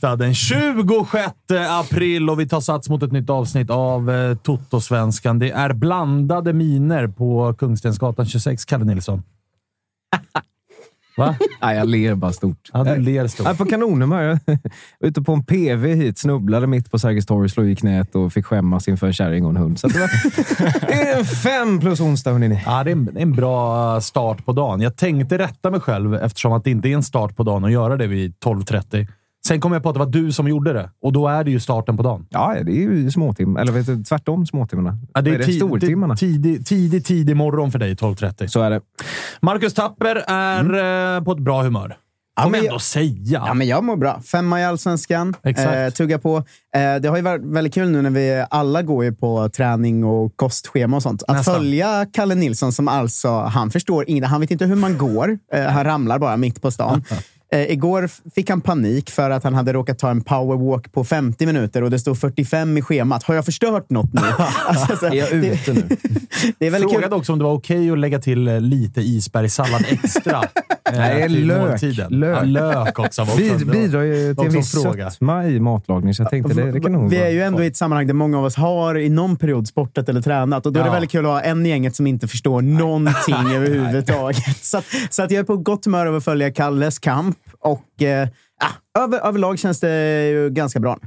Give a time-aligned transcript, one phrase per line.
[0.00, 1.34] Onsdag den 26
[1.68, 5.38] april och vi tar sats mot ett nytt avsnitt av eh, Toto-svenskan.
[5.38, 9.22] Det är blandade miner på Kungstensgatan 26, Kalle Nilsson.
[11.16, 11.36] Va?
[11.62, 12.70] Nej, jag ler bara stort.
[12.72, 13.44] Ja, du ler stort.
[13.44, 14.38] Jag är på kanonhumör.
[15.00, 18.46] Ute på en PV hit, snubblade mitt på Sergels torg, slog i knät och fick
[18.46, 19.80] skämmas inför en kärring och en hund.
[19.80, 20.10] Så det, var,
[20.86, 22.62] det är en fem plus onsdag, hörni.
[22.66, 24.80] Ja, det är en, det är en bra start på dagen.
[24.80, 27.72] Jag tänkte rätta mig själv eftersom att det inte är en start på dagen att
[27.72, 29.06] göra det vid 12.30.
[29.46, 31.50] Sen kom jag på att det var du som gjorde det och då är det
[31.50, 32.26] ju starten på dagen.
[32.30, 33.60] Ja, det är ju småtimmar.
[33.60, 34.98] Eller vet du, tvärtom småtimmarna.
[35.14, 36.14] Ja, det är, Vad tid- stortimmarna.
[36.14, 38.46] det- tidig, tidig, tidig morgon för dig 12.30.
[38.46, 38.80] Så är det.
[39.40, 41.96] Marcus Tapper är eh, på ett bra humör.
[42.36, 43.42] Ja, men jag- ändå säga.
[43.46, 44.20] Ja, men jag mår bra.
[44.20, 45.34] Femma i Allsvenskan.
[45.42, 46.36] Eh, tugga på.
[46.36, 46.42] Eh,
[47.02, 50.36] det har ju varit väldigt kul nu när vi alla går ju på träning och
[50.36, 51.22] kostschema och sånt.
[51.28, 51.54] Att Nästan.
[51.54, 54.28] följa Kalle Nilsson som alltså, han förstår inget.
[54.28, 55.38] Han vet inte hur man går.
[55.54, 57.04] Eh, han ramlar bara mitt på stan.
[57.52, 61.46] Eh, igår fick han panik för att han hade råkat ta en powerwalk på 50
[61.46, 63.22] minuter och det stod 45 i schemat.
[63.22, 64.20] Har jag förstört något nu?
[64.66, 65.82] Alltså, så- Är jag ute nu?
[66.58, 66.98] det är väldigt kul.
[66.98, 70.36] Frågade också om det var okej att lägga till eh, lite isbergssallad extra.
[70.92, 71.82] eh, Nej, lök.
[72.08, 72.38] Lök.
[72.38, 73.22] Ja, lök också.
[73.22, 76.92] en- bidrar ju till en viss sötma i matlagning, så jag tänkte det, det kan
[76.92, 79.36] nog Vi är ju ändå i ett sammanhang där många av oss har i någon
[79.36, 80.66] period sportat eller tränat.
[80.66, 80.92] Och då är det Ja.
[80.92, 84.64] väldigt kul att ha en i gänget som inte förstår någonting överhuvudtaget.
[84.64, 87.36] Så, att, så att jag är på gott humör över att följa Kalles kamp.
[87.60, 88.28] Och eh,
[88.98, 90.98] över, överlag känns det ju ganska bra.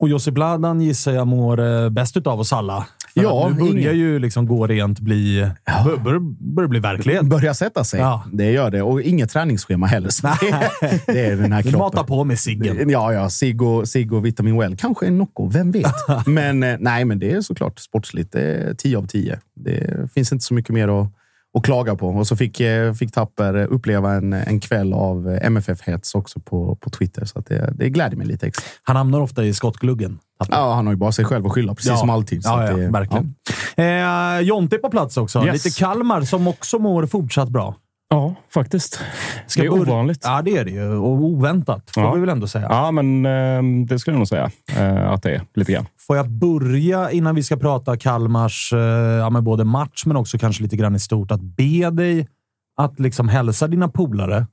[0.00, 2.86] Och Josip Bladan gissar jag mår eh, bäst utav oss alla.
[3.14, 5.50] För Ja, nu börjar ingen- ju liksom gå rent bli...
[5.84, 6.18] Bör, bör,
[6.54, 7.22] börjar bli verklighet.
[7.22, 8.00] Börjar sätta sig.
[8.00, 8.24] Ja.
[8.32, 8.82] Det gör det.
[8.82, 10.10] Och inget träningsschema heller.
[10.22, 11.78] Det, det är den här kroppen.
[11.78, 12.90] matar på med ciggen.
[12.90, 13.30] Ja, ja.
[13.30, 14.76] Cigg och, cigg och Vitamin Well.
[14.76, 15.92] Kanske en Nocco, vem vet?
[16.26, 18.32] Men eh, nej, men det är såklart sportsligt.
[18.32, 19.38] Det är 10 av 10.
[19.56, 21.08] Det finns inte så mycket mer att,
[21.54, 22.08] att klaga på.
[22.08, 26.76] Och så fick, eh, fick Tapper uppleva en, en kväll av eh, MFF-hets också på,
[26.80, 27.24] på Twitter.
[27.24, 28.64] Så det, det gläder mig lite extra.
[28.82, 30.18] Han hamnar ofta i skottgluggen.
[30.50, 31.96] Ja, han har ju bara sig själv att skylla, precis Ja.
[31.96, 32.42] som alltid.
[32.44, 33.34] Så Ja, ja, det, verkligen.
[33.76, 35.44] Eh, Jonte på plats också.
[35.46, 35.64] Yes.
[35.64, 37.74] Lite Kalmar som också mår fortsatt bra.
[38.14, 39.00] Ja, faktiskt.
[39.46, 40.20] Ska det är ovanligt.
[40.22, 40.96] Ja, det är det ju.
[40.96, 42.12] Och oväntat, får Ja.
[42.14, 42.66] vi väl ändå säga.
[42.70, 45.86] Ja, men eh, det skulle jag nog säga eh, att det är lite grann.
[46.06, 50.38] Får jag börja innan vi ska prata Kalmars eh, ja, men både match, men också
[50.38, 52.28] kanske lite grann i stort, att be dig
[52.76, 54.46] att liksom hälsa dina polare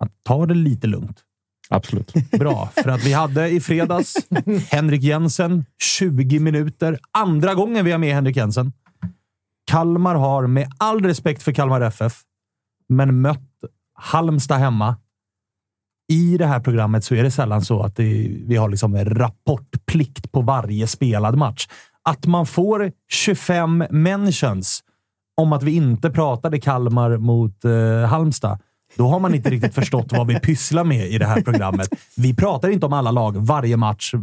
[0.00, 1.18] att ta det lite lugnt.
[1.70, 2.12] Absolut.
[2.38, 4.14] Bra, för att vi hade i fredags
[4.70, 5.64] Henrik Jensen,
[5.98, 6.98] 20 minuter.
[7.18, 8.72] Andra gången vi har med Henrik Jensen.
[9.70, 12.20] Kalmar har, med all respekt för Kalmar FF,
[12.88, 13.40] men mött
[13.94, 14.96] Halmstad hemma.
[16.12, 19.04] I det här programmet så är det sällan så att det, vi har liksom en
[19.04, 21.68] rapportplikt på varje spelad match.
[22.02, 24.82] Att man får 25 mentions
[25.36, 28.58] om att vi inte pratade Kalmar mot eh, Halmstad,
[28.96, 31.88] då har man inte riktigt förstått vad vi pysslar med i det här programmet.
[32.16, 34.14] Vi pratar inte om alla lag varje match,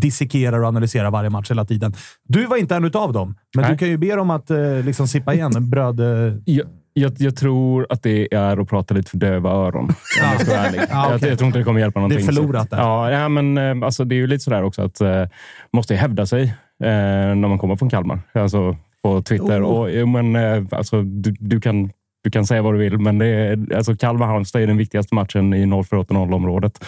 [0.00, 1.94] dissekerar och analyserar varje match hela tiden.
[2.22, 3.72] Du var inte en utav dem, men Nej.
[3.72, 6.00] du kan ju be dem att eh, liksom sippa igen bröd...
[6.00, 9.84] Eh, Jag, jag, jag tror att det är att prata lite för döva öron.
[9.84, 10.80] Om jag ska vara ärlig.
[10.90, 11.28] Ja, jag, okej.
[11.28, 12.18] jag tror inte det kommer hjälpa någonting.
[12.18, 12.76] Det är förlorat så.
[12.76, 12.82] där.
[12.82, 15.24] Ja, ja, men eh, alltså, det är ju lite sådär också att eh,
[15.72, 16.42] måste ju hävda sig
[16.84, 16.88] eh,
[17.34, 18.20] när man kommer från Kalmar.
[18.32, 19.62] Alltså på Twitter.
[19.62, 19.68] Oh.
[19.68, 21.90] Och, jo, men, eh, alltså, du, du kan
[22.24, 25.54] du kan säga vad du vill, men det är, alltså Kalmar-Halmstad är den viktigaste matchen
[25.54, 26.84] i 0480-området.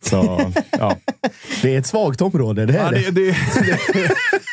[0.00, 0.40] Så,
[0.70, 0.96] ja.
[1.62, 2.66] det är ett svagt område.
[2.66, 3.10] Det är ja, det.
[3.10, 3.36] det,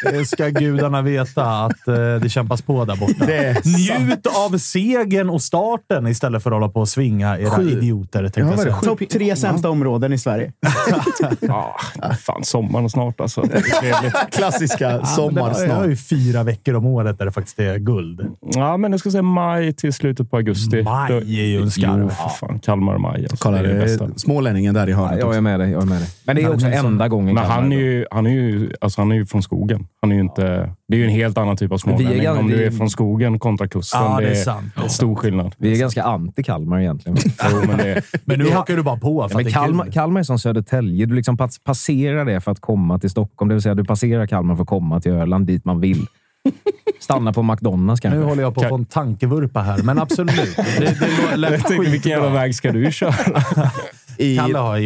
[0.01, 3.25] det, det ska gudarna veta att eh, det kämpas på där borta.
[3.69, 7.69] Njut av segern och starten istället för att hålla på och svinga era Sju.
[7.71, 8.31] idioter.
[8.35, 10.51] Ja, jag Topp tre sämsta områden i Sverige.
[11.41, 11.77] ja,
[12.19, 13.43] fan sommaren snart alltså.
[14.31, 17.77] Klassiska Ja, sommar det, det har ju fyra veckor om året där det faktiskt är
[17.77, 18.27] guld.
[18.41, 20.83] Ja, men jag ska säga maj till slutet på augusti.
[20.83, 21.11] Maj
[21.41, 21.99] är ju en skarv.
[22.01, 22.59] Jo, för fan.
[22.59, 23.21] Kalmar och maj.
[23.21, 24.09] Alltså, Kolla, det är det bästa.
[24.15, 25.19] smålänningen där i Ja, hörnet.
[25.19, 25.37] jag också.
[25.37, 25.71] är med dig.
[25.71, 26.07] Jag är med dig.
[26.25, 28.71] Men det är också enda gången Men Kalmar han är, är ju, han, är ju,
[28.81, 29.87] alltså han är ju från skogen.
[30.01, 30.41] Han är ju inte,
[30.87, 32.23] det är ju en helt annan typ av smålänning.
[32.23, 34.01] ganska- Om du är från skogen kontra kusten.
[34.01, 34.65] Ja, det är det sant.
[34.75, 35.55] Det är stor skillnad.
[35.57, 37.17] Vi är ganska anti-Kalmar egentligen.
[37.51, 38.55] Jo, men det, Men nu Ja.
[38.55, 39.85] hakar du bara på för Ja, är Kalmar.
[39.91, 41.05] Kalmar är som Södertälje.
[41.05, 43.49] Du liksom pass, passerar det för att komma till Stockholm.
[43.49, 46.05] Det vill säga, du passerar Kalmar för att komma till Öland, dit man vill.
[46.99, 48.19] Stanna på McDonalds kanske.
[48.19, 50.55] Nu håller jag på att få en tankevurpa här, men absolut.
[50.55, 50.97] Det,
[51.31, 53.13] det lät jag tänkte, vilken jävla väg ska du köra?
[54.17, 54.39] I,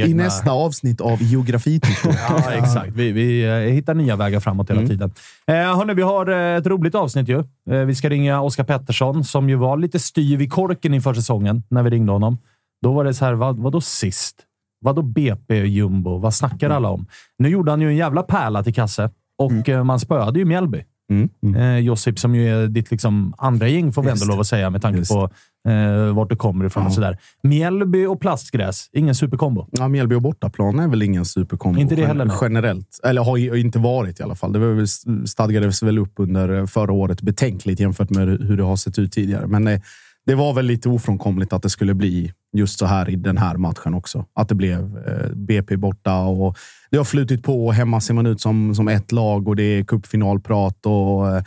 [0.06, 2.14] I nästa avsnitt av Geografityckor.
[2.30, 2.92] Ja, exakt.
[2.94, 5.12] Vi, vi eh, hittar nya vägar framåt hela tiden.
[5.48, 7.40] Eh, hörni, vi har eh, ett roligt avsnitt ju.
[7.70, 11.64] Eh, vi ska ringa Oskar Pettersson, som ju var lite styv i korken inför säsongen
[11.70, 12.38] när vi ringde honom.
[12.82, 14.36] Då var det så här, vad, vadå sist?
[14.82, 16.18] Vadå BP jumbo?
[16.18, 17.08] Vad snackar alla om?
[17.38, 20.84] Nu gjorde han ju en jävla pärla till kasse och eh, man spöade ju Mjällby.
[21.10, 21.56] Mm.
[21.56, 24.70] Eh, Josip, som ju är ditt liksom andra gäng, får vi ändå lov att säga,
[24.70, 25.30] med tanke Just på
[25.70, 26.94] eh, vart du kommer ifrån och Ja.
[26.96, 27.18] sådär.
[27.44, 29.68] Mjällby och plastgräs, ingen superkombo.
[29.72, 31.80] Ja, Mjällby och bortaplan är väl ingen superkombo.
[31.80, 32.38] Inte det heller, nej.
[32.42, 33.00] Generellt.
[33.04, 34.54] Eller har ju inte varit i alla fall.
[34.54, 34.88] Det väl,
[35.26, 39.48] stadgades väl upp under förra året betänkligt jämfört med hur det har sett ut tidigare.
[39.48, 39.80] Men eh,
[40.26, 43.58] det var väl lite ofrånkomligt att det skulle bli just så här i den här
[43.58, 44.26] matchen också.
[44.34, 46.58] Att det blev eh, BP borta och
[46.92, 47.72] det har flutit på.
[47.72, 51.44] Hemma ser man ut som, som ett lag och det är cupfinalprat och eh,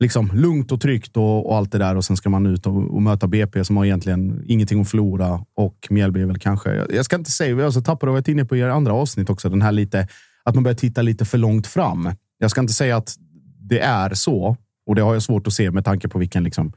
[0.00, 1.96] liksom lugnt och tryggt och, och allt det där.
[1.96, 5.44] Och sen ska man ut och, och möta BP som har egentligen ingenting att förlora
[5.54, 6.74] och Mjällby är väl kanske.
[6.74, 8.68] Jag, jag ska inte säga, vi har så alltså tappade och varit inne på er
[8.68, 9.48] andra avsnitt också.
[9.48, 10.08] Den här lite
[10.44, 12.10] att man börjar titta lite för långt fram.
[12.38, 13.14] Jag ska inte säga att
[13.60, 14.56] det är så
[14.86, 16.72] och det har jag svårt att se med tanke på vilken liksom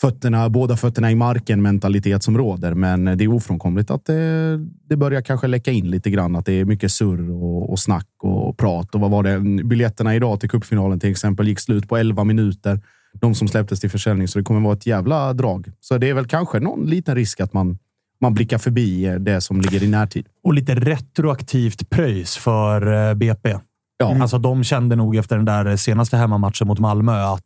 [0.00, 2.74] fötterna, båda fötterna i marken mentalitet som råder.
[2.74, 4.58] Men det är ofrånkomligt att det,
[4.88, 6.36] det börjar kanske läcka in lite grann.
[6.36, 8.94] Att det är mycket surr och, och snack och prat.
[8.94, 9.64] Och vad var det?
[9.64, 12.80] Biljetterna idag till cupfinalen till exempel gick slut på 11 minuter.
[13.20, 15.72] De som släpptes till försäljning, så det kommer vara ett jävla drag.
[15.80, 17.78] Så det är väl kanske någon liten risk att man,
[18.20, 20.26] man blickar förbi det som ligger i närtid.
[20.44, 23.58] Och lite retroaktivt pröjs för eh, BP.
[23.98, 27.44] Ja, Alltså, de kände nog efter den där senaste hemmamatchen mot Malmö att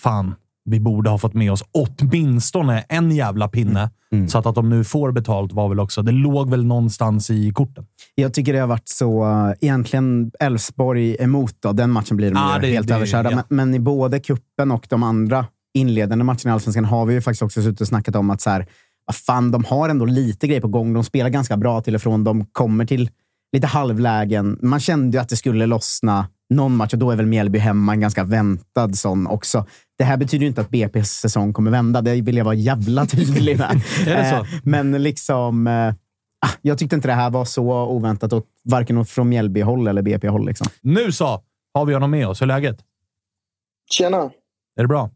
[0.00, 3.90] fan, vi borde ha fått med oss åtminstone en jävla pinne.
[4.12, 4.28] Mm.
[4.28, 6.02] Så att, att de nu får betalt var väl också...
[6.02, 7.86] Det låg väl någonstans i korten.
[8.14, 11.72] Jag tycker det har varit så, uh, egentligen Elfsborg emot då.
[11.72, 13.30] Den matchen blir de ju det- helt det- överkörda.
[13.30, 13.36] ja.
[13.36, 17.20] Men, men i både kuppen och de andra inledande matcherna i Allsvenskan har vi ju
[17.20, 18.66] faktiskt också suttit och snackat om att så här,
[19.26, 20.92] fan, de har ändå lite grejer på gång.
[20.92, 22.24] De spelar ganska bra till och från.
[22.24, 23.10] De kommer till
[23.52, 24.58] lite halvlägen.
[24.62, 27.92] Man kände ju att det skulle lossna någon match och då är väl Mjällby hemma
[27.92, 29.66] en ganska väntad sån också.
[30.00, 32.00] Det här betyder ju inte att BP's säsong kommer vända.
[32.02, 33.82] Det vill jag vara jävla tydlig med.
[34.06, 35.66] Eh, Men liksom...
[35.66, 35.88] eh,
[36.46, 40.46] ah, Jag tyckte inte det här var så oväntat, åt, varken från Mjällby-håll eller BP-håll.
[40.46, 40.66] Liksom.
[40.80, 41.42] Nu så
[41.74, 42.40] har vi honom med oss.
[42.40, 42.78] Hur är läget?
[43.90, 44.30] Tjena!
[44.76, 45.10] Är det bra?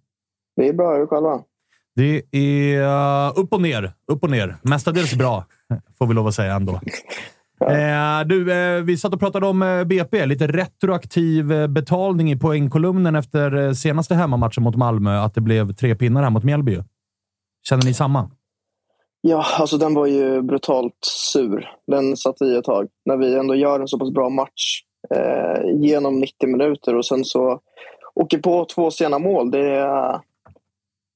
[0.56, 1.40] Det är bra, hur är det själva?
[1.96, 2.82] Det är
[3.28, 3.92] uh, upp och ner.
[4.12, 4.56] Upp och ner.
[4.62, 5.44] Mestadels bra,
[5.98, 6.80] får vi lov att säga ändå.
[7.68, 10.26] Eh, du, eh, vi satt och pratade om eh, BP.
[10.26, 15.18] Lite retroaktiv eh, betalning i poängkolumnen efter eh, senaste hemmamatchen mot Malmö.
[15.18, 16.78] Att det blev tre pinnar här mot Mjällby.
[17.68, 18.30] Känner ni samma?
[19.20, 20.98] Ja, alltså den var ju brutalt
[21.32, 21.70] sur.
[21.86, 22.88] Den satt i ett tag.
[23.04, 24.82] När vi ändå gör en så pass bra match
[25.14, 27.60] eh, genom 90 minuter och sen så
[28.14, 29.50] åker på två sena mål.
[29.50, 30.20] Det,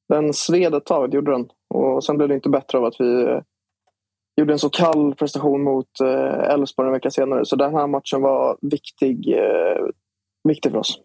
[0.09, 1.49] den sved ett tag, det gjorde den.
[1.75, 3.41] Och sen blev det inte bättre av att vi
[4.39, 7.45] gjorde en så kall prestation mot eh, Elfsborg en vecka senare.
[7.45, 9.87] Så den här matchen var viktig, eh,
[10.49, 10.99] viktig för oss.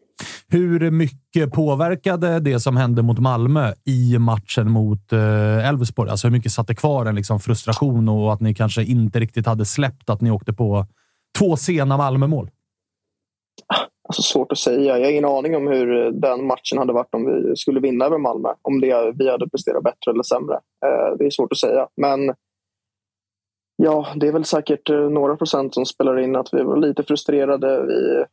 [0.48, 6.10] Hur mycket påverkade det som hände mot Malmö i matchen mot eh, Elfsborg?
[6.10, 9.66] Alltså hur mycket satte kvar en liksom frustration och att ni kanske inte riktigt hade
[9.66, 10.86] släppt att ni åkte på
[11.40, 12.50] två sena Malmö-mål?
[14.10, 14.98] Alltså svårt att säga.
[14.98, 18.18] Jag har ingen aning om hur den matchen hade varit om vi skulle vinna över
[18.18, 18.50] Malmö.
[18.62, 20.60] Om det, vi hade presterat bättre eller sämre.
[21.18, 21.88] Det är svårt att säga.
[22.02, 22.34] Men
[23.84, 27.04] ja, det är väl säkert eh, några procent som spelar in att vi var lite
[27.04, 27.86] frustrerade.
[27.86, 28.24] Vi,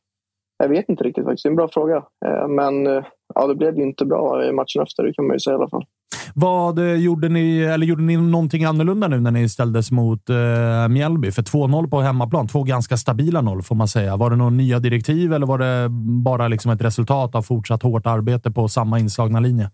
[0.58, 1.42] jag vet inte riktigt faktiskt.
[1.42, 1.96] Det är en bra fråga.
[2.26, 3.04] Eh, men eh,
[3.34, 5.02] ja, det blev inte bra i matchen efter.
[5.02, 5.84] Det kan man ju säga i alla fall.
[6.34, 7.60] Vad gjorde ni?
[7.60, 11.30] Eller gjorde ni någonting annorlunda nu när ni ställdes mot eh, Mjällby?
[11.30, 12.48] För 2-0 på hemmaplan.
[12.48, 14.16] Två ganska stabila noll får man säga.
[14.16, 15.88] Var det några nya direktiv eller var det
[16.22, 19.70] bara liksom ett resultat av fortsatt hårt arbete på samma inslagna linje?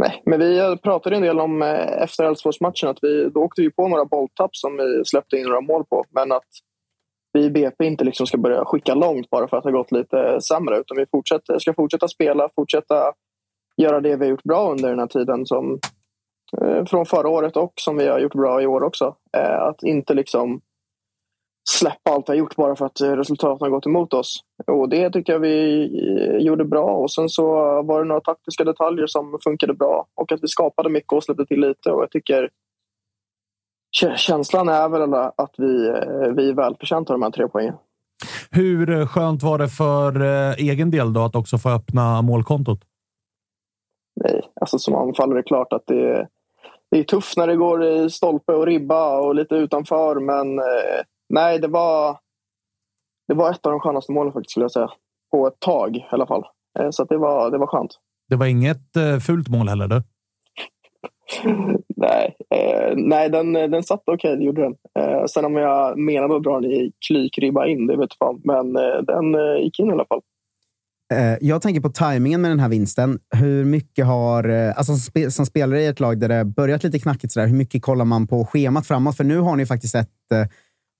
[0.00, 3.70] Nej, men vi pratade en del om eh, efter Elfsborgsmatchen att vi då åkte vi
[3.70, 6.04] på några bolltapp som vi släppte in några mål på.
[6.10, 6.48] Men att
[7.32, 9.92] vi i BP inte liksom ska börja skicka långt bara för att det har gått
[9.92, 10.78] lite sämre.
[10.78, 13.12] Utan vi fortsätter, ska fortsätta spela, fortsätta
[13.76, 15.46] göra det vi har gjort bra under den här tiden.
[15.46, 15.80] Som,
[16.62, 19.16] eh, från förra året och som vi har gjort bra i år också.
[19.36, 20.60] Eh, att inte liksom
[21.70, 24.40] släppa allt vi har gjort bara för att eh, resultaten har gått emot oss.
[24.66, 25.84] Och det tycker jag vi
[26.20, 26.84] eh, gjorde bra.
[26.84, 27.44] Och sen så
[27.82, 30.06] var det några taktiska detaljer som funkade bra.
[30.14, 31.90] Och att vi skapade mycket och släppte till lite.
[31.90, 32.50] Och jag tycker
[34.02, 37.74] kä- känslan är väl att vi, eh, vi är välförtjänta av de här tre poängen.
[38.50, 40.20] Hur skönt var det för
[40.58, 42.78] egen del då att också få öppna målkontot?
[44.24, 46.28] Nej, alltså som anfallare är det klart att det är,
[46.90, 50.20] det är tufft när det går i stolpe och ribba och lite utanför.
[50.20, 50.58] Men
[51.28, 52.18] nej, det var,
[53.28, 54.90] det var ett av de skönaste målen faktiskt skulle jag säga.
[55.30, 56.44] På ett tag i alla fall.
[56.78, 57.90] Eh, så att det, var, det var skönt.
[58.28, 59.88] Det var inget eh, fult mål heller.
[59.88, 60.02] Du.
[61.96, 64.74] Nej, eh, nej den, den satt okej, det gjorde den.
[64.98, 68.40] Eh, sen om jag menade att dra den i klykribba in, det vet jag fan.
[68.44, 70.20] Men eh, den eh, gick in i alla fall.
[71.14, 73.18] Eh, Jag tänker på tajmingen med den här vinsten.
[73.36, 76.98] Hur mycket har, alltså som spe- som spelare i ett lag där det börjat lite
[76.98, 79.16] knackigt, sådär, hur mycket kollar man på schemat framåt?
[79.16, 80.32] För nu har ni faktiskt ett,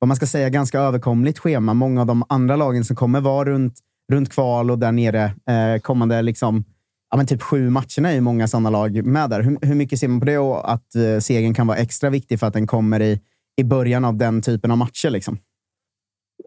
[0.07, 1.75] vad man ska säga, ganska överkomligt schema.
[1.75, 3.75] Många av de andra lagen som kommer vara runt
[4.13, 6.65] runt kval och där nere eh, kommande liksom,
[7.11, 9.43] ja, men typ sju matcherna är ju många sådana lag med där.
[9.43, 12.41] Hur, hur mycket ser man på det och att eh, segern kan vara extra viktig
[12.41, 13.21] för att den kommer i,
[13.57, 15.11] i början av den typen av matcher?
[15.11, 15.39] Liksom?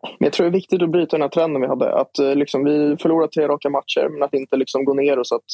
[0.02, 2.00] Men jag tror det är viktigt att bryta den här trenden vi hade.
[2.00, 5.32] Att eh, liksom, vi förlorar tre raka matcher, men att inte liksom gå ner oss.
[5.32, 5.50] Att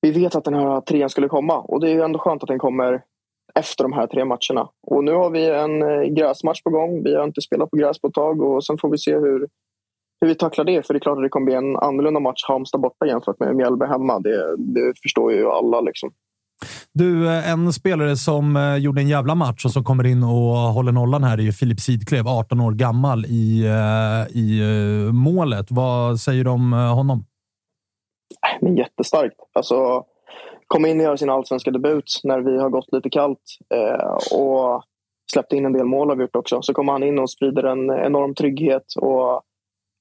[0.00, 2.48] vi vet att den här trean skulle komma och det är ju ändå skönt att
[2.48, 3.02] den kommer
[3.58, 4.68] efter de här tre matcherna.
[4.86, 7.02] Och nu har vi en eh, gräsmatch på gång.
[7.02, 9.48] Vi har inte spelat på gräs på ett tag och sen får vi se hur,
[10.20, 10.86] hur vi tacklar det.
[10.86, 13.56] För det är klart att det kommer bli en annorlunda match Halmstad borta jämfört med
[13.56, 14.20] Mjällby hemma.
[14.20, 15.80] Det, det förstår ju alla.
[15.80, 16.10] Liksom.
[16.92, 20.56] Du, eh, en spelare som eh, gjorde en jävla match och som kommer in och
[20.56, 23.66] håller nollan här är ju Filip Sidklev, 18 år gammal, i,
[24.30, 24.62] i
[25.12, 25.66] målet.
[25.70, 27.24] Vad säger du om honom?
[28.60, 29.36] Men jättestarkt.
[29.52, 30.04] Alltså,
[30.66, 34.82] komma in och göra sin allsvenska debut när vi har gått lite kallt eh, och
[35.32, 36.62] släppt in en del mål har vi gjort också.
[36.62, 39.42] Så kommer han in och sprider en enorm trygghet och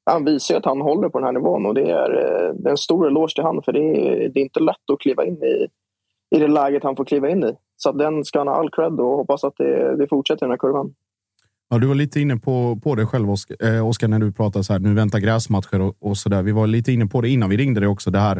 [0.05, 2.09] han visar att han håller på den här nivån och det är,
[2.53, 4.99] det är en stor eloge till han för det är, det är inte lätt att
[4.99, 5.67] kliva in i,
[6.35, 7.53] i det läget han får kliva in i.
[7.75, 10.51] Så den ska han ha all cred och hoppas att det, det fortsätter i den
[10.51, 10.93] här kurvan.
[11.69, 14.63] Ja, du var lite inne på, på det själv, Oskar, eh, Oskar, när du pratade
[14.63, 16.43] så här, nu väntar gräsmatcher och, och så där.
[16.43, 18.11] Vi var lite inne på det innan vi ringde dig också.
[18.11, 18.37] Det här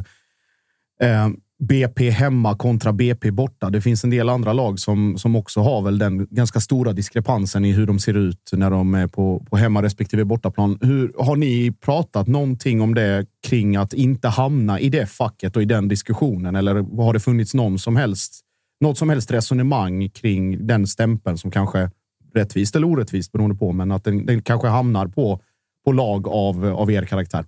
[1.02, 1.28] eh,
[1.68, 3.70] BP hemma kontra BP borta.
[3.70, 7.66] Det finns en del andra lag som, som också har väl den ganska stora diskrepansen
[7.66, 10.78] i hur de ser ut när de är på, på hemma respektive bortaplan.
[10.82, 15.62] Hur, har ni pratat någonting om det kring att inte hamna i det facket och
[15.62, 16.56] i den diskussionen?
[16.56, 18.42] Eller har det funnits någon som helst,
[18.82, 21.90] något som helst resonemang kring den stämpeln som kanske
[22.36, 25.42] rättvist eller orättvist beroende på, men att den, den kanske hamnar på,
[25.86, 27.46] på lag av, av er karaktär?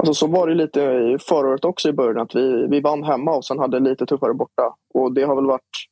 [0.00, 0.80] Alltså så var det lite
[1.20, 2.22] förra året också i början.
[2.22, 4.74] att Vi, vi vann hemma och sen hade lite tuffare borta.
[4.94, 5.86] Och det har väl varit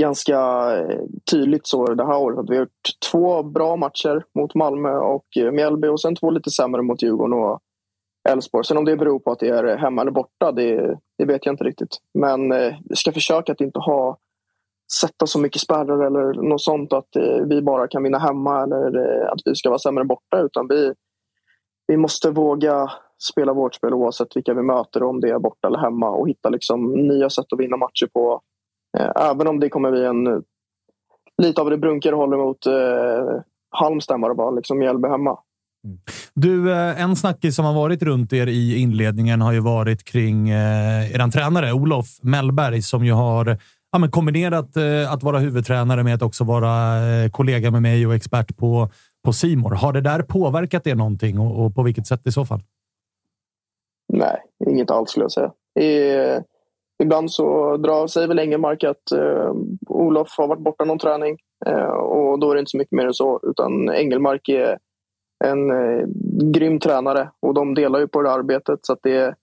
[0.00, 0.38] ganska
[0.76, 2.38] eh, tydligt så det här året.
[2.38, 6.30] att Vi har gjort två bra matcher mot Malmö och eh, Mjällby och sen två
[6.30, 7.60] lite sämre mot Djurgården och
[8.28, 8.64] Elfsborg.
[8.64, 11.52] Sen om det beror på att det är hemma eller borta, det, det vet jag
[11.52, 11.96] inte riktigt.
[12.18, 14.18] Men eh, vi ska försöka att inte ha
[15.00, 18.98] sätta så mycket spärrar eller något sånt att eh, vi bara kan vinna hemma eller
[18.98, 20.40] eh, att vi ska vara sämre borta.
[20.40, 20.92] Utan vi,
[21.86, 22.90] vi måste våga
[23.22, 26.48] spela vårt spel oavsett vilka vi möter, om det är borta eller hemma och hitta
[26.48, 28.40] liksom nya sätt att vinna matcher på.
[28.98, 30.42] Eh, även om det kommer bli en
[31.42, 35.38] lite av det Brunker håller mot eh, Halmstad var det var, liksom Mjällby hemma.
[35.84, 35.98] Mm.
[36.34, 40.50] Du, eh, en snackis som har varit runt er i inledningen har ju varit kring
[40.50, 43.58] eh, er tränare Olof Mellberg som ju har
[43.92, 48.06] ja, men kombinerat eh, att vara huvudtränare med att också vara eh, kollega med mig
[48.06, 48.90] och expert på
[49.24, 49.70] på Simor.
[49.70, 52.60] Har det där påverkat er någonting och, och, på vilket sätt i så fall?
[54.12, 55.52] Nej, inget alls skulle jag säga.
[55.80, 56.40] I,
[57.02, 59.52] ibland så drar sig väl Engelmark att eh,
[59.88, 63.06] Olof har varit borta någon träning eh, och då är det inte så mycket mer
[63.06, 63.40] än så.
[63.42, 64.78] Utan Engelmark är
[65.44, 66.06] en eh,
[66.52, 68.78] grym tränare och de delar ju på det arbetet.
[68.82, 69.34] Så att det,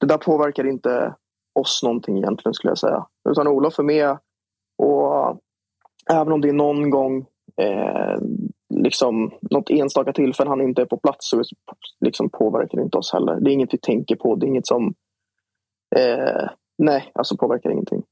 [0.00, 1.14] det där påverkar inte
[1.54, 3.06] oss någonting egentligen skulle jag säga.
[3.30, 4.16] Utan Olof är med
[4.78, 5.40] och
[6.10, 7.26] även om det är någon gång
[7.56, 8.16] eh,
[8.84, 11.42] liksom, något enstaka tillfälle han inte är på plats så
[12.00, 13.40] liksom, påverkar det inte oss heller.
[13.40, 14.36] Det är inget vi tänker på.
[14.36, 14.94] Det är inget som...
[15.96, 16.48] Eh,
[16.78, 18.02] nej, alltså påverkar ingenting.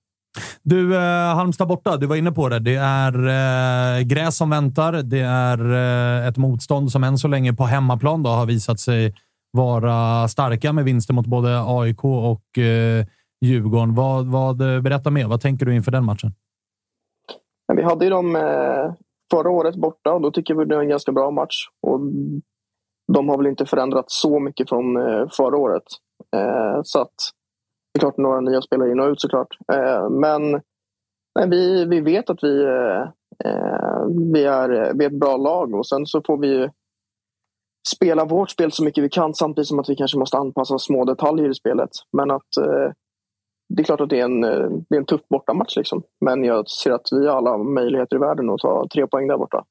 [0.63, 1.97] Du, eh, Halmstad borta.
[1.97, 2.59] Du var inne på det.
[2.59, 4.93] Det är eh, gräs som väntar.
[4.93, 9.15] Det är eh, ett motstånd som än så länge på hemmaplan då, har visat sig
[9.53, 13.07] vara starka med vinster mot både AIK och eh,
[13.41, 13.95] Djurgården.
[13.95, 15.27] Vad, vad, eh, berätta mer.
[15.27, 16.33] Vad tänker du inför den matchen?
[17.77, 18.93] Vi hade ju de eh,
[19.31, 21.69] förra året borta och då tycker vi det är en ganska bra match.
[21.87, 22.01] Och
[23.13, 25.83] de har väl inte förändrats så mycket från eh, förra året.
[26.37, 27.15] Eh, så att
[27.93, 29.57] det är klart några nya spelare in och ut såklart.
[29.73, 30.51] Eh, men
[31.39, 32.57] nej, vi, vi vet att vi,
[34.33, 36.69] vi, är, vi är ett bra lag och sen så får vi
[37.97, 41.05] spela vårt spel så mycket vi kan samtidigt som att vi kanske måste anpassa små
[41.05, 41.91] detaljer i spelet.
[42.13, 42.49] Men att
[43.77, 45.77] det är klart att det är en, eh, det är en tuff bortamatch.
[45.77, 46.03] Liksom.
[46.25, 49.39] Men jag ser att vi har alla möjligheter i världen att ta tre poäng där
[49.39, 49.65] borta.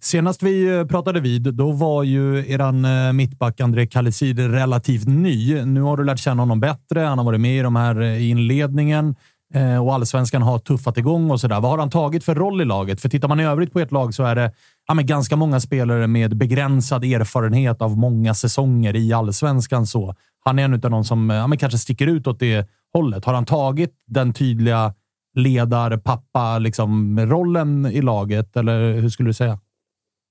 [0.00, 5.64] Senast vi eh, pratade vid, då var ju eran eh, mittback André Kalisid relativt ny.
[5.64, 7.00] Nu har du lärt känna honom bättre.
[7.00, 9.14] Han har varit med i de här inledningen
[9.54, 11.60] Eh, och allsvenskan har tuffat igång och sådär.
[11.60, 13.00] Vad har han tagit för roll i laget?
[13.00, 14.52] För tittar man i övrigt på ett lag så är det
[14.86, 19.86] ja, men ganska många spelare med begränsad erfarenhet av många säsonger i allsvenskan.
[19.86, 23.24] Så han är en av de som ja, men kanske sticker ut åt det hållet?
[23.24, 24.94] Har han tagit den tydliga
[25.34, 28.56] ledar, pappa, liksom, rollen i laget?
[28.56, 29.58] Eller hur skulle du säga?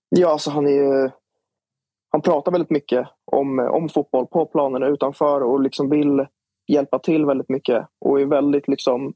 [0.09, 1.09] Ja, alltså han är ju...
[2.11, 6.25] Han pratar väldigt mycket om, om fotboll på planen och utanför och liksom vill
[6.67, 9.13] hjälpa till väldigt mycket och är väldigt liksom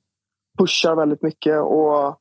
[0.59, 2.19] pushar väldigt mycket och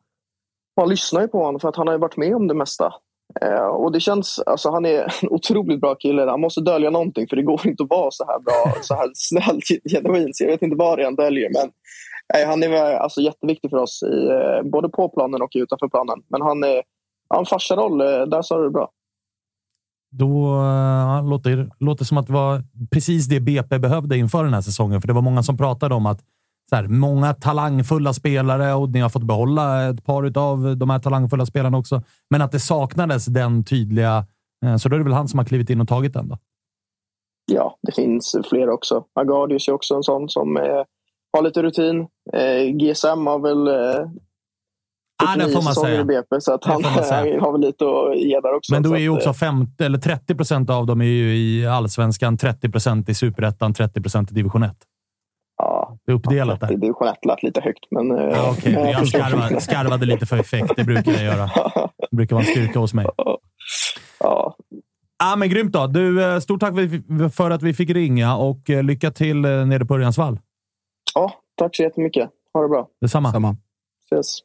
[0.80, 2.94] man lyssnar ju på honom för att han har varit med om det mesta.
[3.42, 6.30] Eh, och det känns, alltså han är en otroligt bra kille.
[6.30, 9.10] Han måste dölja någonting för det går inte att vara så här bra, så här
[9.14, 10.34] snäll, genuin.
[10.34, 11.50] Så jag vet inte vad det han döljer.
[11.52, 11.70] Men
[12.34, 16.22] eh, han är alltså, jätteviktig för oss, i, eh, både på planen och utanför planen.
[16.28, 16.82] Men han är
[17.28, 18.90] ja, en farsaroll, eh, där sa du det bra.
[20.10, 24.54] Då eh, ja, låter låter som att det var precis det BP behövde inför den
[24.54, 25.00] här säsongen.
[25.00, 26.20] För det var många som pratade om att
[26.70, 30.98] så här, många talangfulla spelare och ni har fått behålla ett par av de här
[30.98, 32.02] talangfulla spelarna också.
[32.30, 34.26] Men att det saknades den tydliga...
[34.64, 36.38] Eh, så då är det väl han som har klivit in och tagit den då?
[37.52, 39.04] Ja, det finns fler också.
[39.14, 40.82] Agardius är också en sån som eh,
[41.32, 42.06] har lite rutin.
[42.32, 44.10] Eh, GSM har väl eh,
[45.24, 46.04] Ah, det får man 49 säsonger säga.
[46.04, 46.84] BP, så att han,
[47.40, 48.72] har väl lite att ge där också.
[48.72, 51.66] Men då är ju också eh, 50, eller 30 procent av dem är ju i
[51.66, 54.72] allsvenskan, 30 procent i superettan, 30 procent i division 1.
[55.58, 56.72] Ja, Det är uppdelat det där.
[56.74, 58.10] är division 1 lät lite högt, men...
[58.10, 60.72] eh, Ja, men Jag skarvade, skarvade lite för effekt.
[60.76, 61.50] Det brukar jag göra.
[62.10, 63.06] Det brukar vara en styrka hos mig.
[64.20, 64.56] ja,
[65.24, 65.86] Ah, men grymt då.
[65.86, 66.74] Du, eh, stort tack
[67.32, 70.38] för- att vi fick ringa och eh, lycka till eh, nere på Örjansvall.
[71.14, 72.30] ja, tack så jättemycket.
[72.54, 72.88] Ha det bra.
[73.00, 73.32] Detsamma.
[73.32, 73.56] Samma.
[74.12, 74.38] Ses.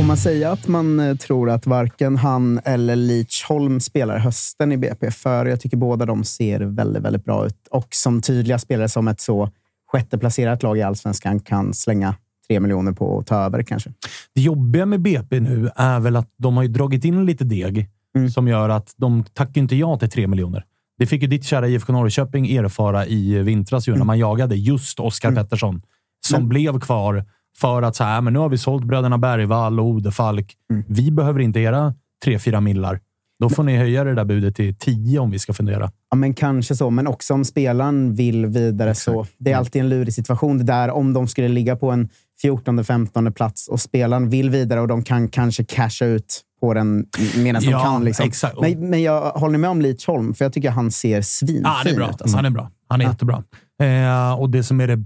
[0.00, 4.76] Får man säga att man eh, tror att varken han eller Leachholm spelar hösten i
[4.76, 5.10] BP?
[5.10, 7.56] För jag tycker båda de ser väldigt, väldigt bra ut.
[7.70, 9.50] Och som tydliga spelare som ett så
[9.92, 12.14] sjätteplacerat lag i allsvenskan kan slänga
[12.48, 13.92] tre miljoner på att ta över kanske.
[14.34, 17.88] Det jobbiga med BP nu är väl att de har ju dragit in lite deg
[18.16, 18.30] Mm.
[18.30, 20.64] som gör att de tackar inte ja till tre miljoner.
[20.98, 25.00] Det fick ju ditt kära IFK Norrköping erfara i vintras ju, när man jagade just
[25.00, 25.82] Oskar Pettersson
[26.26, 26.48] som Mm.
[26.48, 27.24] Blev kvar
[27.58, 30.54] för att så här, men nu har vi sålt bröderna Bergvall och Odefalk.
[30.72, 30.84] Mm.
[30.88, 33.00] Vi behöver inte era tre, fyra millar.
[33.40, 35.90] Då får ni höja det där budet till tio om vi ska fundera.
[36.10, 36.90] Ja, men kanske så.
[36.90, 39.26] Men också om spelaren vill vidare så.
[39.38, 40.58] Det är alltid en lurig situation.
[40.58, 42.08] Det där om de skulle ligga på en
[42.44, 47.62] 14-15 plats och spelaren vill vidare och de kan kanske casha ut på den medan
[47.62, 48.04] de Ja, kan.
[48.04, 48.26] Liksom.
[48.26, 48.60] exakt.
[48.60, 51.90] Men, men jag håller med om Leachholm, för jag tycker han ser svinfin Ja, det
[51.90, 52.10] är bra.
[52.10, 52.22] ut.
[52.22, 52.36] Alltså.
[52.36, 52.70] Han är bra.
[52.88, 53.10] Han är Ja.
[53.10, 53.42] jättebra.
[53.82, 55.04] Eh, och det som är det,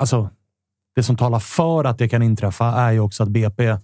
[0.00, 0.30] alltså,
[0.96, 3.76] det som talar för att det kan inträffa är ju också att BP...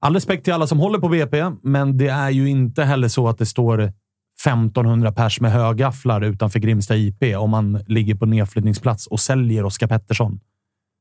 [0.00, 3.28] All respekt till alla som håller på BP, men det är ju inte heller så
[3.28, 3.92] att det står
[4.44, 9.86] 1500 pers med högafflar utanför Grimsta IP om man ligger på nedflyttningsplats och säljer Oskar
[9.86, 10.40] Pettersson.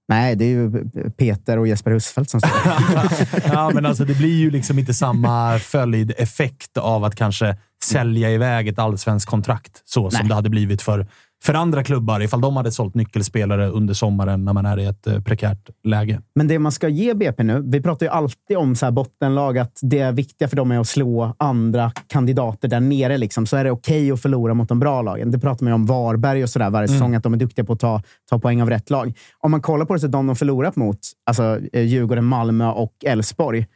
[0.08, 2.52] Nej, det är ju Peter och Jesper Husfeldt som står
[3.54, 8.68] ja, men alltså, det blir ju liksom inte samma följdeffekt av att kanske sälja iväg
[8.68, 10.28] ett allsvenskt kontrakt så som Nej.
[10.28, 11.08] det hade blivit för,
[11.46, 15.08] för andra klubbar ifall de hade sålt nyckelspelare under sommaren när man är i ett
[15.08, 16.22] eh, prekärt läge.
[16.36, 19.80] Men det man ska ge BP nu, vi pratar ju alltid om så bottenlag, att
[19.82, 23.18] det viktiga för dem är att slå andra kandidater där nere.
[23.18, 23.46] Liksom.
[23.46, 25.32] Så är det okej att förlora mot de bra lagen.
[25.32, 27.74] Det pratar man ju om Varberg och sådär varje säsong, att de är duktiga på
[27.74, 29.14] att ta, ta poäng av rätt lag.
[29.40, 32.94] Om man kollar på det så de de förlorat mot, alltså eh, Djurgården, Malmö och
[33.06, 33.68] Elfsborg,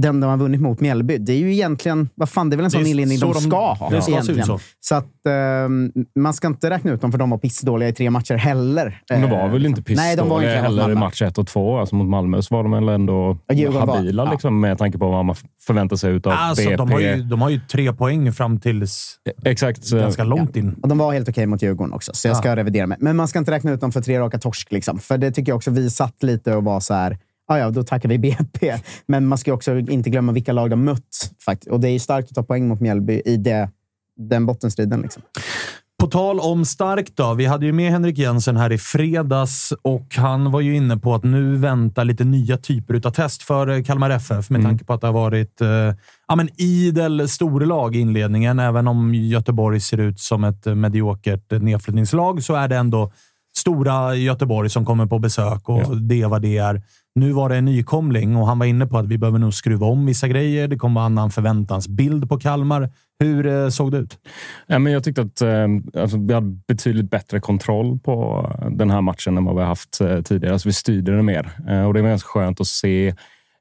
[0.00, 2.64] den de har vunnit mot Mjällby, det är ju egentligen, vad fan, det är väl
[2.64, 3.90] en sån inledning så de de- ska ha.
[3.90, 4.46] det ska egentligen.
[4.46, 4.58] så.
[4.80, 8.10] Så att ehm, man ska inte räkna ut dem för de var pissdåliga i tre
[8.10, 9.00] matcher heller.
[9.10, 10.94] Men de var Eh, väl inte Nej, de var inte pissdåliga det mot heller i
[11.00, 11.78] match ett och två.
[11.78, 14.32] Alltså mot Malmö så var de väl ändå var- habila ja.
[14.32, 16.76] liksom, med tanke på vad man förväntar sig av Alltså, BP.
[16.76, 18.86] de, har ju, de har ju tre poäng fram till
[19.44, 19.84] Exakt.
[19.84, 20.72] Så, ganska långt in.
[20.82, 22.98] Och de var helt okej mot Djurgården också, så jag ska revidera mig.
[23.00, 24.72] Men man ska inte räkna ut dem för tre raka torsk.
[24.72, 24.98] Liksom.
[24.98, 27.82] För det tycker jag också vi satt lite och var så här, "Ah, ja, då
[27.82, 28.74] tackar vi BP.
[29.06, 31.30] Men man ska också inte glömma vilka lag de mött.
[31.44, 31.66] Fakt.
[31.66, 33.70] Och det är starkt att ta poäng mot Mjällby i det,
[34.16, 35.00] den bottenstriden.
[35.00, 35.22] Liksom.
[36.02, 37.34] På tal om starkt då.
[37.34, 41.14] Vi hade ju med Henrik Jensen här i fredags och han var ju inne på
[41.14, 45.00] att nu väntar lite nya typer av test för Kalmar FF med tanke på att
[45.00, 45.68] det har varit eh,
[46.28, 48.58] ja, men idel storlag i inledningen.
[48.58, 53.12] Även om Göteborg ser ut som ett mediokert nedflyttningslag så är det ändå
[53.56, 55.88] stora Göteborg som kommer på besök och Ja.
[55.94, 56.82] det vad det är.
[57.14, 59.86] Nu var det en nykomling och han var inne på att vi behöver nog skruva
[59.86, 60.68] om vissa grejer.
[60.68, 62.90] Det kommer annan förväntansbild på Kalmar.
[63.18, 64.18] Hur eh, såg det ut?
[64.66, 65.66] Ja, men jag tyckte att eh,
[66.02, 70.00] alltså, vi hade betydligt bättre kontroll på den här matchen än vad vi har haft
[70.00, 70.52] eh, tidigare.
[70.54, 71.50] Alltså, vi styrde det mer
[71.86, 73.14] och det var ganska skönt att se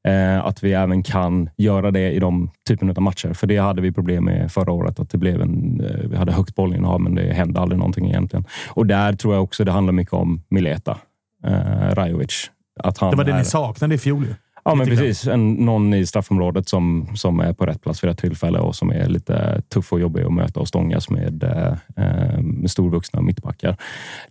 [0.07, 3.33] eh, att vi även kan göra det i de typen av matcher.
[3.33, 4.99] För det hade vi problem med förra året.
[4.99, 8.45] Att det blev en, eh, vi hade högt bollinnehav, men det hände aldrig någonting egentligen.
[8.69, 10.97] Och där tror jag också det handlar mycket om Mileta
[11.47, 12.51] eh, Rajovic.
[12.79, 14.25] Att han Det var det är, ni saknade i fjol.
[14.63, 15.27] Ja, men precis.
[15.27, 18.91] En, någon i straffområdet som, som är på rätt plats vid rätt tillfälle och som
[18.91, 21.73] är lite tuff och jobbig att möta och stångas med, eh,
[22.41, 23.77] med storvuxna mittbackar.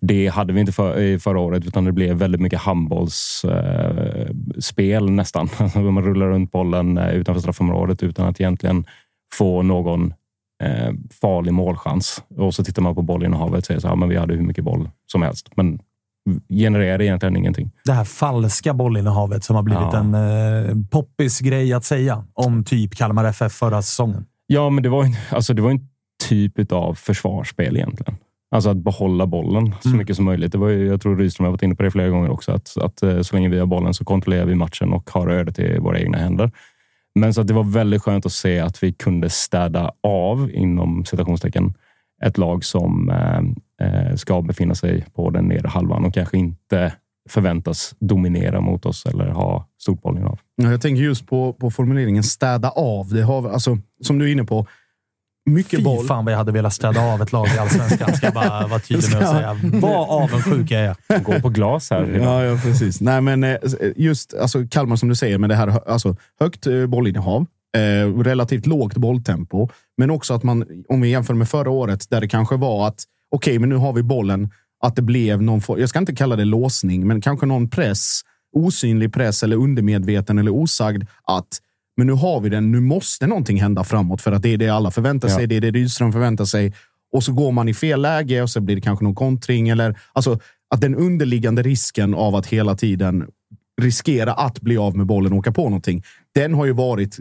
[0.00, 5.10] Det hade vi inte för, i förra året, utan det blev väldigt mycket handbollsspel eh,
[5.10, 5.48] nästan.
[5.74, 8.84] Man rullar runt bollen eh, utanför straffområdet utan att egentligen
[9.34, 10.14] få någon
[10.62, 12.24] eh, farlig målchans.
[12.36, 14.64] Och så tittar man på bollinnehavet och säger så här, men vi hade hur mycket
[14.64, 15.50] boll som helst.
[15.54, 15.80] Men
[16.48, 17.70] genererade egentligen ingenting.
[17.84, 19.98] Det här falska bollinnehavet som har blivit Ja.
[19.98, 24.24] en eh, poppis grej att säga om typ Kalmar FF förra säsongen.
[24.46, 25.80] Ja, men det var, alltså, det var en
[26.28, 28.16] typ av försvarsspel egentligen.
[28.54, 29.98] Alltså att behålla bollen så Mm.
[29.98, 30.52] mycket som möjligt.
[30.52, 32.52] Det var ju, jag tror Rydström har varit inne på det flera gånger också.
[32.52, 35.58] Att, att eh, så länge vi har bollen så kontrollerar vi matchen och har ödet
[35.58, 36.50] i våra egna händer.
[37.14, 41.04] Men så att det var väldigt skönt att se att vi kunde städa av, inom
[41.04, 41.74] citationstecken,
[42.24, 43.38] ett lag som eh,
[43.86, 46.92] eh, ska befinna sig på den nedre halvan och kanske inte
[47.28, 50.38] förväntas dominera mot oss eller ha stort bollinnehav.
[50.56, 53.08] Ja, Jag tänker just på, på formuleringen städa av.
[53.14, 54.66] Det har, alltså, som du är inne på,
[55.50, 56.06] mycket Fy boll.
[56.06, 58.14] fan vad jag hade velat städa av ett lag i Allsvenskan.
[58.14, 59.56] Ska jag bara vara tydlig med att säga.
[59.62, 61.18] Vad avundsjuk jag är.
[61.24, 62.20] Gå på glas här.
[62.22, 63.00] Ja, ja, precis.
[63.00, 63.56] Nej, men eh,
[63.96, 68.66] just alltså, Kalmar som du säger med det här alltså, högt eh, bollinnehav, eh, relativt
[68.66, 72.56] lågt bolltempo, men också att man, om vi jämför med förra året, där det kanske
[72.56, 74.50] var att okej, men nu har vi bollen,
[74.82, 78.20] att det blev någon form, jag ska inte kalla det låsning, men kanske någon press,
[78.56, 81.48] osynlig press eller undermedveten eller osagd att
[81.96, 84.68] men nu har vi den, nu måste någonting hända framåt för att det är det
[84.68, 85.34] alla förväntar Ja.
[85.34, 86.72] sig, det är det Rydström förväntar sig.
[87.12, 89.68] Och så går man i fel läge och så blir det kanske någon kontring.
[89.68, 90.38] Eller, alltså,
[90.74, 93.26] att den underliggande risken av att hela tiden
[93.82, 96.02] riskera att bli av med bollen och åka på någonting,
[96.34, 97.18] den har ju varit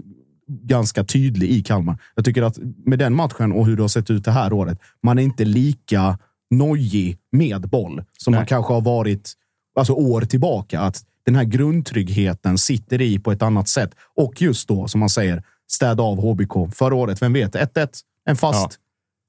[0.50, 1.98] ganska tydlig i Kalmar.
[2.16, 4.80] Jag tycker att med den matchen och hur det har sett ut det här året,
[5.04, 6.18] man är inte lika
[6.50, 8.48] nojig med boll som man Nej.
[8.48, 9.34] kanske har varit
[9.80, 10.82] alltså år tillbaka.
[10.82, 13.96] Att den här grundtryggheten sitter i på ett annat sätt.
[14.16, 16.74] Och just då, som man säger, städa av HBK.
[16.74, 17.56] Förra året, vem vet?
[17.56, 17.90] 1-1,
[18.26, 18.80] en fast.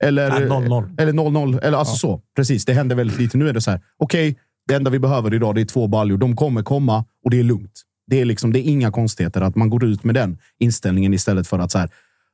[0.03, 1.01] Eller Nej, 0-0.
[1.01, 1.61] Eller 0-0.
[1.61, 2.21] Eller alltså så.
[2.37, 3.39] Precis, det händer väldigt lite.
[3.39, 6.19] Nu är det så här, okej, det enda vi behöver idag det är två baljor.
[6.19, 7.83] De kommer komma och det är lugnt.
[8.11, 11.49] Det är, liksom, det är inga konstigheter att man går ut med den inställningen istället
[11.49, 11.91] för att så här,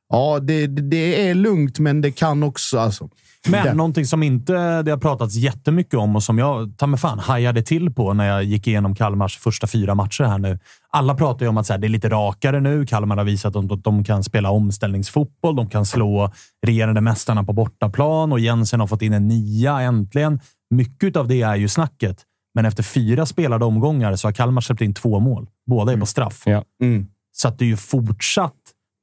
[0.09, 2.79] ja, det, det är lugnt, men det kan också...
[2.79, 3.09] Alltså,
[3.49, 6.99] Men den- någonting som inte det har pratats jättemycket om och som jag ta mig
[6.99, 10.59] fan hajade till på när jag gick igenom Kalmars första fyra matcher här nu.
[10.89, 12.85] Alla pratar ju om att så här, det är lite rakare nu.
[12.85, 15.55] Kalmar har visat att de, de kan spela omställningsfotboll.
[15.55, 16.31] De kan slå
[16.65, 20.39] regerande mästarna på bortaplan och Jensen har fått in en nia äntligen.
[20.69, 22.17] Mycket av det är ju snacket.
[22.57, 25.47] Men efter fyra spelade omgångar så har Kalmar släppt in två mål.
[25.65, 26.43] Båda är på straff.
[26.45, 26.63] Ja.
[26.81, 27.07] mm.
[27.31, 28.53] Så att det är ju fortsatt,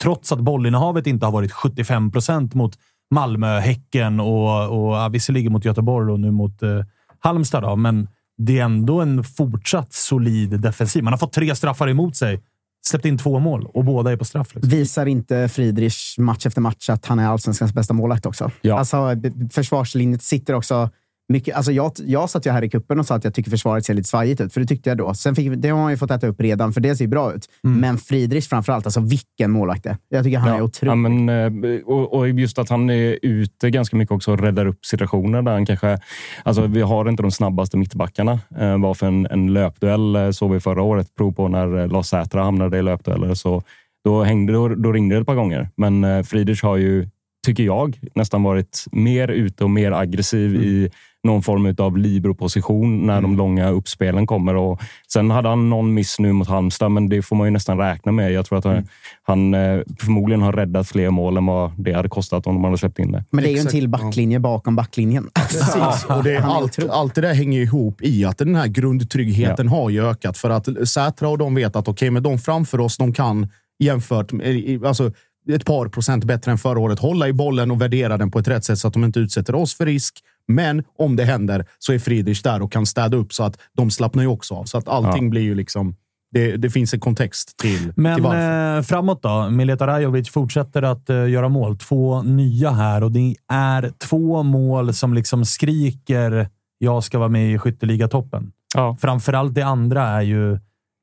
[0.03, 2.79] trots att bollinnehavet inte har varit 75 procent mot
[3.11, 6.81] Malmö, Häcken och, och ja, visserligen mot Göteborg och nu mot eh,
[7.19, 7.62] Halmstad.
[7.62, 11.05] Då, men det är ändå en fortsatt solid defensiv.
[11.05, 12.43] Man har fått tre straffar emot sig,
[12.87, 14.55] släppt in två mål och båda är på straff.
[14.55, 14.71] Liksom.
[14.71, 18.51] Visar inte Friedrich match efter match att han är allsvenskans bästa målvakt också?
[18.61, 18.79] Ja.
[18.79, 19.17] Alltså,
[19.53, 20.90] försvarslinjen sitter också
[21.28, 21.56] mycket...
[21.56, 23.94] Alltså jag, jag satt ju här i kuppen och sa att jag tycker försvaret ser
[23.94, 25.14] lite svajigt ut, för det tyckte jag då.
[25.14, 27.48] Sen fick, det har man ju fått äta upp redan, för det ser bra ut.
[27.62, 29.96] Men Friedrich framför allt, alltså vilken målvakt det är.
[30.08, 30.90] Jag tycker han är otrolig.
[30.90, 34.66] Ja, men, eh, och, och just att han är ute ganska mycket också och räddar
[34.66, 35.98] upp situationer där han kanske...
[36.42, 38.40] Alltså, vi har inte de snabbaste mittbackarna.
[38.58, 42.06] Eh, Bara för en, en löpduell eh, såg vi förra året prov på när Lars
[42.06, 43.34] Sätra hamnade i löpdueller.
[43.34, 43.62] Så
[44.04, 45.68] då, hängde, då, då ringde det ett par gånger.
[45.76, 47.08] Men eh, Friedrich har ju,
[47.46, 50.90] tycker jag, nästan varit mer ute och mer aggressiv i
[51.24, 54.54] någon form av libero-position när de långa uppspelen kommer.
[54.54, 54.80] Och
[55.12, 58.12] sen hade han någon miss nu mot Halmstad, men det får man ju nästan räkna
[58.12, 58.32] med.
[58.32, 58.88] Jag tror att han,
[59.22, 62.78] han eh, förmodligen har räddat fler mål än vad det hade kostat om de hade
[62.78, 63.24] släppt in det.
[63.30, 65.30] Men det är ju en till backlinje bakom backlinjen.
[65.34, 66.04] Precis.
[66.08, 70.06] Och det, allt, allt det där hänger ihop i att den här grundtryggheten har ju
[70.06, 70.38] ökat.
[70.38, 74.32] För att Sätra och de vet att okej, men de framför oss, de kan jämfört
[74.32, 75.12] med, alltså,
[75.52, 78.48] ett par procent bättre än förra året hålla i bollen och värdera den på ett
[78.48, 80.18] rätt sätt så att de inte utsätter oss för risk.
[80.48, 83.90] Men om det händer så är Friedrich där och kan städa upp så att de
[83.90, 84.64] slappnar ju också av.
[84.64, 85.96] Så att allting blir ju liksom...
[86.30, 88.76] Det, det finns en kontext till, till Men varför.
[88.76, 89.50] eh, framåt då?
[89.50, 91.78] Mileta Rajovic fortsätter att eh, göra mål.
[91.78, 97.52] Två nya här och det är två mål som liksom skriker jag ska vara med
[97.52, 98.52] i skytteligatoppen.
[98.74, 98.96] Ja.
[99.00, 100.54] Framförallt det andra är ju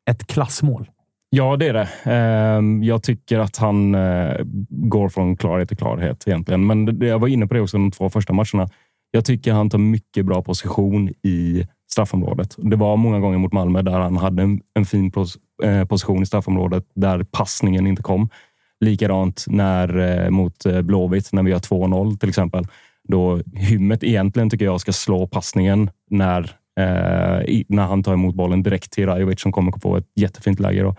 [0.09, 0.89] ett klassmål.
[1.29, 1.87] Ja, det är det.
[2.03, 4.37] Ehm, Jag tycker att han eh,
[4.69, 6.67] går från klarhet till klarhet egentligen.
[6.67, 8.69] Men det- jag var inne på det också de två första matcherna.
[9.11, 12.55] Jag tycker han tar mycket bra position i straffområdet.
[12.57, 16.23] Det var många gånger mot Malmö där han hade en, en fin pos, eh, position
[16.23, 18.29] i straffområdet där passningen inte kom.
[18.79, 22.67] Likadant när, eh, mot eh, Blåvitt när vi har 2-0 till exempel.
[23.07, 28.35] Då Hymmet egentligen tycker jag ska slå passningen när, eh, i, när han tar emot
[28.35, 30.81] bollen direkt till Rajovic som kommer få ett jättefint läge.
[30.81, 30.95] Då.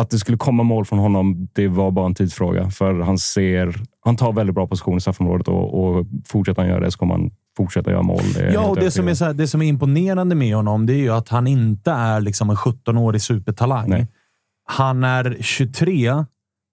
[0.00, 2.70] Att, det skulle komma mål från honom, det var bara en tidsfråga.
[2.70, 6.80] För han ser, han tar väldigt bra position i straffområdet och, och fortsätter han göra
[6.80, 8.22] det så kommer han fortsätta göra mål.
[8.52, 10.98] Ja, och det som, är så här, det som är imponerande med honom, det är
[10.98, 13.90] ju att han inte är liksom en 17-årig supertalang.
[13.90, 14.06] Nej.
[14.68, 16.24] Han är 23,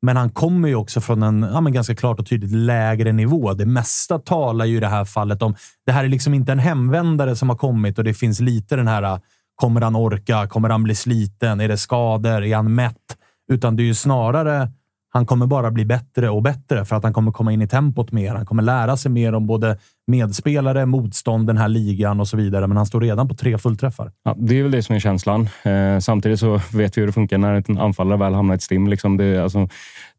[0.01, 3.53] Men han kommer ju också från en ja, men ganska klart och tydligt lägre nivå.
[3.53, 5.55] Det mesta talar ju i det här fallet om...
[5.85, 8.87] Det här är liksom inte en hemvändare som har kommit och det finns lite den
[8.87, 9.19] här...
[9.55, 10.47] Kommer han orka?
[10.47, 11.59] Kommer han bli sliten?
[11.59, 12.43] Är det skador?
[12.43, 13.17] Är han mätt?
[13.51, 14.69] Utan det är ju snarare
[15.15, 18.11] han kommer bara bli bättre och bättre för att han kommer komma in i tempot
[18.11, 18.35] mer.
[18.35, 22.67] Han kommer lära sig mer om både medspelare, motstånd, den här ligan och så vidare.
[22.67, 24.11] Men han står redan på tre fullträffar.
[24.23, 25.49] Ja, det är väl det som är känslan.
[25.63, 28.61] Eh, samtidigt så vet vi hur det funkar när en anfallare väl hamnar i ett
[28.61, 28.87] stim.
[28.87, 29.69] Liksom det, alltså,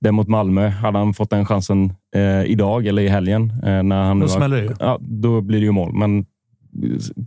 [0.01, 3.53] det mot Malmö, hade han fått den chansen eh, idag eller i helgen.
[3.65, 4.75] Eh, när han då smäller det ju.
[4.81, 5.93] Ja, då blir det ju mål.
[5.95, 6.27] Men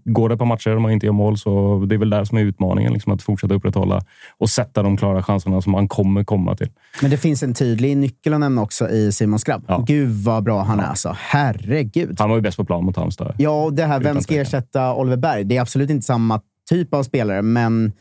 [0.05, 2.38] går det på matcher och man inte gör mål så det är väl där som
[2.38, 2.93] är utmaningen.
[2.93, 4.01] Liksom, att fortsätta upprätthålla
[4.38, 6.69] och sätta de klara chanserna som man kommer komma till.
[7.01, 9.63] Men det finns en tydlig nyckel att nämna också i Simon Skrabb.
[9.67, 9.83] Ja.
[9.88, 11.15] Gud vad bra han är alltså.
[11.19, 12.19] Herregud.
[12.19, 13.35] Han var ju bäst på plan mot Halmstad.
[13.38, 15.43] Ja, och det här, vem ska ersätta Oliver Berg?
[15.43, 17.91] Det är absolut inte samma typ av spelare, men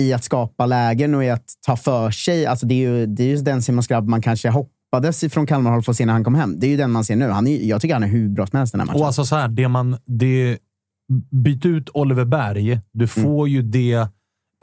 [0.00, 2.46] i att skapa lägen och i att ta för sig.
[2.46, 5.70] Alltså det, är ju, det är ju den Simon Skrabb man kanske hoppades ifrån Kalmar
[5.70, 6.54] håll få se när han kom hem.
[6.58, 7.28] Det är ju den man ser nu.
[7.28, 9.00] Han är, jag tycker han är hur bra som helst den här matchen.
[9.00, 9.96] Och alltså så här, det man...
[10.06, 10.58] Det,
[11.30, 12.80] byt ut Oliver Berg.
[12.92, 14.06] Du får ju det...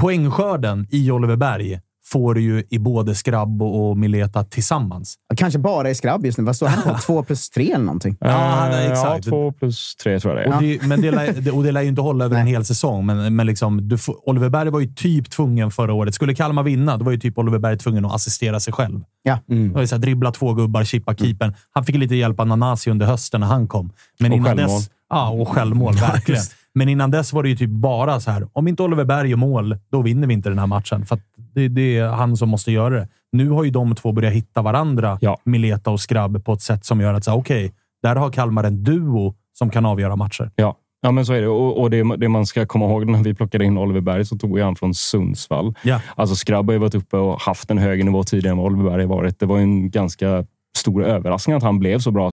[0.01, 5.15] Poängskörden i Oliver Berg får du ju i både Skrabb och Mileta tillsammans.
[5.37, 6.43] Kanske bara i Skrabb just nu.
[6.43, 6.99] Vad står han på?
[7.05, 8.17] Två plus tre eller någonting?
[8.19, 9.25] Ja, han är Eh, exakt.
[9.25, 10.55] Ja, två plus tre tror jag det är.
[10.55, 12.65] Och det, men det lär, det- och det lär ju inte hålla över en hel
[12.65, 13.05] säsong.
[13.05, 16.15] Men, men liksom, du får, Oliver Berg var ju typ tvungen förra året.
[16.15, 19.01] Skulle Kalmar vinna, då var ju typ Oliver Berg tvungen att assistera sig själv.
[19.23, 19.39] Ja.
[19.47, 21.53] Det var ju så här, dribbla två gubbar, chippa keepern.
[21.71, 23.91] Han fick lite hjälp av Nanasi under hösten när han kom.
[24.19, 24.79] Men Och innan självmål.
[24.79, 25.93] Dess, ja, och självmål.
[26.01, 26.41] Verkligen.
[26.73, 28.47] Men innan dess var det ju typ bara så här.
[28.53, 31.05] Om inte Oliver Berg gör mål, då vinner vi inte den här matchen.
[31.05, 31.19] För
[31.53, 33.07] det, det är han som måste göra det.
[33.31, 35.37] Nu har ju de två börjat hitta varandra, Ja.
[35.43, 39.35] Mileta och Skrabb, på ett sätt som gör att okej, där har Kalmar en duo
[39.53, 40.51] som kan avgöra matcher.
[40.55, 40.77] Ja.
[41.03, 41.47] Ja, men så är det.
[41.47, 44.37] Och, och det, det man ska komma ihåg när vi plockade in Oliver Berg så
[44.37, 45.73] tog ju han från Sundsvall.
[45.83, 46.01] Ja.
[46.15, 48.89] Alltså Skrabb har ju varit uppe och haft en högre nivå tidigare än vad Oliver
[48.89, 49.39] Berg har varit.
[49.39, 50.45] Det var ju en ganska
[50.77, 52.29] stor överraskning att han blev så bra.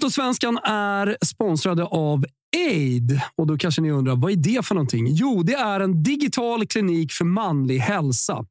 [0.00, 2.24] Totosvenskan är sponsrade av
[2.56, 3.20] Aid.
[3.36, 5.06] Och då kanske ni undrar, vad är det för någonting?
[5.10, 8.44] Jo, det är en digital klinik för manlig hälsa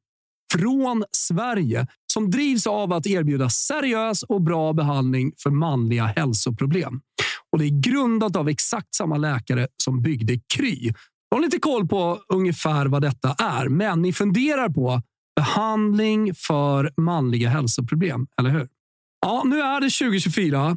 [0.52, 7.00] från Sverige som drivs av att erbjuda seriös och bra behandling för manliga hälsoproblem.
[7.52, 10.92] Och Det är grundat av exakt samma läkare som byggde Kry.
[11.28, 15.02] Jag har lite koll på ungefär vad detta är, men ni funderar på
[15.36, 18.68] behandling för manliga hälsoproblem, eller hur?
[19.20, 20.76] Ja, nu är det 2024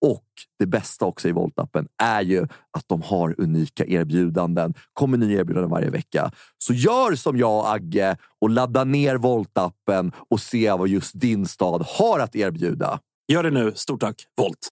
[0.00, 0.24] Och
[0.58, 4.74] det bästa också i Volt-appen är ju att de har unika erbjudanden.
[4.92, 6.30] kommer nya erbjudanden varje vecka.
[6.58, 11.46] Så gör som jag och Agge och ladda ner Volt-appen och se vad just din
[11.46, 13.00] stad har att erbjuda.
[13.32, 13.72] Gör det nu.
[13.74, 14.68] Stort tack, Volt!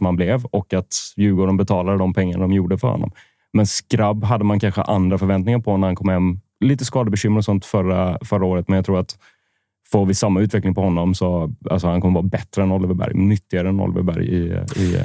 [0.00, 3.10] man blev och att Djurgården betalade de pengar de gjorde för honom.
[3.52, 6.40] Men Skrabb hade man kanske andra förväntningar på när han kom hem.
[6.60, 9.18] Lite skadebekymmer och sånt förra, förra året, men jag tror att
[9.92, 13.14] får vi samma utveckling på honom så alltså han kommer vara bättre än Oliver Berg.
[13.14, 14.38] Nyttigare än Oliver Berg i,
[14.76, 15.02] i, eh,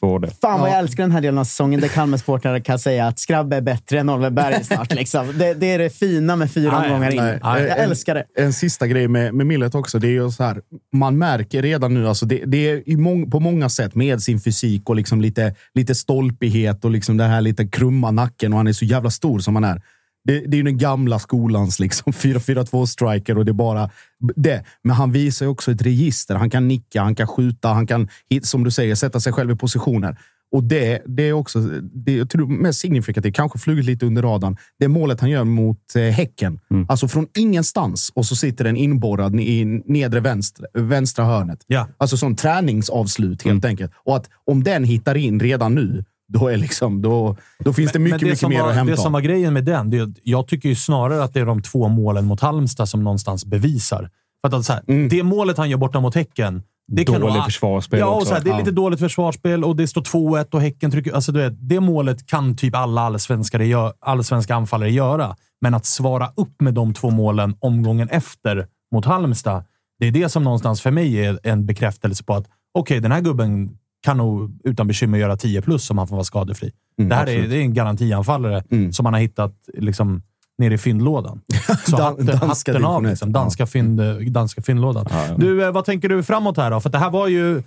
[0.00, 0.30] för det.
[0.40, 3.52] Fan vad jag älskar den här delen av säsongen där Kalmarsportare kan säga att Skrabb
[3.52, 4.94] är bättre än Oliver Berg snart.
[4.94, 5.38] Liksom.
[5.38, 7.16] Det, det är det fina med fyra omgångar in.
[7.16, 7.38] nej.
[7.42, 8.24] Jag En- älskar det.
[8.42, 9.98] En sista grej med, med Millet också.
[9.98, 10.60] Det är ju så här,
[10.92, 14.88] man märker redan nu, alltså det, det är mång, på många sätt med sin fysik
[14.88, 18.72] och liksom lite, lite stolpighet och liksom det här lite krumma nacken och han är
[18.72, 19.82] så jävla stor som han är.
[20.26, 23.90] Det, det är ju den gamla skolans liksom 4-4-2 striker och det är bara
[24.36, 24.64] det.
[24.82, 26.34] Men han visar ju också ett register.
[26.34, 28.08] Han kan nicka, han kan skjuta, han kan,
[28.42, 30.16] som du säger, sätta sig själv i positioner.
[30.52, 34.56] Och det, det är också det jag tror mest signifikativt, kanske flugit lite under radarn.
[34.78, 36.60] Det målet han gör mot eh, Häcken.
[36.88, 41.58] Alltså från ingenstans och så sitter den inborrad i nedre vänstra, vänstra hörnet.
[41.66, 41.88] Ja.
[41.98, 43.92] Alltså sån träningsavslut helt enkelt.
[44.04, 47.98] Och att om den hittar in redan nu, då, är liksom, då, då finns det
[47.98, 48.90] mycket, det mycket mer var, att hämta.
[48.90, 51.62] Det som var grejen med den, det, jag tycker ju snarare att det är de
[51.62, 54.10] två målen mot Halmstad som någonstans bevisar.
[54.40, 55.08] För att, alltså, så här, Mm.
[55.08, 58.28] Det målet han gör borta mot Häcken, det kan Dåligt nog- försvarsspel Ja, och också.
[58.28, 58.58] så här, det är Ja.
[58.58, 61.12] lite dåligt försvarsspel och det står 2-1 och Häcken trycker...
[61.12, 63.58] Alltså, du vet, det målet kan typ alla allsvenska,
[64.00, 65.36] allsvenska anfallare göra.
[65.60, 69.64] Men att svara upp med de två målen omgången efter mot Halmstad,
[69.98, 73.20] det är det som någonstans för mig är en bekräftelse på att okej, den här
[73.20, 76.72] gubben kan nog utan bekymmer göra 10 plus om han får vara skadefri.
[76.98, 78.92] Mm, det här är, det är en garantianfallare Mm.
[78.92, 80.22] som man har hittat liksom,
[80.58, 81.40] nere i fyndlådan.
[81.86, 83.02] Så Dan- hatten, av.
[83.04, 84.00] Liksom, danska, fynd,
[84.32, 85.06] danska fyndlådan.
[85.36, 86.80] Du, eh, vad tänker du framåt här då?
[86.80, 87.62] För det här var ju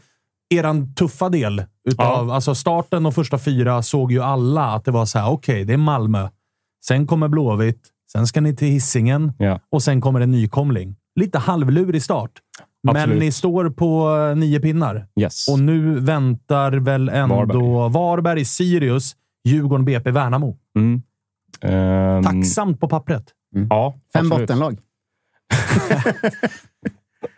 [0.49, 1.63] eran tuffa del.
[1.89, 5.65] Utav, Alltså starten och första fyra såg ju alla att det var så här, okej,
[5.65, 6.29] det är Malmö.
[6.85, 7.81] Sen kommer Blåvitt.
[8.11, 9.59] Sen ska ni till Hisingen Ja.
[9.71, 10.95] och sen kommer en nykomling.
[11.19, 12.31] Lite halvlurig start.
[12.83, 13.19] Men Absolut.
[13.19, 15.07] ni står på eh, nio pinnar.
[15.19, 15.47] Yes.
[15.47, 18.45] Och nu väntar väl ändå Varberg, Varberg.
[18.45, 19.15] Sirius,
[19.47, 20.57] Djurgården, BP, Värnamo.
[20.77, 21.01] Mm.
[21.61, 23.23] Ehm, Tacksamt på pappret.
[23.69, 24.47] Ja, Fem absolut.
[24.47, 24.79] bottenlag.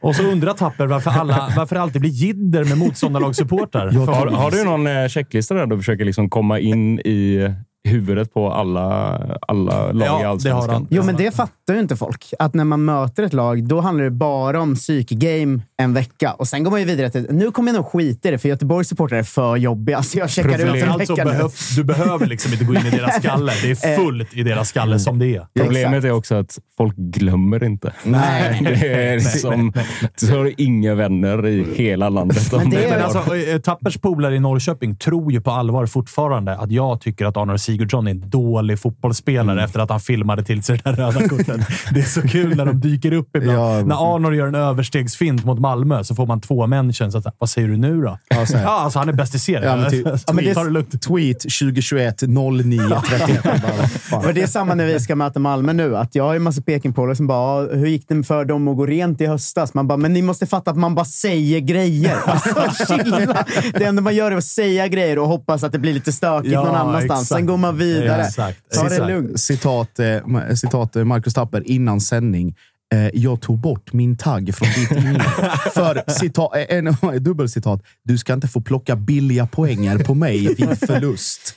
[0.02, 3.92] Och så undrar Tapper varför, alla, varför det alltid blir jidder med motståndarlagssupportrar.
[3.92, 7.50] Har, har du någon eh, checklista där du försöker liksom komma in i
[7.84, 9.18] huvudet på alla,
[9.48, 10.74] alla lag Ja, i det har Allsvenskan?
[10.74, 10.88] han.
[10.90, 12.34] Jo, men det fattar ju inte folk.
[12.40, 16.34] Att när man möter ett lag, då handlar det bara om psykgame en vecka.
[16.34, 18.50] Och sen går man ju vidare till, nu kommer jag nog skita i det, för
[18.50, 20.04] Göteborgs supportrar är för jobbiga.
[20.04, 22.86] Så jag checkar ut en Framförallt så vecka behövs, du behöver liksom inte gå in
[22.86, 23.52] i deras skalle.
[23.64, 25.46] Det är fullt i deras skalle som det är.
[25.60, 27.94] Problemet är också att folk glömmer inte.
[28.04, 28.60] Nej.
[28.82, 29.74] Det är som,
[30.16, 32.52] så har du inga vänner i hela landet.
[32.54, 36.56] Men det är- Men alltså, eh, Tappers polare i Norrköping tror ju på allvar fortfarande
[36.58, 40.64] att jag tycker att Arnor Sigurdsson är en dålig fotbollsspelare efter att han filmade till
[40.64, 41.62] sig det där röda kortet.
[41.94, 43.60] Det är så kul när de dyker upp ibland.
[43.60, 43.82] Ja.
[43.86, 47.12] När Arnor gör en överstegsfint mot Malmö så får man två mentions.
[47.12, 48.18] Så att, vad säger du nu då?
[48.30, 48.46] Ja.
[48.54, 49.64] Ja, alltså han är bäst i serien.
[49.64, 51.02] Ja, men typ- ja, men det det- är lugnt.
[51.02, 53.44] Tweet 2021 09 31.
[53.44, 54.26] Bara, vad fan.
[54.26, 55.98] Och det är samma när vi ska möta Malmö nu.
[55.98, 58.68] Att jag har ju en massa pekingpolare som bara, "Ja, hur gick det för dem
[58.68, 59.74] att gå rent i höstas?
[59.74, 62.18] Man bara, men ni måste fatta att man bara säger grejer.
[62.26, 63.46] Alltså, chilla.
[63.74, 66.54] det enda man gör är att säga grejer och hoppas att det blir lite stökigt
[66.54, 67.22] Ja, någon annanstans.
[67.22, 67.28] exakt.
[67.40, 68.22] Sen går man vidare.
[68.26, 69.08] Exakt, Ta det exakt.
[69.10, 69.40] lugnt.
[69.40, 72.56] Citat, eh, citat eh, Marcus Tapper innan sändning.
[72.96, 75.22] Eh, jag tog bort min tagg från ditt inlägg.
[75.74, 77.82] För citat, eh, en, dubbelcitat.
[78.04, 81.56] Du ska inte få plocka billiga poänger på mig vid förlust.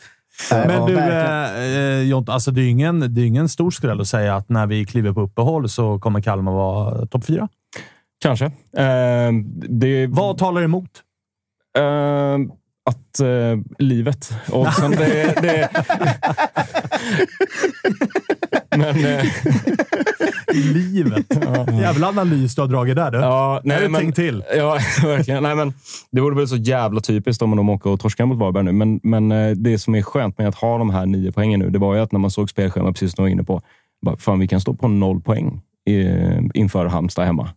[0.50, 3.70] Men Ja, du, eh, eh, Jonte, alltså det är ju ingen, det är ingen stor
[3.70, 7.48] skräll att säga att när vi kliver på uppehåll så kommer Kalmar vara topp fyra.
[8.20, 8.50] Kanske.
[8.76, 9.44] Ehm,
[9.80, 10.90] det, Vad talar emot?
[11.78, 12.50] ehm,
[12.90, 14.34] att eh, livet.
[14.52, 15.68] Och sen det, det,
[18.76, 19.24] Men, eh,
[20.54, 21.26] Livet.
[21.80, 23.18] Jävla analys du har dragit där du.
[23.18, 24.44] ja, Nej, nej, men, till.
[24.56, 25.42] Ja, verkligen.
[25.42, 25.72] Nej, men
[26.12, 28.72] det vore väl så jävla typiskt om de åker och torskar mot Varberg nu.
[28.72, 31.70] Men, men eh, det som är skönt med att ha de här nio poängen nu,
[31.70, 33.62] det var ju att när man såg spelschemat, precis som du var inne på,
[34.02, 35.60] bara, fan, vi kan stå på noll poäng
[35.90, 36.08] i,
[36.54, 37.48] inför Halmstad hemma.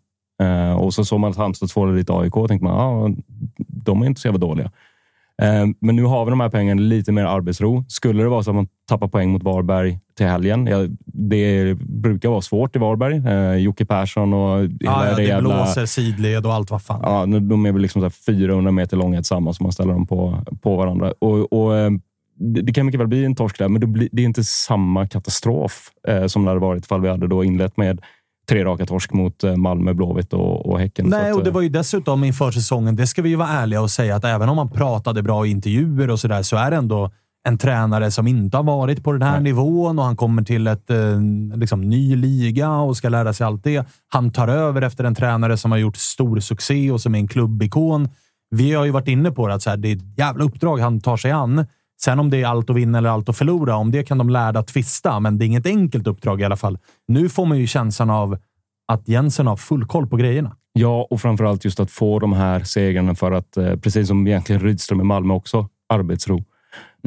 [0.42, 3.16] Eh, och så såg man att Halmstad tvålade lite AIK och tänkte man, ja,
[3.58, 4.72] de är inte så jävla dåliga.
[5.42, 7.86] Eh, Men nu har vi de här pengarna lite mer arbetsro.
[7.88, 10.70] Skulle det vara så att man tappar poäng mot Varberg till helgen.
[11.06, 13.28] Det brukar vara svårt i Varberg.
[13.28, 15.56] Eh, Jocke Persson och hela Ja, ja, det jävla...
[15.56, 17.00] blåser sidled och allt vad fan.
[17.04, 20.08] Ja, de är väl liksom så här 400 meter långa tillsammans om man ställer dem
[20.08, 21.14] på, på varandra.
[21.20, 21.92] Och, och, eh,
[22.40, 25.08] det, kan mycket väl bli en torsk där, men det, blir, det är inte samma
[25.08, 25.90] katastrof
[26.28, 28.02] som det hade varit ifall vi hade då inlett med
[28.50, 31.06] tre raka torsk mot eh, Malmö, Blåvitt och, och Häcken.
[31.10, 33.50] Nej, att, och det eh, var ju dessutom inför säsongen, det ska vi ju vara
[33.50, 36.72] ärliga och säga att även om man pratade bra i intervjuer och sådär, så är
[36.72, 37.12] det ändå
[37.48, 40.90] en tränare som inte har varit på den här nivån och han kommer till ett
[40.90, 41.22] eh,
[41.56, 43.88] liksom, ny liga och ska lära sig allt det.
[44.08, 47.28] Han tar över efter en tränare som har gjort stor succé och som är en
[47.28, 48.10] klubbikon.
[48.50, 50.78] Vi har ju varit inne på det, att så här, det är ett jävla uppdrag
[50.78, 51.66] han tar sig an.
[52.02, 54.30] Sen om det är allt att vinna eller allt att förlora, om det kan de
[54.30, 56.78] lärda tvista, men det är inget enkelt uppdrag i alla fall.
[57.08, 58.38] Nu får man ju känslan av
[58.88, 60.56] att Jensen har full koll på grejerna.
[60.74, 64.62] Ja, och framförallt just att få de här segrarna för att, eh, precis som egentligen
[64.62, 66.44] Rydström i Malmö också, arbetsro.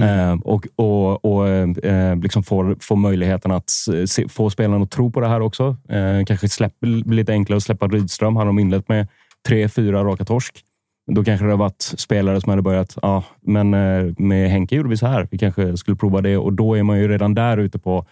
[0.01, 3.70] Eh, och och, och eh, liksom få, få möjligheten att
[4.07, 5.76] se, få spelarna att tro på det här också.
[5.88, 6.74] Eh, kanske släpp,
[7.07, 8.36] lite enklare att släppa Rydström.
[8.36, 9.09] Hade de inlett med
[9.49, 10.64] tre, fyra raka torsk.
[11.07, 14.88] Då kanske det har varit spelare som hade börjat, ja, men eh, med Henke gjorde
[14.88, 15.28] vi så här.
[15.30, 18.07] Vi kanske skulle prova det och då är man ju redan där ute på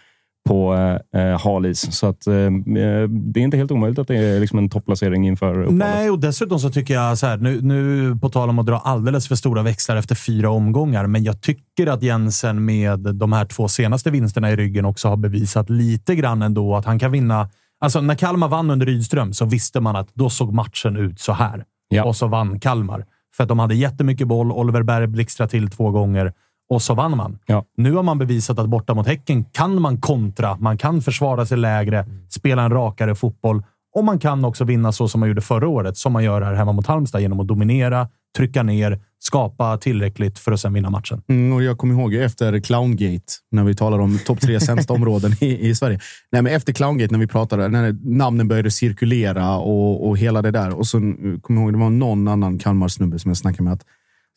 [0.48, 0.74] på
[1.14, 1.92] eh, eh halis.
[1.92, 5.26] Så att, eh, eh, det är inte helt omöjligt att det är liksom en topplacering
[5.26, 5.72] inför uppehållet.
[5.72, 8.78] Nej, och dessutom så tycker jag så här, nu, nu på tal om att dra
[8.78, 13.44] alldeles för stora växlar efter fyra omgångar, men jag tycker att Jensen med de här
[13.44, 17.48] två senaste vinsterna i ryggen också har bevisat lite grann ändå att han kan vinna.
[17.80, 21.32] Alltså när Kalmar vann under Rydström så visste man att då såg matchen ut så
[21.32, 21.64] här.
[21.88, 22.04] Ja.
[22.04, 23.04] Och så vann Kalmar.
[23.36, 24.52] För att de hade jättemycket boll.
[24.52, 26.32] Oliver Berg blixtrade till två gånger
[26.70, 27.38] och så vann man.
[27.46, 27.64] Ja.
[27.76, 30.56] Nu har man bevisat att borta mot Häcken kan man kontra.
[30.56, 33.62] Man kan försvara sig lägre, spela en rakare fotboll
[33.94, 36.54] och man kan också vinna så som man gjorde förra året, som man gör här
[36.54, 41.22] hemma mot Halmstad genom att dominera, trycka ner, skapa tillräckligt för att sen vinna matchen.
[41.28, 45.32] Mm, och jag kommer ihåg efter Clowngate, när vi talar om topp tre sämsta områden
[45.40, 46.00] i, i Sverige.
[46.32, 50.50] Nej, men efter Clowngate, när vi pratade, när namnen började cirkulera och, och hela det
[50.50, 50.70] där.
[50.74, 53.72] Och så mm, kommer jag ihåg, det var någon annan Kalmar-snubbe som jag snackade med.
[53.72, 53.84] att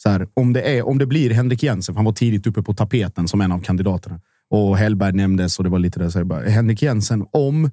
[0.04, 2.62] så här, om, det är, om det blir Henrik Jensen, för han var tidigt uppe
[2.62, 4.20] på tapeten som en av kandidaterna.
[4.50, 6.10] Och Hellberg nämndes och det var lite där.
[6.10, 7.70] Så jag bara, Henrik Jensen, om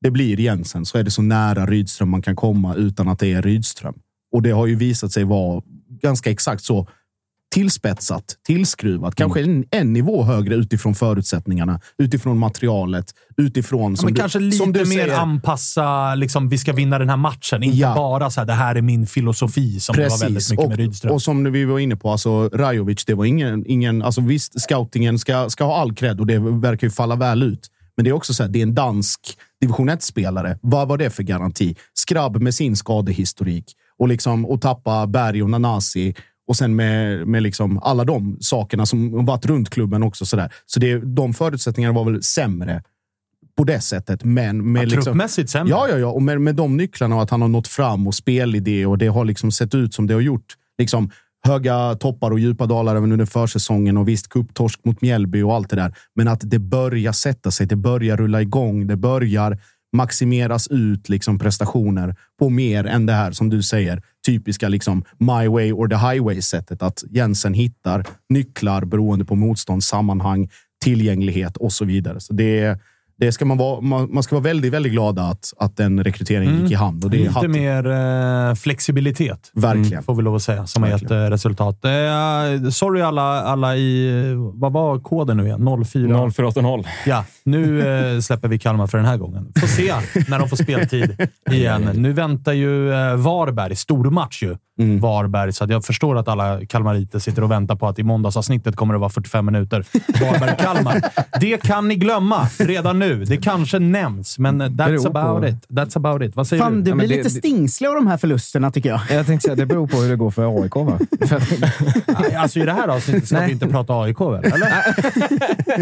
[0.00, 3.32] det blir Jensen så är det så nära Rydström man kan komma utan att det
[3.32, 3.94] är Rydström.
[4.32, 5.62] Och det har ju visat sig vara
[6.02, 6.88] ganska exakt så
[7.54, 13.92] tillspetsat, tillskruvat, kanske en, en nivå högre utifrån förutsättningarna, utifrån materialet, utifrån...
[13.92, 16.98] Ja, Som men du, kanske som lite du mer säger, anpassa, liksom, vi ska vinna
[16.98, 17.62] den här matchen.
[17.62, 17.94] Inte Ja.
[17.94, 20.78] bara så här, det här är min filosofi som det var väldigt mycket och, med
[20.78, 21.12] Rydström.
[21.12, 23.64] och som vi var inne på, alltså Rajovic, det var ingen...
[23.66, 27.42] ingen alltså visst, scoutingen ska, ska ha all cred och det verkar ju falla väl
[27.42, 27.70] ut.
[27.98, 30.58] Men det är också så här, det är en dansk division 1-spelare.
[30.62, 31.76] Vad var det för garanti?
[31.94, 33.64] Skrabb med sin skadehistorik
[33.98, 36.14] och, liksom, och tappa Berg och Nanasi
[36.48, 40.26] och sen med, med liksom alla de sakerna som varit runt klubben också.
[40.26, 40.52] Så, där.
[40.66, 42.82] så det, de förutsättningarna var väl sämre
[43.56, 44.24] på det sättet.
[44.24, 45.70] Men med Ja, liksom, truppmässigt sämre.
[45.70, 46.08] Ja, ja, ja.
[46.08, 49.06] Och med, med de nycklarna och att han har nått fram och spelidé och det
[49.06, 50.54] har liksom sett ut som det har gjort.
[50.78, 51.10] Liksom,
[51.46, 55.70] höga toppar och djupa dalar även under försäsongen och visst kupptorsk mot Mjällby och allt
[55.70, 55.94] det där.
[56.14, 57.66] Men att det börjar sätta sig.
[57.66, 58.86] Det börjar rulla igång.
[58.86, 59.58] Det börjar
[59.92, 65.48] maximeras ut liksom prestationer på mer än det här som du säger typiska liksom my
[65.48, 70.48] way or the highway sättet att Jensen hittar nycklar beroende på motstånd, sammanhang,
[70.84, 72.20] tillgänglighet och så vidare.
[72.20, 72.80] Så det,
[73.20, 76.62] det ska man, vara, man, man ska vara väldigt, väldigt glad att, att den rekryteringen
[76.62, 77.00] gick i hamn.
[77.04, 77.50] Och det är Lite hatten.
[77.52, 77.86] mer
[78.50, 79.50] eh, flexibilitet.
[79.54, 80.02] Verkligen.
[80.02, 80.66] Får vi lov att säga.
[80.66, 81.22] Som har gett Verkligen.
[81.24, 81.84] eh, resultat.
[81.84, 84.34] Eh, sorry alla, alla i...
[84.54, 85.84] Vad var koden nu igen?
[85.86, 86.30] 04?
[86.30, 86.90] 0480.
[87.06, 89.52] Ja, nu eh, släpper vi Kalmar för den här gången.
[89.60, 89.94] Får se
[90.28, 91.90] när de får speltid igen.
[91.94, 93.76] Nu väntar ju eh, Varberg.
[93.76, 94.56] Stormatch ju.
[94.78, 95.00] Mm.
[95.00, 98.76] Varberg, så att jag förstår att alla kalmariter sitter och väntar på att i måndagsavsnittet
[98.76, 99.84] kommer det vara 45 minuter.
[100.20, 101.02] Varberg-Kalmar.
[101.40, 103.24] Det kan ni glömma redan nu.
[103.24, 105.56] Det kanske nämns, men that's Beror på- about it.
[105.68, 106.36] That's about it.
[106.36, 106.82] Vad säger Fan, du?
[106.82, 109.00] du Ja, men blir det- lite stingslig av de här förlusterna tycker jag.
[109.10, 110.98] Jag tänkte säga, det beror på hur det går för AIK, va?
[112.36, 113.46] Alltså i det här avsnittet ska Nej.
[113.46, 114.44] vi inte prata AIK väl?
[114.44, 114.72] Eller?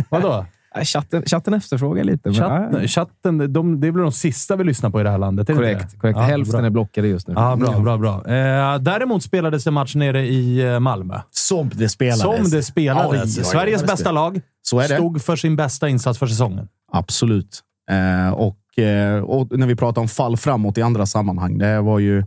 [0.11, 0.47] Vadå?
[0.85, 2.21] Chatten, chatten efterfrågar lite.
[2.29, 5.19] men- Chatten, chatten de, det är väl de sista vi lyssnar på i det här
[5.19, 5.51] landet?
[5.51, 5.91] Är Korrekt.
[5.93, 5.97] det?
[5.99, 6.17] korrekt.
[6.19, 6.67] Ja, Hälften bra.
[6.67, 7.35] är blockade just nu.
[7.37, 8.15] Ja, bra, bra, bra.
[8.35, 11.21] Eh, däremot spelades det match nere i eh, Malmö.
[11.31, 12.21] Som det spelades.
[12.21, 13.13] Som det spelades.
[13.13, 14.95] Oj, oj, oj, Sveriges det bästa lag Så är det.
[14.95, 16.69] stod för sin bästa insats för säsongen.
[16.93, 17.61] Absolut.
[17.91, 21.59] Eh, och, eh, och när vi pratar om fall framåt i andra sammanhang.
[21.59, 22.25] Det var ju...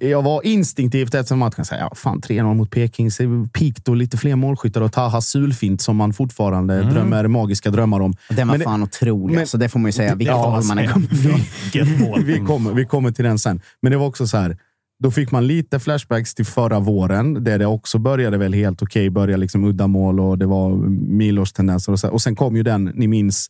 [0.00, 3.10] Jag var instinktivt efter matchen säga ja, fan 3-0 mot Peking.
[3.52, 6.94] Pikt och lite fler målskyttar och Taha Sulfint som man fortfarande Mm.
[6.94, 8.14] drömmer magiska drömmar om.
[8.30, 9.34] Den var Men fan otrolig.
[9.34, 10.14] men- så det får man ju säga.
[10.14, 11.14] Vilket Ja, håll man än alltså, kommer
[12.14, 12.24] ifrån.
[12.26, 13.60] Vi kommer, vi kommer till den sen.
[13.82, 14.56] Men det var också så här.
[15.02, 19.10] Då fick man lite flashbacks till förra våren, där det också började väl helt okej.
[19.10, 20.76] Började liksom uddamål och det var
[21.16, 21.92] Milos tendenser.
[21.92, 23.46] Och, så, och sen kom ju den, ni minns,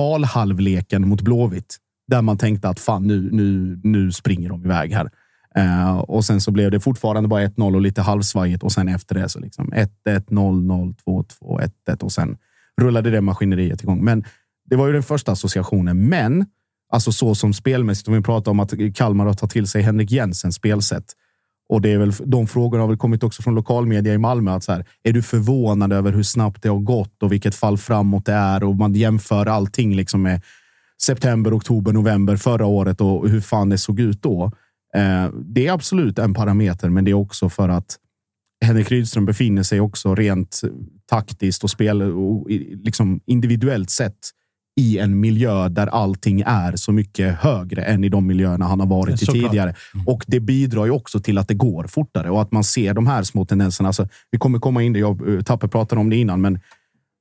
[0.00, 1.76] brutal-halvleken mot Blåvitt.
[2.08, 5.10] Där man tänkte att fan, nu, nu, nu springer de iväg här.
[5.56, 8.62] Eh, och sen så blev det fortfarande bara 1-0 och lite halvsvajigt.
[8.62, 12.36] Och sen efter det så liksom 1-1, 0-0, 2-2, 1-1 och sen
[12.80, 14.04] rullade det maskineriet igång.
[14.04, 14.24] Men
[14.70, 16.08] det var ju den första associationen.
[16.08, 16.46] Men
[16.88, 20.10] Alltså så som spelmässigt, om vi pratar om att Kalmar har tagit till sig Henrik
[20.10, 21.04] Jensens spelsätt.
[21.68, 24.50] Och det är väl, de frågorna har väl kommit också från lokalmedia i Malmö.
[24.50, 27.78] Att så här, är du förvånad över hur snabbt det har gått och vilket fall
[27.78, 28.64] framåt det är?
[28.64, 30.42] Och man jämför allting liksom med
[31.02, 34.52] september, oktober, november förra året och hur fan det såg ut då.
[34.94, 37.96] Eh, det är absolut en parameter, men det är också för att
[38.64, 40.60] Henrik Rydström befinner sig också rent
[41.10, 42.46] taktiskt och spel och
[42.84, 44.18] liksom individuellt sett
[44.80, 48.86] i en miljö där allting är så mycket högre än i de miljöerna han har
[48.86, 49.74] varit i tidigare.
[50.06, 53.06] Och det bidrar ju också till att det går fortare och att man ser de
[53.06, 53.88] här små tendenserna.
[53.88, 54.98] Alltså, vi kommer komma in det.
[54.98, 56.60] Jag, eh, Tapper pratade om det innan, men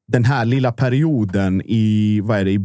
[0.07, 2.59] den här lilla perioden i, vad är det, i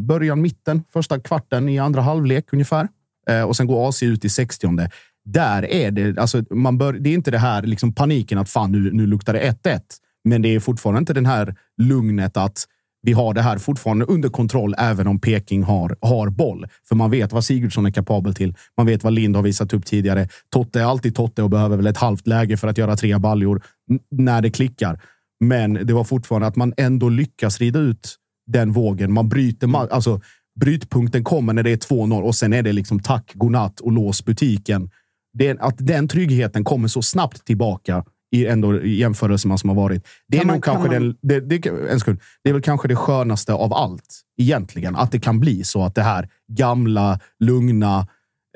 [0.00, 2.88] början, mitten, första kvarten i andra halvlek ungefär.
[3.30, 4.88] Eh, och sen går AC ut i 60
[5.24, 8.72] Där är det, alltså, man bör, det är inte det här liksom paniken att fan
[8.72, 9.80] nu, nu luktar det 1-1.
[10.24, 12.66] Men det är fortfarande inte den här lugnet att
[13.02, 16.66] vi har det här fortfarande under kontroll även om Peking har, har boll.
[16.88, 18.54] För man vet vad Sigurdsson är kapabel till.
[18.76, 20.28] Man vet vad Lind har visat upp tidigare.
[20.50, 23.62] Totte är alltid Totte och behöver väl ett halvt läge för att göra tre baljor
[24.10, 25.00] när det klickar.
[25.40, 28.16] Men det var fortfarande att man ändå lyckas rida ut
[28.46, 29.12] den vågen.
[29.12, 30.20] Man bryter, alltså
[30.60, 34.24] brytpunkten kommer när det är 2-0 och sen är det liksom tack, godnatt och lås
[34.24, 34.90] butiken.
[35.38, 39.76] Det att den tryggheten kommer så snabbt tillbaka i ändå i jämförelse med som har
[39.76, 40.06] varit.
[40.28, 42.20] Det är man- nog kanske kan man- det, det, en sekund.
[42.44, 44.96] Det är väl kanske det skönaste av allt egentligen.
[44.96, 48.06] Att det kan bli så att det här gamla, lugna,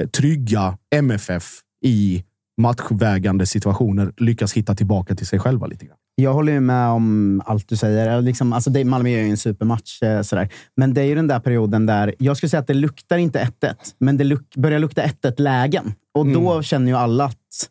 [0.03, 1.45] eh, trygga MFF
[1.85, 2.25] i
[2.61, 5.98] matchvägande situationer lyckas hitta tillbaka till sig själva lite grann.
[6.21, 8.21] Jag håller ju med om allt du säger.
[8.21, 10.03] Liksom, alltså det, Malmö gör ju en supermatch.
[10.03, 10.49] Eh, sådär.
[10.77, 13.51] Men det är ju den där perioden där, jag skulle säga att det luktar inte
[13.61, 15.95] 1-1, men det luk, börjar lukta 1-1-lägen.
[16.15, 17.69] Och då känner ju alla att,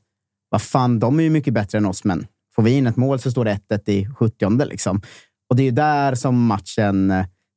[0.50, 3.20] vad fan, de är ju mycket bättre än oss, men får vi in ett mål
[3.20, 5.02] så står det 1-1 i 70 liksom.
[5.50, 7.08] Och det är ju där som matchen,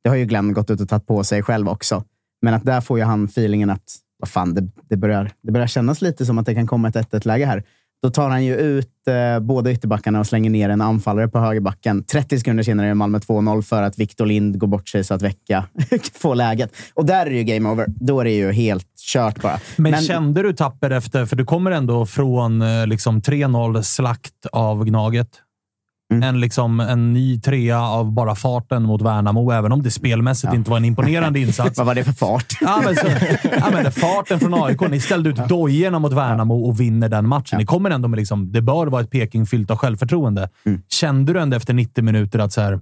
[0.05, 2.05] det har ju Glenn gått ut och tagit på sig själv också.
[2.43, 5.66] Men att där får ju han feelingen att, vad fan, det, det, börjar, det börjar
[5.66, 7.64] kännas lite som att det kan komma ett 1-1-läge här.
[8.03, 12.05] Då tar han ju ut eh, båda ytterbackarna och slänger ner en anfallare på högerbacken.
[12.05, 15.22] 30 sekunder senare är Malmö 2-0 för att Victor Lind går bort sig så att
[15.22, 15.64] Vecka
[16.14, 16.76] får läget.
[16.94, 17.86] Och där är det ju game over.
[17.88, 19.61] Då är det ju helt kört bara.
[19.76, 24.84] Men, kände du Tapper efter, för du kommer ändå från eh, liksom 3-0 slakt av
[24.84, 25.28] Gnaget.
[26.11, 26.23] Mm.
[26.23, 30.71] En, liksom, en ny trea av bara farten mot Värnamo, även om det spelmässigt inte
[30.71, 31.79] var en imponerande insats.
[31.79, 32.59] Vad var det för fart?
[32.61, 33.07] Ja, men, så,
[33.59, 34.81] ja, men farten från AIK.
[34.91, 37.59] Ni ställde ut dojorna mot Värnamo och vinner den matchen.
[37.59, 40.49] Ni kommer ändå med liksom, det bör vara ett Peking fyllt av självförtroende.
[40.67, 40.83] Mm.
[40.89, 42.81] Kände du ändå efter 90 minuter att så här,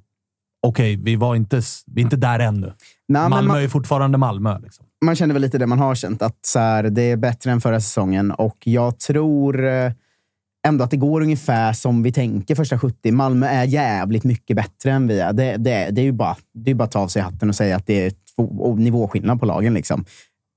[0.66, 2.72] okej, vi, var inte, vi är inte där ännu.
[3.09, 4.59] Nej, Malmö man- är fortfarande Malmö.
[4.59, 4.87] Liksom.
[5.05, 7.61] man känner väl lite det man har känt, att så här, det är bättre än
[7.61, 8.31] förra säsongen.
[8.31, 9.93] Och jag tror eh,
[10.66, 13.12] ändå att det går ungefär som vi tänker första 70.
[13.12, 15.32] Malmö är jävligt mycket bättre än vi är.
[15.32, 17.54] Det, det, det är ju bara, det är bara att ta av sig hatten och
[17.54, 19.74] säga att det är två nivåskillnad på lagen.
[19.74, 20.04] Liksom.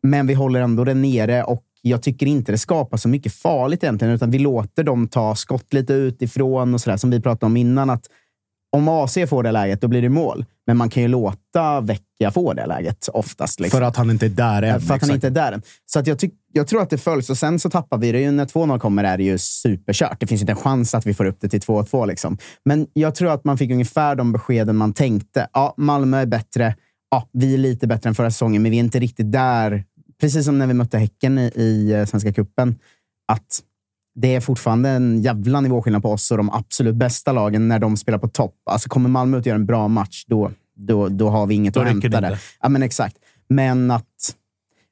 [0.04, 3.84] Men vi håller ändå det nere och jag tycker inte det skapar så mycket farligt
[3.84, 7.58] egentligen, utan vi låter dem ta skott lite utifrån och sådär som vi pratade om
[7.58, 7.90] innan.
[7.90, 8.06] att
[8.72, 10.46] om AC får det läget, då blir det mål.
[10.72, 13.60] Men man kan ju låta Vecchia få det läget oftast.
[13.60, 13.78] Liksom.
[13.78, 14.82] För att han inte är där än.
[14.82, 15.14] För att han exakt.
[15.14, 15.62] inte är där än.
[15.86, 18.22] Så att jag, tyck, jag tror att det följs och sen så tappar vi det
[18.22, 18.32] ju.
[18.32, 20.20] När 2-0 kommer är det ju superkört.
[20.20, 22.08] Det finns inte en chans att vi får upp det till 2-2.
[22.08, 22.38] Liksom.
[22.66, 25.48] Men jag tror att man fick ungefär de beskeden man tänkte.
[25.54, 26.76] Ja, Malmö är bättre.
[27.10, 29.84] Ja, vi är lite bättre än förra säsongen, men vi är inte riktigt där.
[30.22, 32.76] Precis som när vi mötte Häcken i, i eh, Svenska Cupen.
[33.28, 33.62] Att
[34.16, 37.98] det är fortfarande en jävla nivåskillnad på oss och de absolut bästa lagen när de
[37.98, 38.56] spelar på topp.
[38.66, 40.52] Alltså kommer Malmö ut och gör en bra match, då,
[40.88, 42.32] då, då har vi inget Då att hämta det där.
[42.32, 42.42] inte.
[42.62, 43.16] Ja, men exakt.
[43.50, 44.36] Men att...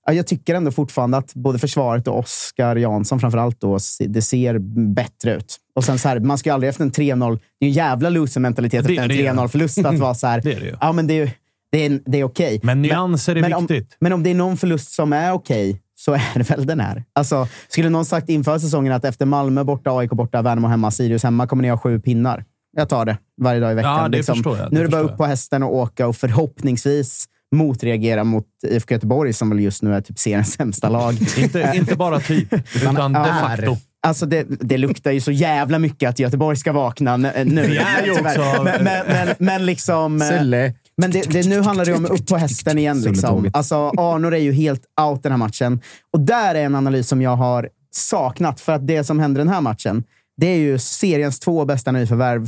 [0.05, 4.21] Ja, jag tycker ändå fortfarande att både försvaret och Oskar Jansson framför allt då, det
[4.21, 4.59] ser
[4.93, 5.57] bättre ut.
[5.75, 7.39] Och sen så här, man ska ju aldrig efter en 3-0...
[7.59, 9.41] Det är en jävla loser-mentalitet efter en det är det.
[9.41, 10.41] 3-0-förlust att vara så här...
[10.43, 10.77] Det är det.
[10.81, 11.31] Ja, men det är,
[11.71, 12.59] det är, det är okej.
[12.63, 13.97] Men nyanser är men om, viktigt.
[13.99, 17.03] men om det är någon förlust som är okej, så är det väl den här.
[17.13, 21.23] Alltså, skulle någon sagt inför säsongen att efter Malmö borta, AIK borta, Värnamo hemma, Sirius
[21.23, 22.45] hemma kommer ni ha sju pinnar.
[22.77, 23.97] Jag tar det varje dag i veckan.
[24.01, 24.35] Ja, det liksom.
[24.35, 24.73] förstår jag.
[24.73, 29.33] Nu är Det bara upp på hästen och åka och förhoppningsvis motreagera mot IFK Göteborg
[29.33, 31.13] som väl just nu är typ seriens sämsta lag.
[31.37, 33.23] Inte, inte bara typ, utan de är.
[33.23, 33.77] facto.
[34.07, 37.31] Alltså det, det luktar ju så jävla mycket att Göteborg ska vakna nu.
[37.45, 38.39] Vi är ju tyvärr.
[38.39, 40.21] också- Men, men, men, men liksom...
[40.21, 40.73] eh, Sulle.
[40.97, 43.01] Men det, det, nu handlar det om upp på hästen igen.
[43.01, 43.49] Liksom.
[43.53, 45.81] Alltså, Arnor är ju helt out den här matchen.
[46.13, 48.59] Och där är en analys som jag har saknat.
[48.59, 50.03] För att det som händer den här matchen,
[50.39, 52.47] det är ju seriens två bästa nyförvärv.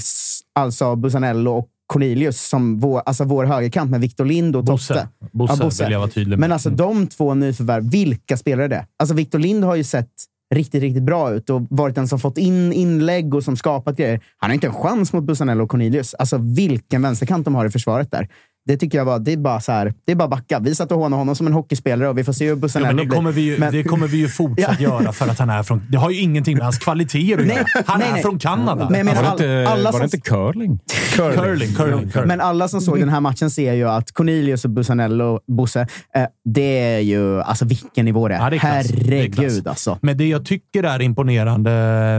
[0.55, 4.93] Alltså Busanello och Cornelius, som vår, alltså vår högerkant med Victor Lind och Bosse.
[4.93, 5.07] Totte.
[5.31, 5.83] Bosse, Ja, Bosse.
[5.83, 6.39] vill jag vara tydlig med.
[6.39, 8.85] Men alltså de två nyförvärv, vilka spelare är det?
[8.99, 10.09] Alltså Victor Lind har ju sett
[10.55, 14.19] riktigt, riktigt bra ut och varit den som fått in inlägg och som skapat grejer.
[14.37, 16.13] Han har inte en chans mot Busanello och Cornelius.
[16.13, 18.27] Alltså vilken vänsterkant de har i försvaret där.
[18.65, 20.59] Det tycker jag var, det är bara så här, det är bara backa.
[20.59, 22.61] Vi satt och hånade honom som en hockeyspelare och vi får se hur Ja, men
[22.61, 25.49] Busanello det, kommer vi ju, Men- det kommer vi ju fortsatt göra för att han
[25.49, 25.81] är från...
[25.89, 27.65] Det har ju ingenting med hans kvaliteter att göra.
[27.85, 28.21] Han nej, är nej.
[28.21, 28.89] från Kanada.
[28.89, 30.79] Men menar, Var det inte, alla var som, det inte curling?
[31.15, 32.27] curling, curling, curling.
[32.27, 36.25] men alla som såg den här matchen ser ju att Cornelius och Busanello, Bosse, eh,
[36.45, 37.41] det är ju...
[37.41, 38.39] Alltså vilken nivå det är.
[38.39, 38.87] Ja, det är klass.
[38.87, 39.97] Det är Herregud alltså.
[40.01, 41.71] Men det jag tycker är imponerande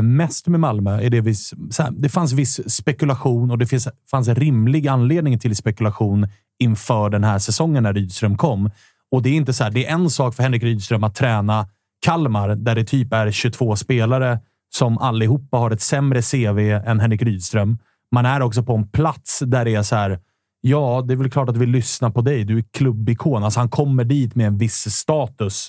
[0.02, 3.88] mest med Malmö är det vi, så här, det fanns viss spekulation och det finns,
[4.10, 6.28] fanns en rimlig anledning till spekulation
[6.58, 8.70] inför den här säsongen när Rydström kom.
[9.10, 11.68] Och det är inte så här, det är en sak för Henrik Rydström att träna
[12.04, 14.40] Kalmar där det typ är 22 spelare
[14.74, 17.78] som allihopa har ett sämre CV än Henrik Rydström.
[18.10, 20.18] Man är också på en plats där det är så här,
[20.60, 22.44] ja, det är väl klart att vi lyssnar på dig.
[22.44, 23.44] Du är klubbikon.
[23.44, 25.68] Alltså han kommer dit med en viss status.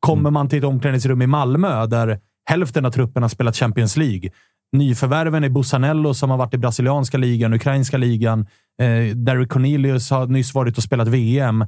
[0.00, 4.30] Kommer man till ett omklädningsrum i Malmö där hälften av truppen har spelat Champions League.
[4.72, 8.46] Nyförvärven är Bussanello som har varit i brasilianska ligan, ukrainska ligan.
[8.82, 11.64] Eh, Derek Cornelius har nyss varit och spelat VM.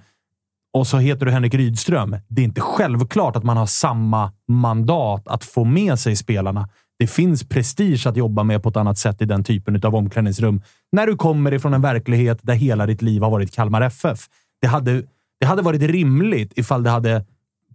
[0.72, 2.16] Och så heter du Henrik Rydström.
[2.28, 6.68] Det är inte självklart att man har samma mandat att få med sig spelarna.
[6.98, 10.62] Det finns prestige att jobba med på ett annat sätt i den typen av omklädningsrum.
[10.92, 14.18] När du kommer ifrån en verklighet där hela ditt liv har varit Kalmar FF.
[14.60, 15.02] Det hade,
[15.40, 17.24] det hade varit rimligt ifall det hade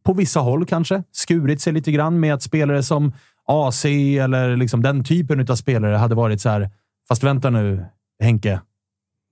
[0.04, 3.14] på vissa håll kanske skurit sig lite grann med att spelare som
[3.48, 6.70] AC eller liksom den typen av spelare hade varit så här.
[7.08, 7.86] Fast vänta nu,
[8.24, 8.62] Henke,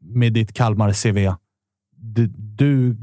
[0.04, 1.36] med ditt Kalmar-CV.
[1.98, 2.98] Du, du,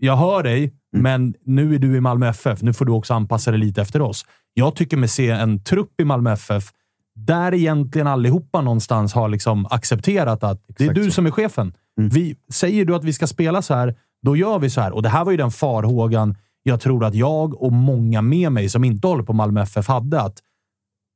[0.00, 2.62] jag hör dig, men nu är du i Malmö FF.
[2.62, 4.24] Nu får du också anpassa dig lite efter oss.
[4.54, 6.72] Jag tycker mig se en trupp i Malmö FF
[7.16, 11.10] där egentligen allihopa någonstans har liksom accepterat att det är Exakt du så.
[11.10, 11.72] som är chefen.
[11.96, 14.92] Vi, säger du att vi ska spela så här, då gör vi så här.
[14.92, 18.68] Och det här var ju den farhågan jag tror att jag och många med mig
[18.68, 20.20] som inte håller på Malmö FF hade.
[20.20, 20.38] Att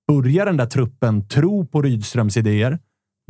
[0.09, 2.79] börjar den där truppen tro på Rydströms idéer,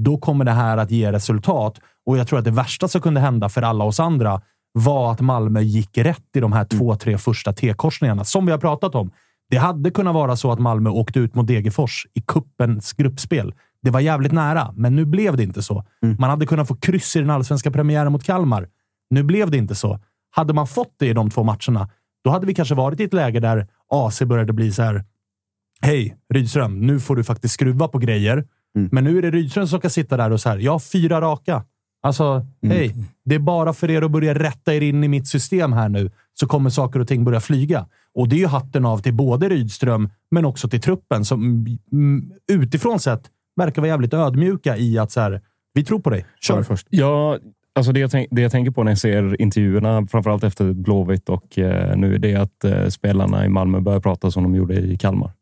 [0.03, 1.81] då kommer det här att ge resultat.
[2.07, 4.41] Och jag tror att det värsta som kunde hända för alla oss andra
[4.73, 8.59] var att Malmö gick rätt i de här två, tre första T-korsningarna, som vi har
[8.59, 9.11] pratat om.
[9.51, 13.55] Det hade kunnat vara så att Malmö åkte ut mot Degerfors i kuppens gruppspel.
[13.83, 15.85] Det var jävligt nära, men nu blev det inte så.
[16.19, 18.69] Man hade kunnat få kryss i den allsvenska premiären mot Kalmar.
[19.11, 19.99] Nu blev det inte så.
[20.31, 21.89] Hade man fått det i de två matcherna,
[22.25, 25.05] då hade vi kanske varit i ett läge där AC började bli så här.
[25.83, 28.47] Hej Rydström, nu får du faktiskt skruva på grejer.
[28.91, 30.59] Men nu är det Rydström som ska sitta där och så här.
[30.59, 31.65] Jag har fyra raka.
[32.03, 32.95] Alltså, hej.
[33.25, 36.11] Det är bara för er att börja rätta er in i mitt system här nu,
[36.35, 37.87] så kommer saker och ting börja flyga.
[38.15, 42.33] Och det är ju hatten av till både Rydström, men också till truppen som mm,
[42.53, 43.23] utifrån sett
[43.57, 45.41] verkar vara jävligt ödmjuka i att så här,
[45.75, 46.27] vi tror på dig.
[46.41, 46.63] Kör.
[46.63, 46.87] först.
[46.91, 47.39] Ja,
[47.81, 51.29] alltså det, jag tänk, det jag tänker på när jag ser intervjuerna, framförallt efter Blåvitt
[51.29, 54.75] och eh, nu, det är att eh, spelarna i Malmö börjar prata som de gjorde
[54.75, 55.33] i Kalmar.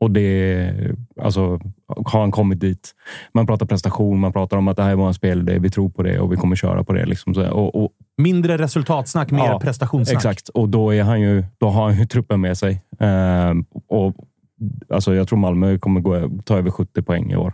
[0.00, 0.72] Och det,
[1.20, 1.60] alltså,
[2.06, 2.90] har han kommit dit?
[3.34, 6.02] Man pratar prestation, man pratar om att det här är vår spelidé, vi tror på
[6.02, 7.06] det och vi kommer köra på det.
[7.06, 7.32] Liksom.
[7.32, 10.16] Och, och, Mindre resultatsnack, mer Ja, prestationssnack.
[10.16, 12.82] Exakt, och då, är han ju, då har han ju truppen med sig.
[12.98, 14.14] Ehm, och,
[14.88, 17.52] alltså, jag tror Malmö kommer gå, ta över 70 poäng i år.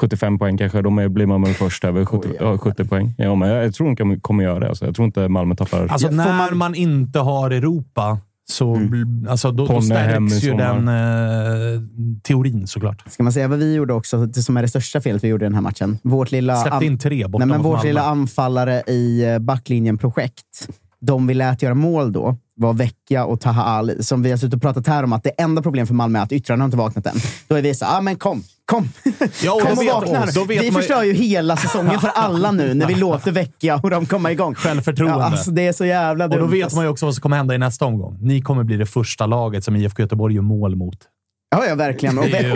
[0.00, 0.82] 75 poäng kanske.
[0.82, 3.14] Då är- blir Malmö först över 70, ja, 70 poäng.
[3.18, 4.68] Ja, men jag, jag tror de kommer göra det.
[4.68, 5.86] Alltså, jag tror inte Malmö tappar...
[5.86, 6.74] Alltså, Ja, får när man- man...
[6.74, 8.18] inte har Europa,
[8.50, 11.80] så bl- alltså, då, då stärks ju den eh,
[12.22, 13.04] teorin såklart.
[13.10, 15.44] Ska man säga vad vi gjorde också, det som är det största felet vi gjorde
[15.44, 15.98] i den här matchen?
[16.02, 20.68] Vårt lilla, Släppte an- in tre nej, men vårt lilla anfallare i eh, backlinjen projekt,
[21.00, 24.02] de vi lät göra mål då, var Vecchia och Taha Ali.
[24.02, 26.22] Som vi har suttit och pratat här om att det enda problemet för Malmö är
[26.22, 27.16] att yttrarna har inte vaknat än.
[27.48, 28.88] Då är vi så ah, men kom, kom!
[29.42, 30.32] Ja, och kom och vakna nu.
[30.34, 33.80] då vet Vi man förstör ju hela säsongen för alla nu när vi låter Vecchia
[33.82, 34.54] och de komma igång.
[34.54, 35.18] Självförtroende.
[35.18, 36.40] Ja, alltså, det är så jävla Och dumt.
[36.40, 36.76] då vet alltså.
[36.76, 38.18] man ju också vad som kommer hända i nästa omgång.
[38.20, 40.98] Ni kommer bli det första laget som IFK Göteborg gör mål mot.
[41.50, 42.18] Ja, ja, verkligen.
[42.18, 42.52] Och, Ve-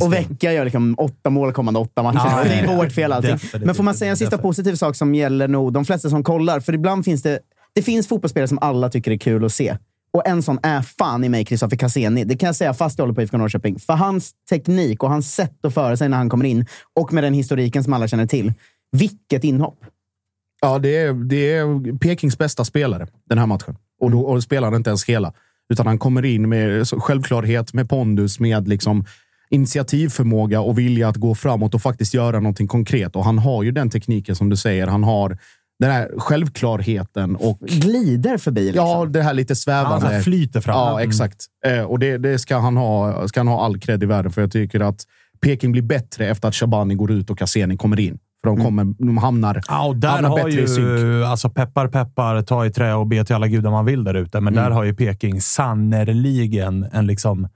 [0.00, 0.12] och, och.
[0.12, 2.20] Vecka gör liksom åtta mål kommande åtta matcher.
[2.24, 3.30] Ja, det är vårt fel allting.
[3.32, 6.24] definitivt, Men får man säga en sista positiv sak som gäller nog de flesta som
[6.24, 6.60] kollar?
[6.60, 7.38] För ibland finns det,
[7.74, 9.76] det finns fotbollsspelare som alla tycker är kul att se.
[10.12, 12.24] Och en sån är fan i mig Kristoffer Cassini.
[12.24, 13.78] Det kan jag säga fast jag håller på IFK Norrköping.
[13.78, 17.24] För hans teknik och hans sätt att föra sig när han kommer in och med
[17.24, 18.52] den historiken som alla känner till.
[18.92, 19.78] Vilket inhopp!
[20.60, 23.76] Ja, det är, det är Pekings bästa spelare den här matchen.
[24.00, 25.32] Och då och spelar han inte ens hela.
[25.68, 29.04] Utan han kommer in med självklarhet, med pondus, med liksom
[29.50, 33.16] initiativförmåga och vilja att gå framåt och faktiskt göra någonting konkret.
[33.16, 34.86] Och han har ju den tekniken som du säger.
[34.86, 35.38] Han har
[35.78, 38.66] den här självklarheten och Glider förbi.
[38.66, 38.86] Liksom.
[38.86, 40.20] ja, det här lite svävande.
[40.22, 40.74] flyter fram.
[40.76, 41.08] Ja, Mm.
[41.08, 41.46] exakt.
[41.66, 44.40] Eh, och det, det ska, han ha, ska han ha all cred i världen för.
[44.40, 45.00] Jag tycker att
[45.40, 48.18] Peking blir bättre efter att Shabani går ut och Cassini kommer in.
[48.44, 50.78] För de, kommer, de hamnar, Ja, och där hamnar har bättre i synk.
[51.00, 54.14] ju, alltså peppar peppar, ta i trä och be till alla gudar man vill där
[54.14, 54.40] ute.
[54.40, 54.64] Men Mm.
[54.64, 57.48] där har ju Peking sannerligen en liksom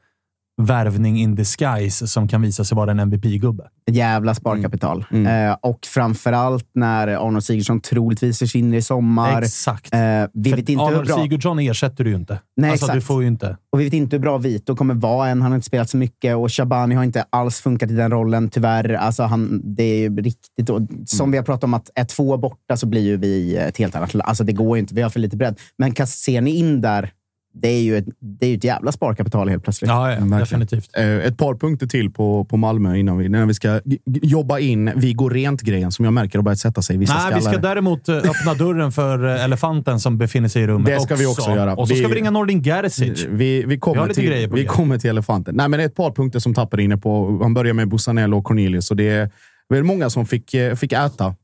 [0.58, 3.64] värvning in disguise som kan visa sig vara en MVP-gubbe.
[3.90, 5.04] Jävla sparkapital.
[5.10, 5.50] Mm.
[5.50, 9.42] Eh, och framförallt när Arnold Sigurdsson troligtvis försvinner i sommar.
[9.42, 9.94] Exakt.
[9.94, 10.00] Eh,
[10.32, 11.16] vi För vet inte hur Arnold bra...
[11.16, 12.40] Sigurdsson ersätter du ju inte.
[12.56, 13.06] Nej, alltså, du exakt.
[13.06, 13.56] får ju inte.
[13.72, 15.42] Och vi vet inte hur bra Vito kommer vara än.
[15.42, 18.50] Han har inte spelat så mycket och Shabani har inte alls funkat i den rollen,
[18.50, 18.92] tyvärr.
[18.92, 20.70] Alltså han, det är ju riktigt...
[20.70, 21.32] Och som Mm.
[21.32, 24.14] vi har pratat om, att är två borta så blir ju vi ett helt annat
[24.14, 24.94] Alltså det går ju inte.
[24.94, 25.58] Vi har för lite bredd.
[25.78, 27.10] Men ser ni in där,
[27.54, 29.88] det är ju ett, det är ju ett jävla sparkapital helt plötsligt.
[29.90, 30.90] Ja, ja definitivt.
[30.96, 33.80] Eh, ett par punkter till på, på Malmö innan vi, innan vi ska
[34.22, 37.34] jobba in vi går rent-grejen som jag märker har börjat sätta sig i vissa Nej,
[37.34, 37.68] vi ska skallar.
[37.68, 41.26] däremot eh, öppna dörren för eh, elefanten som befinner sig i rummet Det ska vi
[41.26, 41.74] också göra.
[41.76, 43.24] Och så ska Vi- vi ringa Nordin Gerzic.
[43.24, 45.54] Vi, vi, Vi kommer, har lite till, grejer på vi kommer till elefanten.
[45.56, 47.38] Nej, men det är ett par punkter som tappar inne på.
[47.42, 48.90] Han börjar med Bussanello och Cornelius.
[48.90, 49.30] Och det är
[49.68, 51.34] väl många som fick, fick äta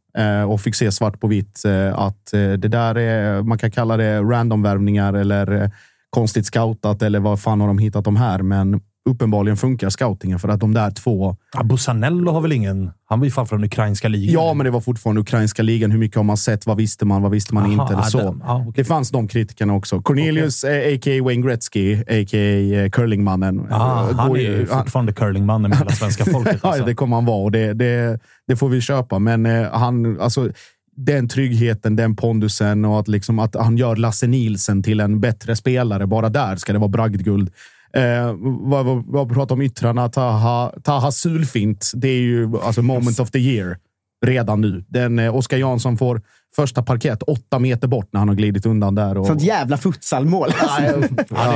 [0.48, 1.62] och fick se svart på vitt
[1.94, 5.70] att det där är, man kan kalla det randomvärvningar eller eh,
[6.14, 8.42] konstigt scoutat eller vad fan har de hittat de här?
[8.42, 12.90] Men uppenbarligen funkar scoutingen för att de där två Ja, Busanello har väl ingen...
[13.08, 14.34] Han var ju fan från ukrainska ligan.
[14.34, 15.90] Ja, men det var fortfortande ukrainska ligan.
[15.90, 16.66] Hur mycket har man sett?
[16.66, 17.22] Vad visste man?
[17.22, 17.84] Vad visste man Aha, inte?
[17.94, 18.36] Eller ja, så.
[18.46, 18.72] ja, okej.
[18.76, 20.00] Det fanns de kritikerna också.
[20.02, 21.22] Cornelius, eh, a.k.a.
[21.24, 22.88] Wayne Gretzky, a.k.a.
[22.92, 23.66] curlingmannen.
[23.70, 26.60] Ah, eh, han går är ju han- fortfarande curlingmannen med hela svenska folket.
[26.62, 26.84] ja, Alltså.
[26.84, 29.18] det kommer han vara och det, det, det får vi köpa.
[29.18, 30.50] Men eh, han, alltså,
[30.96, 35.56] den tryggheten, den pondusen och att, liksom, att han gör Lasse Nielsen till en bättre
[35.56, 36.06] spelare.
[36.06, 37.50] Bara där ska det vara bragdguld.
[37.96, 40.08] Eh, vad, vad, vad pratar om yttrarna?
[40.08, 41.92] Taha, Taha Sulfint.
[41.94, 43.78] Det är ju alltså moment of the year
[44.26, 44.84] redan nu.
[44.88, 46.22] Den, eh, Oskar Jansson får
[46.56, 49.18] första parkett åtta meter bort när han har glidit undan där.
[49.18, 50.48] Och, Sånt jävla futsalmål.
[50.60, 50.98] Ja, det är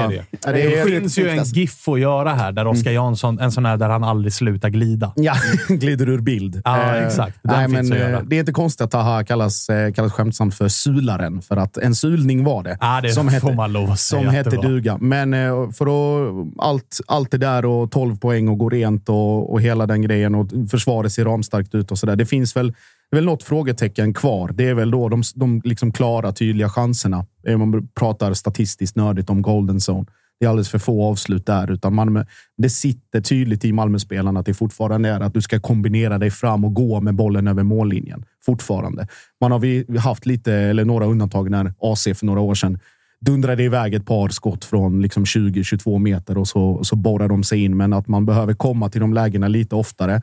[0.09, 0.25] det.
[0.45, 3.53] Ja, Det, det är- finns ju en GIF att göra här, där Oskar Jansson, en
[3.53, 5.13] sån här där han aldrig slutar glida.
[5.17, 5.35] Ja,
[5.69, 6.63] glider ur bild.
[6.65, 7.39] Ja, Eh, exakt.
[7.43, 8.19] Den nej, finns men, att göra.
[8.19, 11.77] eh, det är inte konstigt att Taha kallas, eh, kallas skämtsamt för sularen, för att
[11.79, 12.79] en sulning var det.
[12.81, 14.99] Ja, det som får hette, man lov att säga som hette det duga.
[15.01, 15.33] Men
[15.73, 19.87] för att, allt, allt det där och 12 poäng och gå rent och, och hela
[19.87, 22.17] den grejen och försvaret ser ramstarkt ut och så där.
[22.17, 22.75] Det finns väl,
[23.11, 24.53] det är väl något frågetecken kvar.
[24.55, 27.27] Det är väl då de, de liksom klara, tydliga chanserna.
[27.47, 30.07] Eh, man pratar statistiskt nördigt om golden zone.
[30.41, 32.25] Det är alldeles för få avslut där, utan Malmö,
[32.57, 36.65] det sitter tydligt i Malmöspelarna att det fortfarande är att du ska kombinera dig fram
[36.65, 38.25] och gå med bollen över mållinjen.
[38.45, 39.09] Fortfarande.
[39.41, 42.79] Man har vi haft lite, eller några undantag när AC för några år sedan
[43.21, 47.65] dundrade iväg ett par skott från liksom 20-22 meter och så, så borrar de sig
[47.65, 47.77] in.
[47.77, 50.23] Men att man behöver komma till de lägena lite oftare.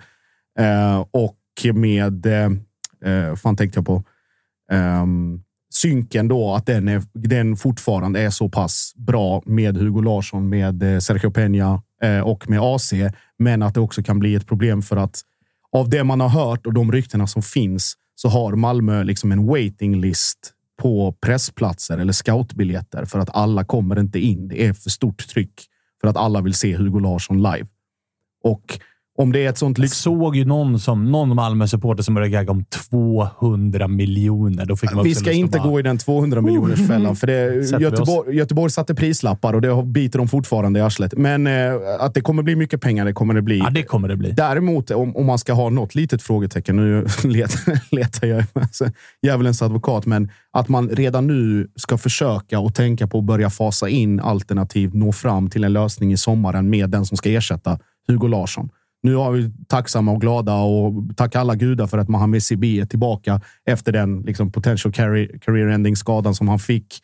[0.60, 1.38] Eh, och
[1.74, 2.50] med, eh,
[3.06, 4.04] eh, fan tänkte jag på,
[4.72, 5.39] Ehm,
[5.74, 10.84] synken då, att den, är, den fortfarande är så pass bra med Hugo Larsson, med
[10.84, 12.93] eh, Sergio Peña eh, och med AC.
[13.39, 15.22] Men att det också kan bli ett problem för att
[15.72, 19.46] av det man har hört och de ryktena som finns så har Malmö liksom en
[19.46, 24.48] waiting list på pressplatser eller scoutbiljetter för att alla kommer inte in.
[24.48, 25.62] Det är för stort tryck
[26.02, 27.68] för att alla vill se Hugo Larsson live.
[28.43, 28.80] Och
[29.18, 29.93] om det är ett sånt lyx...
[29.97, 34.66] såg ju någon, som, någon Malmö-supporter som började gagga om 200 miljoner.
[34.66, 37.72] Då fick man Vi ska inte bara- gå i den 200 miljoners fällan för det.
[37.82, 41.13] Göteborg, Göteborg satte prislappar och det biter de fortfarande i arslet.
[41.18, 43.57] Men eh, att det kommer bli mycket pengar, det kommer det bli.
[43.57, 44.32] Ja, det kommer det bli.
[44.32, 48.86] Däremot, om, om man ska ha något litet frågetecken, nu letar, letar jag alltså,
[49.22, 53.89] djävulens advokat, men att man redan nu ska försöka och tänka på att börja fasa
[53.89, 58.28] in alternativt nå fram till en lösning i sommaren med den som ska ersätta Hugo
[58.28, 58.70] Larsson.
[59.04, 62.86] Nu har vi tacksamma och glada och tacka alla gudar för att Mohamed Sibi är
[62.86, 67.02] tillbaka efter den liksom, potential career ending skadan som han fick.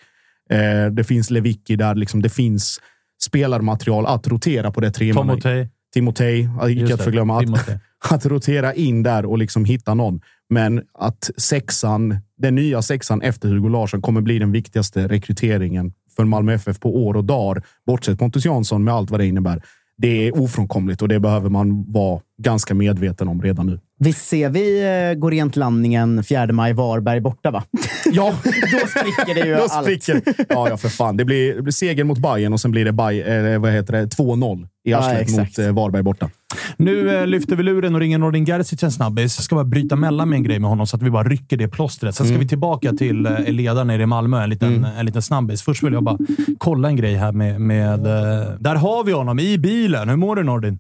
[0.50, 1.96] Eh, det finns Lewicki där.
[1.96, 2.80] Liksom, det finns
[3.24, 5.70] spelarmaterial att rotera på det tre Tomotej.
[5.94, 7.38] Timotej, icke att förglömma.
[7.38, 7.80] Att, Timotej.
[8.10, 10.22] att rotera in där och liksom hitta någon.
[10.50, 16.26] Men att sexan, den nya sexan efter Hugo Larsson kommer bli den viktigaste rekryteringen för
[16.26, 17.64] Malmö FF på år och dagar.
[17.86, 19.62] Bortsett Pontus Jansson med allt vad det innebär.
[19.98, 23.80] Det är ofrånkomligt och det behöver man vara ganska medveten om redan nu.
[24.04, 27.64] Visst ser vi eh, gå rent landningen 4 maj Varberg borta, va?
[28.06, 29.84] Ja, Då spricker det ju då allt.
[29.84, 31.18] spricker Ja, ja, för fan.
[31.18, 33.94] Det blir, det blir seger mot Bayern och sen blir det Bay, eh, vad heter
[33.94, 35.58] det, 2-0 i arslet exakt.
[35.58, 36.30] mot eh, Varberg borta.
[36.78, 39.38] Nu eh, lyfter vi luren och ringer Nordin Gerzic en snabbis.
[39.38, 41.58] Jag ska bara bryta mellan med en grej med honom så att vi bara rycker
[41.58, 42.16] det plåstret.
[42.16, 44.44] Sen ska vi tillbaka till eh, ledaren nere i Malmö.
[44.44, 45.62] En liten, en liten snabbis.
[45.64, 46.18] Först vill jag bara
[46.58, 47.62] kolla en grej här med...
[47.62, 50.10] med eh, där har vi honom i bilen.
[50.10, 50.80] Hur mår du Nordin?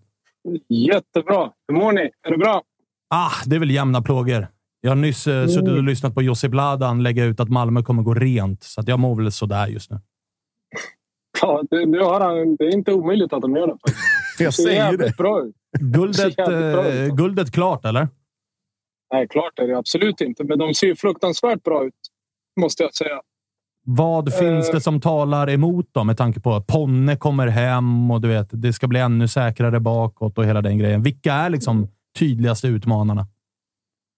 [0.69, 1.49] Jättebra.
[1.67, 2.01] Hur mår ni?
[2.27, 2.61] Är det bra?
[3.13, 4.47] Ah, det är väl jämna plågor.
[4.81, 8.03] Jag har nyss eh, suttit och lyssnat på Jussi Bladan lägga ut att Malmö kommer
[8.03, 9.99] gå rent, så att jag mår väl sådär just nu.
[11.41, 13.77] Ja, det, det, har han, det är inte omöjligt att de gör det.
[14.43, 15.17] Jag säger det.
[15.17, 15.55] bra ut.
[15.79, 17.13] Guldet, bra eh, ut.
[17.13, 18.07] guldet klart, eller?
[19.13, 20.43] Nej, klart är det absolut inte.
[20.43, 21.93] Men de ser fruktansvärt bra ut,
[22.61, 23.21] måste jag säga.
[23.85, 24.73] Vad finns Eh.
[24.75, 28.47] det som talar emot dem med tanke på att Ponne kommer hem och du vet,
[28.51, 31.03] det ska bli ännu säkrare bakåt och hela den grejen.
[31.03, 31.87] Vilka är liksom
[32.19, 33.27] tydligaste utmanarna?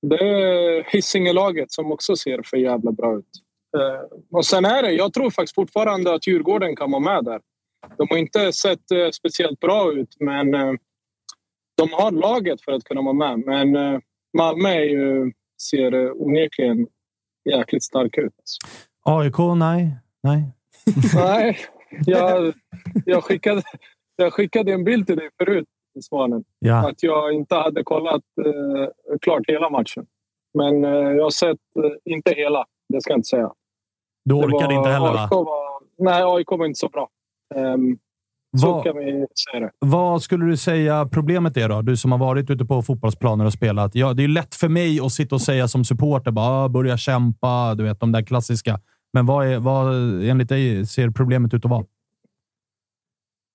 [0.01, 3.29] Det är Hisingelaget som också ser för jävla bra ut.
[3.77, 7.41] Eh, och sen är det, jag tror faktiskt fortfarande att Djurgården kan vara med där.
[7.97, 10.73] De har inte sett eh, speciellt bra ut, men eh,
[11.77, 13.39] de har laget för att kunna vara med.
[13.39, 14.01] Men
[14.37, 15.31] Malmö är ju,
[15.61, 16.87] ser onekligen
[17.49, 18.33] jäkligt stark ut.
[19.05, 19.37] AIK?
[19.55, 19.95] Nej.
[20.23, 20.43] Nej.
[21.15, 21.57] Nej,
[22.05, 22.53] jag,
[23.05, 23.61] jag, skickade,
[24.15, 25.67] jag skickade en bild till dig förut,
[26.01, 26.43] Svanen.
[26.59, 26.89] Ja.
[26.89, 30.05] Att jag inte hade kollat eh, klart hela matchen.
[30.53, 33.51] Men eh, jag har sett, eh, inte hela, det ska jag inte säga.
[34.25, 35.43] Du orkade var- inte heller, AIK va?
[35.43, 37.09] var, nej, AIK var inte så bra.
[37.55, 37.97] Ehm,
[38.61, 39.71] så kan vi säga det.
[39.79, 41.81] Vad skulle du säga problemet är då?
[41.81, 43.95] Du som har varit ute på fotbollsplaner och spelat.
[43.95, 46.97] Ja, det är lätt för mig att sitta och säga som supporter bara "Ah, börja
[46.97, 47.75] kämpa.
[47.75, 48.79] Du vet, de där klassiska.
[49.13, 49.93] Men vad, är, vad
[50.29, 51.85] enligt dig ser problemet ut att vara?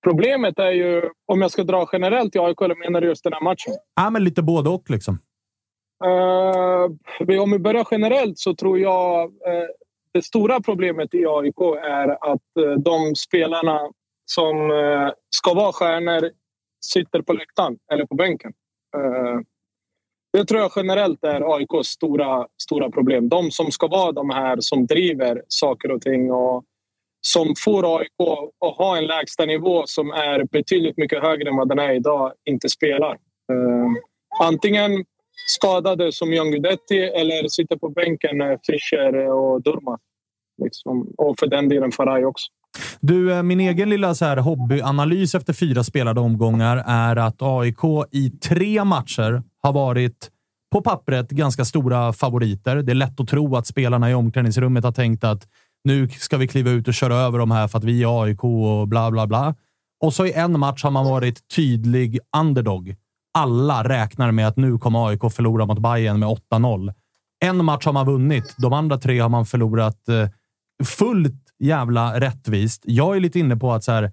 [0.03, 3.33] Problemet är ju, om jag ska dra generellt i AIK, eller menar du just den
[3.33, 3.73] här matchen?
[3.95, 5.19] Ja, men lite både och liksom.
[6.05, 9.67] Eh, om vi börjar generellt så tror jag eh,
[10.13, 13.79] det stora problemet i AIK är att eh, de spelarna
[14.25, 16.31] som eh, ska vara stjärnor
[16.85, 18.53] sitter på läktaren eller på bänken.
[20.33, 23.29] Det tror jag generellt är AIKs stora, stora problem.
[23.29, 26.63] De som ska vara de här som driver saker och ting och
[27.21, 28.19] som får AIK
[28.65, 32.33] att ha en lägsta nivå som är betydligt mycket högre än vad den är idag,
[32.45, 33.11] inte spelar.
[33.51, 33.91] Uh,
[34.43, 35.05] antingen
[35.47, 39.99] skadade som John Guidetti eller sitter på bänken Fischer och Durmaz.
[40.63, 41.13] Liksom.
[41.17, 42.45] Och för den delen Faraj också.
[42.99, 47.83] Du, eh, min egen lilla så här hobbyanalys efter fyra spelade omgångar är att AIK
[48.11, 50.29] i tre matcher har varit
[50.71, 52.75] på pappret ganska stora favoriter.
[52.75, 55.47] Det är lätt att tro att spelarna i omklädningsrummet har tänkt att
[55.83, 58.43] nu ska vi kliva ut och köra över de här för att vi är AIK
[58.43, 59.55] och bla bla bla.
[60.01, 62.95] Och så i en match har man varit tydlig underdog.
[63.33, 66.93] Alla räknar med att nu kommer AIK förlora mot Bayern med 8-0.
[67.45, 68.55] En match har man vunnit.
[68.57, 70.29] De andra tre har man förlorat eh,
[70.85, 72.83] fullt jävla rättvist.
[72.85, 74.11] Jag är lite inne på att så här, eh,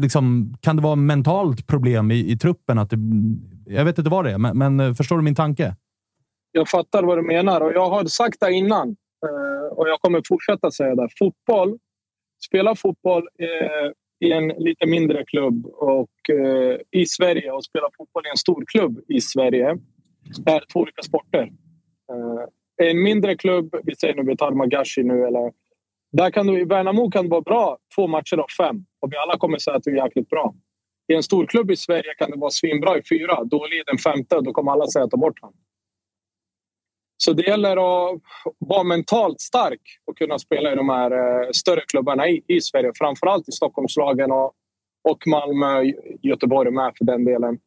[0.00, 2.78] liksom, kan det vara mentalt problem i, i truppen?
[2.78, 2.98] Att det,
[3.66, 5.76] jag vet inte vad det är, men, men eh, förstår du min tanke?
[6.52, 8.96] Jag fattar vad du menar och jag har sagt det innan
[9.26, 11.08] Eh, och jag kommer fortsätta säga det.
[11.18, 11.78] Fotboll,
[12.46, 13.90] spela fotboll eh,
[14.28, 18.64] i en lite mindre klubb och eh, i Sverige och spela fotboll i en stor
[18.66, 19.78] klubb i Sverige
[20.46, 21.52] är två olika sporter.
[22.82, 25.52] En mindre klubb, vi säger nu vi tar Magashi nu eller
[26.12, 29.16] där kan du, I Värnamo kan det vara bra två matcher av fem och vi
[29.16, 30.54] alla kommer säga att du är jäkligt bra.
[31.12, 34.36] I en storklubb i Sverige kan det vara svinbra i fyra, dålig i den femte
[34.36, 35.56] och då kommer alla säga att ta bort honom.
[37.24, 38.20] Så det gäller att
[38.58, 42.92] vara mentalt stark och kunna spela i de här eh, större klubbarna i, i Sverige.
[42.94, 44.52] Framförallt i Stockholmslagen och,
[45.08, 45.92] och Malmö,
[46.22, 47.58] Göteborg med för den delen.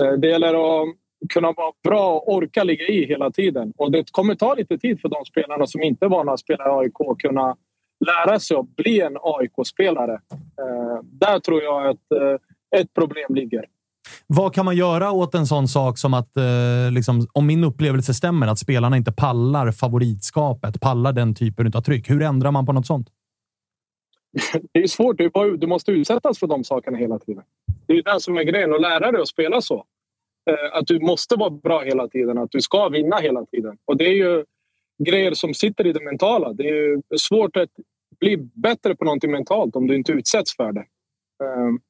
[0.00, 0.88] Eh, det gäller att
[1.28, 3.72] kunna vara bra och orka ligga i hela tiden.
[3.76, 6.64] Och det kommer ta lite tid för de spelarna som inte är vana att spela
[6.64, 7.56] i AIK att kunna
[8.06, 10.20] lära sig att bli en AIK-spelare.
[10.60, 11.98] Eh, där tror jag att
[12.76, 13.64] ett problem ligger.
[14.26, 18.14] Vad kan man göra åt en sån sak som att, eh, liksom, om min upplevelse
[18.14, 22.10] stämmer, att spelarna inte pallar favoritskapet, pallar den typen av tryck?
[22.10, 23.08] Hur ändrar man på något sånt?
[24.72, 25.16] Det är svårt.
[25.58, 27.42] Du måste utsättas för de sakerna hela tiden.
[27.86, 28.74] Det är det som är grejen.
[28.74, 29.84] Att lära dig att spela så.
[30.50, 32.38] Eh, att du måste vara bra hela tiden.
[32.38, 33.76] Att du ska vinna hela tiden.
[33.84, 34.44] Och det är ju
[35.04, 36.52] grejer som sitter i det mentala.
[36.52, 37.70] Det är svårt att
[38.20, 40.84] bli bättre på någonting mentalt om du inte utsätts för det.
[41.44, 41.80] Ehm,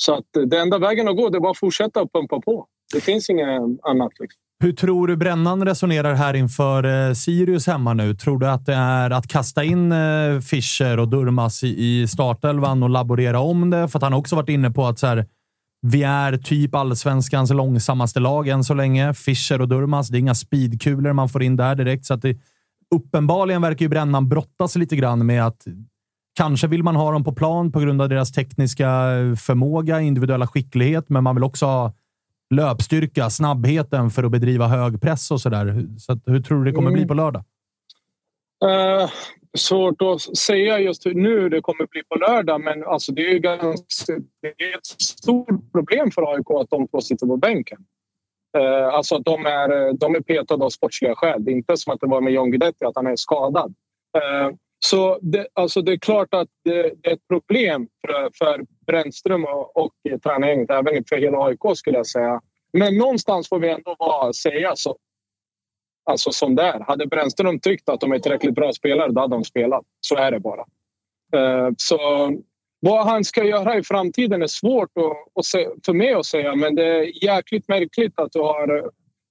[0.00, 2.66] så att det enda vägen att gå det är bara att fortsätta att pumpa på.
[2.94, 3.48] Det finns inget
[3.82, 4.12] annat.
[4.20, 4.40] Liksom.
[4.60, 8.14] Hur tror du Brännan resonerar här inför eh, Sirius hemma nu?
[8.14, 12.90] Tror du att det är att kasta in eh, Fischer och Durmas i, startelvan och
[12.90, 13.88] laborera om det?
[13.88, 15.26] För att han har också varit inne på att så här,
[15.86, 19.14] Vi är typ allsvenskans långsammaste lag än så länge.
[19.14, 20.08] Fischer och Durmaz.
[20.08, 22.36] Det är inga speedkulor man får in där direkt, så att det,
[22.94, 25.66] uppenbarligen verkar ju Brännan brottas lite grann med att
[26.38, 28.86] kanske vill man ha dem på plan på grund av deras tekniska
[29.46, 31.92] förmåga, individuella skicklighet, men man vill också ha
[32.54, 35.86] löpstyrka, snabbheten för att bedriva hög press och sådär.
[35.98, 37.44] Så att, hur tror du det kommer bli på lördag?
[38.64, 39.10] Eh,
[39.56, 43.38] svårt att säga just hur nu det kommer bli på lördag, men alltså det är
[43.38, 44.12] ganska,
[44.42, 47.78] det är ett stort problem för AIK att de två sitter på bänken.
[48.58, 51.44] Eh, alltså att de är, de är petade av sportsliga skäl.
[51.44, 53.74] Det är inte som att det var med John Guidetti, att han är skadad.
[54.18, 58.64] Eh, så det, alltså det är klart att det, det är ett problem för, för
[58.86, 62.40] Brännström och, och tränargänget, även för hela AIK skulle jag säga.
[62.72, 64.96] Men någonstans får vi ändå bara säga så,
[66.10, 66.80] alltså som det är.
[66.80, 69.84] Hade Brännström tyckt att de är tillräckligt bra spelare, då hade de spelat.
[70.00, 70.64] Så är det bara.
[71.36, 71.98] Uh, så
[72.80, 76.54] vad han ska göra i framtiden är svårt att, att se, för mig att säga,
[76.54, 78.90] men det är jäkligt märkligt att du har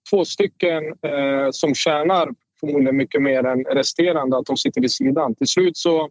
[0.09, 2.29] två stycken eh, som tjänar
[2.59, 5.35] förmodligen mycket mer än resterande, att de sitter vid sidan.
[5.35, 6.09] Till slut så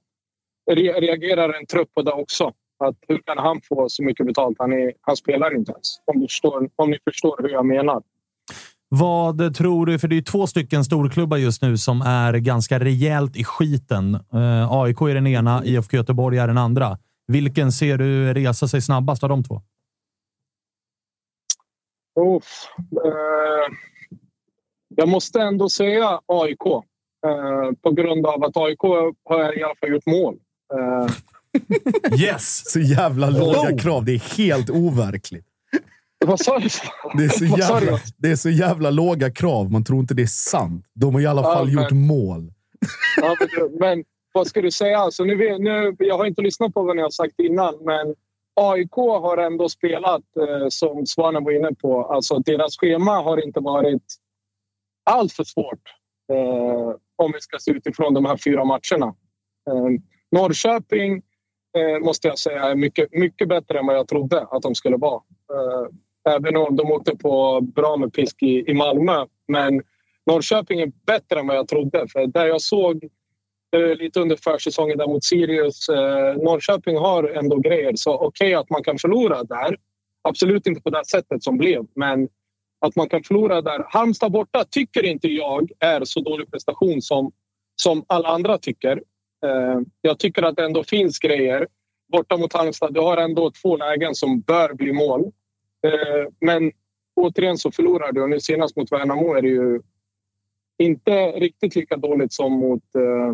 [0.70, 2.53] re reagerar en trupp på det också.
[2.78, 4.57] Att hur kan han få så mycket betalt?
[4.59, 6.01] Han, är, han spelar inte ens.
[6.05, 8.03] Om ni, förstår, om ni förstår hur jag menar.
[8.88, 9.99] Vad tror du?
[9.99, 14.14] För det är två stycken storklubbar just nu som är ganska rejält i skiten.
[14.14, 16.99] Eh, AIK är den ena, IFK Göteborg är den andra.
[17.26, 19.62] Vilken ser du resa sig snabbast av de två?
[22.20, 23.74] Uff, eh,
[24.97, 26.66] jag måste ändå säga AIK.
[27.26, 28.80] Eh, på grund av att AIK
[29.24, 30.34] har i alla fall gjort mål.
[30.74, 31.12] Eh,
[32.20, 32.62] Yes!
[32.72, 33.76] Så jävla låga Oh.
[33.78, 34.05] krav.
[34.05, 35.47] Det är helt overkligt.
[36.26, 36.68] vad sa du?
[37.18, 37.99] Det är, så jävla, du?
[38.18, 39.70] det är så jävla låga krav.
[39.72, 40.84] Man tror inte det är sant.
[40.94, 42.53] De har i alla Ja, fall men- gjort mål.
[43.16, 43.36] Ja,
[43.80, 44.99] men, vad ska du säga?
[44.99, 48.14] Alltså, nu, nu, jag har inte lyssnat på vad ni har sagt innan, men
[48.61, 52.05] AIK har ändå spelat, eh, som Svanen var inne på.
[52.05, 54.03] Alltså, deras schema har inte varit
[55.11, 55.82] allt för svårt
[56.32, 59.14] eh, om vi ska se utifrån de här fyra matcherna.
[59.70, 60.00] Eh,
[60.30, 61.22] Norrköping
[61.78, 64.96] eh, måste jag säga är mycket, mycket bättre än vad jag trodde att de skulle
[64.96, 65.22] vara.
[65.52, 69.26] Eh, även om de åkte på bra med pisk i, i Malmö.
[69.48, 69.82] Men
[70.26, 72.07] Norrköping är bättre än vad jag trodde.
[72.09, 73.09] För där jag såg
[73.98, 75.88] lite under försäsongen där mot Sirius.
[75.88, 77.92] Eh, Norrköping har ändå grejer.
[77.94, 79.76] Så okej att man kan förlora där.
[80.22, 82.28] Absolut inte på det sättet som blev, men
[82.80, 83.84] att man kan förlora där.
[83.88, 87.32] Halmstad borta tycker inte jag är så dålig prestation som,
[87.76, 89.02] som alla andra tycker.
[89.46, 91.66] Eh, jag tycker att det ändå finns grejer.
[92.12, 95.20] Borta mot Halmstad, du har ändå två lägen som bör bli mål.
[95.86, 96.72] Eh, men
[97.16, 99.80] återigen så förlorar du och nu senast mot Värnamo är det ju
[100.78, 103.32] inte riktigt lika dåligt som mot, eh,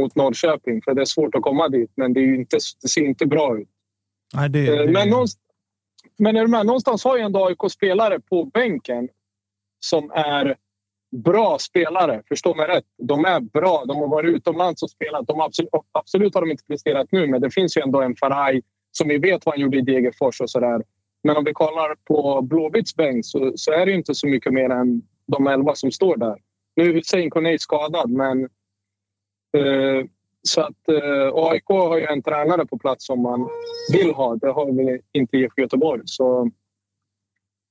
[0.00, 0.82] mot Norrköping.
[0.82, 3.58] För det är svårt att komma dit, men det, är inte, det ser inte bra
[3.58, 3.68] ut.
[4.34, 5.42] Nej, det, det, Men, någonstans,
[6.16, 6.66] men är du med?
[6.66, 9.08] någonstans har ju ändå AIK-spelare på bänken
[9.80, 10.56] som är
[11.16, 12.22] bra spelare.
[12.28, 12.84] Förstå mig rätt.
[12.98, 13.84] De är bra.
[13.84, 15.26] De har varit utomlands och spelat.
[15.26, 18.62] De absolut, absolut har de inte presterat nu, men det finns ju ändå en Faraj
[18.92, 20.82] som vi vet vad han gjorde i Degerfors och sådär.
[21.22, 24.52] Men om vi kollar på Blåvitts bänk så, så är det ju inte så mycket
[24.52, 26.36] mer än de elva som står där.
[26.76, 28.42] Nu är Hussein Koney skadad, men
[29.56, 30.06] eh,
[30.48, 33.48] så att eh, AIK har ju en tränare på plats som man
[33.92, 34.36] vill ha.
[34.36, 36.02] Det har vi inte i IFK Göteborg.
[36.04, 36.50] Så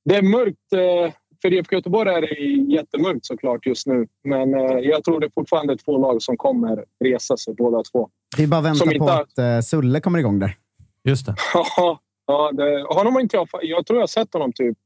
[0.06, 0.74] det är mörkt.
[0.74, 4.08] Eh, för IFK Göteborg är det jättemörkt såklart just nu.
[4.24, 8.10] Men eh, jag tror det är fortfarande två lag som kommer resa sig båda två.
[8.38, 10.58] Det är bara att vänta Som på inte har- att uh, Sulle kommer igång där.
[11.04, 11.36] Just det.
[11.78, 13.48] Ja, ja, det, honom har inte jag...
[13.62, 14.78] Jag tror jag har sett honom typ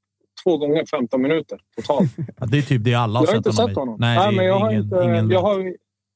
[0.43, 2.09] två gånger 15 minuter totalt.
[2.39, 3.95] Ja, det är typ det alla har Jag har sett inte honom sett honom.
[3.99, 5.73] Nej, Nej, men jag, har ingen, inte, ingen jag, har,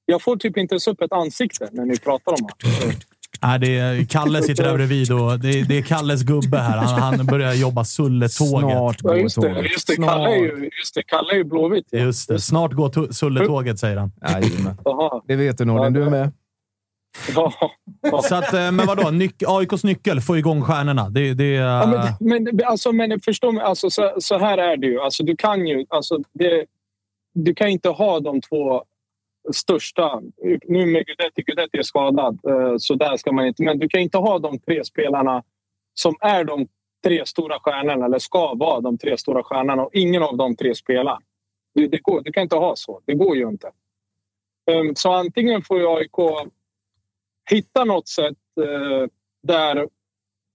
[0.09, 2.95] jag får typ inte ens upp ett ansikte när ni pratar om honom.
[3.41, 6.77] Nej, det är, Kalle sitter där bredvid och det är, det är Kalles gubbe här.
[6.77, 8.37] Han, han börjar jobba Sulletåget.
[8.69, 9.59] Snart Ja, går just det.
[9.61, 11.87] Just det, Kalle är ju, just det, Kalle är ju blåvitt.
[11.89, 11.99] ja.
[11.99, 12.39] Just det.
[12.39, 14.11] Snart går Sulletåget, säger han.
[14.85, 15.21] Jaha.
[15.27, 16.31] Det vet du Norden, du är med.
[17.35, 17.53] Ja.
[18.01, 18.21] Ja.
[18.21, 19.03] Så att, eh, men vadå?
[19.03, 21.09] Nyc- AIKs nyckel, få igång stjärnorna.
[21.09, 24.87] Det, det, Ja, men, men, alltså, men förstå mig, alltså, så, så här är det
[24.87, 24.99] ju.
[24.99, 25.85] Alltså, du kan ju...
[25.89, 26.65] Alltså, det,
[27.33, 28.83] du kan inte ha de två
[29.53, 30.21] största...
[30.63, 33.63] Nu med Guidetti, Gudetti är skadad, eh, så där ska man inte...
[33.63, 35.43] Men du kan inte ha de tre spelarna
[35.93, 36.67] som är de
[37.03, 40.75] tre stora stjärnorna, eller ska vara de tre stora stjärnorna, och ingen av de tre
[40.75, 41.17] spelar.
[41.75, 43.01] Det, det går, du kan inte ha så.
[43.05, 43.71] Det går ju inte.
[44.71, 46.49] Ehm, så antingen får AIK
[47.49, 49.07] hitta något sätt eh,
[49.43, 49.89] där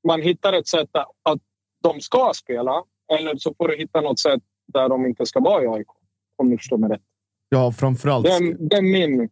[0.07, 0.91] man hittar ett sätt
[1.23, 1.41] att
[1.83, 5.63] de ska spela eller så får du hitta något sätt där de inte ska vara
[5.63, 5.89] i AIK.
[6.37, 7.03] Om du förstår mig rätt.
[7.55, 9.29] Ja, framförallt, Det är, det är min,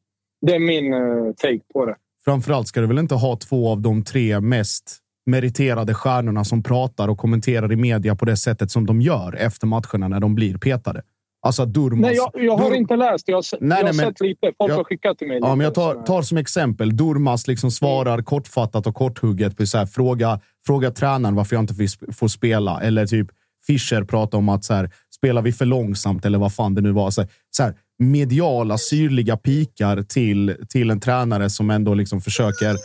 [0.46, 1.94] det är min eh, take på det.
[2.24, 7.08] framförallt ska du väl inte ha två av de tre mest meriterade stjärnorna som pratar
[7.08, 10.58] och kommenterar i media på det sättet som de gör efter matcherna när de blir
[10.58, 11.02] petade.
[11.46, 12.00] Alltså att Durmaz...
[12.00, 13.28] Nej, jag, jag har Dur- inte läst.
[13.28, 14.52] Jag har, Nej, jag har nej, men- sett lite.
[14.58, 15.38] Folk jag- har skickat till mig.
[15.42, 16.96] Ja, men jag tar, tar som exempel.
[16.96, 21.74] Durmaz liksom svarar kortfattat och korthugget på så här, fråga, fråga tränaren varför jag inte
[22.12, 22.80] får spela.
[22.82, 23.28] Eller typ
[23.66, 26.92] Fischer pratar om att så här, spelar vi för långsamt eller vad fan det nu
[26.92, 27.10] var.
[27.10, 27.74] Så här, så här,
[28.10, 32.76] mediala, syrliga pikar till, till en tränare som ändå liksom försöker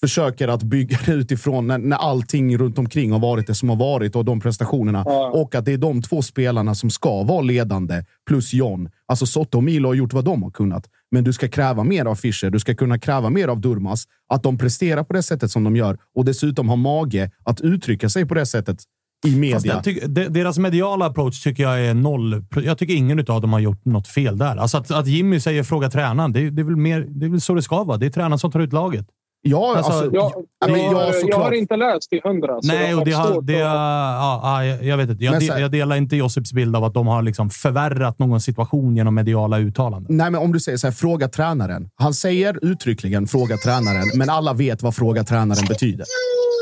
[0.00, 3.76] försöker att bygga det utifrån när, när allting runt omkring har varit det som har
[3.76, 5.02] varit och de prestationerna.
[5.06, 5.30] Ja.
[5.30, 8.88] Och att det är de två spelarna som ska vara ledande, plus John.
[9.06, 10.86] Alltså Sotte och Milo har gjort vad de har kunnat.
[11.10, 12.50] Men du ska kräva mer av Fischer.
[12.50, 14.04] Du ska kunna kräva mer av Durmaz.
[14.28, 18.08] Att de presterar på det sättet som de gör och dessutom har mage att uttrycka
[18.08, 18.78] sig på det sättet
[19.26, 19.82] i media.
[19.84, 22.44] jag de- deras mediala approach tycker jag är noll.
[22.64, 24.56] Jag tycker ingen av dem har gjort något fel där.
[24.56, 27.40] Alltså att, att Jimmy säger “fråga tränaren”, det, det, är väl mer, det är väl
[27.40, 27.96] så det ska vara.
[27.96, 29.06] Det är tränaren som tar ut laget.
[29.42, 30.32] Ja, Alltså, alltså, Jag,
[30.66, 32.62] men jag, ja, jag har inte läst till hundra.
[32.62, 35.24] så Nej, jag och det har, det, ja, ja, jag- vet inte.
[35.24, 38.40] Jag, Men de, jag delar inte Josips bild av att de har liksom förvärrat någon
[38.40, 40.16] situation genom mediala uttalanden.
[40.16, 41.88] Nej, men om du säger så här, fråga tränaren.
[41.96, 46.06] Han säger uttryckligen fråga tränaren, men alla vet vad fråga tränaren betyder.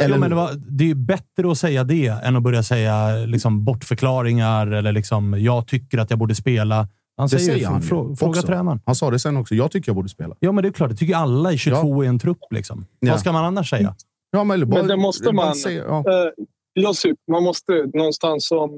[0.02, 3.08] Eller ja, men det, var, det är bättre att säga det än att börja säga
[3.26, 6.88] liksom, bortförklaringar eller liksom “jag tycker att jag borde spela”.
[7.18, 8.42] Han Det säger, säger han frå, fråga också.
[8.46, 8.80] tränaren.
[8.86, 9.54] Han sa det sen också.
[9.54, 10.36] Jag tycker jag borde spela.
[10.40, 10.90] Ja, men det är klart.
[10.90, 12.38] Det tycker alla i 22 i en trupp.
[12.50, 12.86] Liksom.
[13.00, 13.10] Ja.
[13.12, 13.94] Vad ska man annars säga?
[14.30, 15.54] Ja, men, bara, Men det måste man.
[15.54, 15.98] säga- ja.
[15.98, 16.30] Eh,
[16.74, 18.70] Josip, man måste någonstans som...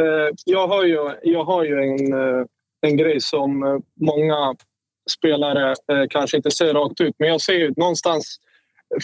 [0.00, 2.44] Eh, jag har ju, jag har ju en, eh,
[2.86, 4.54] en grej som många
[5.10, 5.74] spelare
[6.10, 7.14] kanske inte säger rakt ut.
[7.18, 8.36] Men jag ser ju någonstans...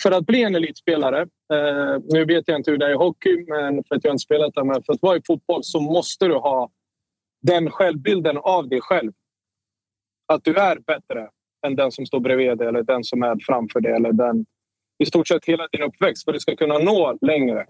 [0.03, 1.21] För att bli en elitspelare,
[1.53, 4.23] eh, nu vet jag inte hur det är i hockey, men för att jag inte
[4.23, 6.71] spelat där, men för att vara i fotboll så måste du ha
[7.43, 9.13] den självbilden av dig själv.
[10.27, 11.29] Att du är bättre
[11.67, 14.47] än den som står bredvid dig eller den som är framför dig eller den
[14.99, 17.67] i stort sett hela din uppväxt för att du ska kunna nå längre.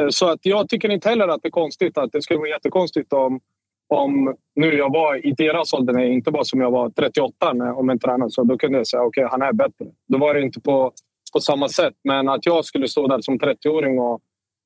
[0.00, 2.48] Eh, så att jag tycker inte heller att det är konstigt att det skulle vara
[2.48, 3.40] jättekonstigt om,
[3.88, 7.90] om nu jag var i deras ålder, inte bara som jag var 38 när, om
[7.90, 9.86] en tränare så då kunde jag säga okej, han är bättre.
[10.08, 10.92] Då var det inte på,
[11.32, 11.94] på samma sätt.
[12.04, 14.20] Men att jag skulle stå där som 30-åring och,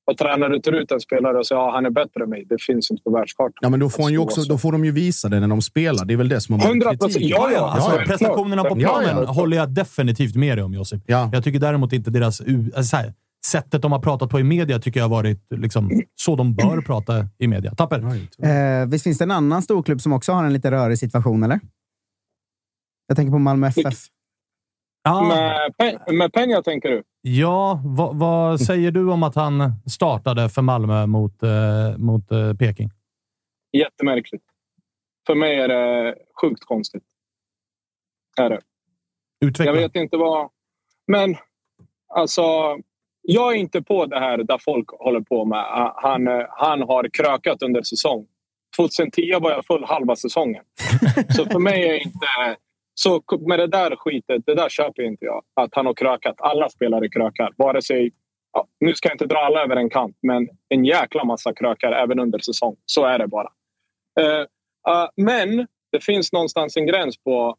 [0.06, 2.44] och tränare tar ut en spelare och säga ja, han är bättre än mig.
[2.48, 3.52] Det finns inte på världskartan.
[3.60, 5.62] Ja, men då får, ju Alltså, också, då får de ju visa det när de
[5.62, 6.04] spelar.
[6.04, 7.28] Det är väl det som har varit 100%, kritiken.
[7.28, 7.70] ja, ja.
[7.70, 8.06] Alltså, Ja, ja.
[8.06, 9.24] prestationerna på planen ja.
[9.24, 11.02] håller jag definitivt med dig om, Josip.
[11.06, 11.30] Ja.
[11.32, 12.40] Jag tycker däremot inte deras...
[12.40, 13.12] Alltså, så här,
[13.46, 16.80] sättet de har pratat på i media tycker jag har varit liksom, så de bör
[16.80, 17.74] prata i media.
[17.74, 17.98] Tapper?
[18.42, 21.60] Eh, visst finns det en annan storklubb som också har en lite rörig situation, eller?
[23.06, 23.94] Jag tänker på Malmö FF.
[25.04, 27.02] Ja, Med, pe- med pengar tänker du?
[27.26, 32.54] Ja vad, vad säger du om att han startade för Malmö mot, eh, mot eh,
[32.54, 32.90] Peking?
[33.72, 34.44] Jättemärkligt.
[35.26, 37.02] För mig är det sjukt konstigt.
[38.36, 38.60] Är det.
[39.44, 39.72] Utveckla.
[39.74, 40.50] Jag vet inte vad...
[41.06, 41.36] Men
[42.14, 42.42] alltså,
[43.22, 45.58] jag är inte på det här där folk håller på med.
[45.58, 48.26] Ah, Han, han har krökat under säsong.
[48.76, 50.64] 2010 var jag full halva säsongen.
[51.28, 52.26] Så för mig är inte...
[52.94, 55.42] Så med det där skitet, det där köper inte jag.
[55.54, 56.34] Att han har krökat.
[56.38, 57.52] Alla spelare krökar.
[57.56, 58.12] Vare sig...
[58.52, 61.92] Ja, nu ska jag inte dra alla över en kant, men en jäkla massa krökar
[61.92, 62.76] även under säsong.
[62.86, 63.48] Så är det bara.
[64.20, 64.40] Uh,
[64.88, 67.56] uh, men det finns någonstans en gräns på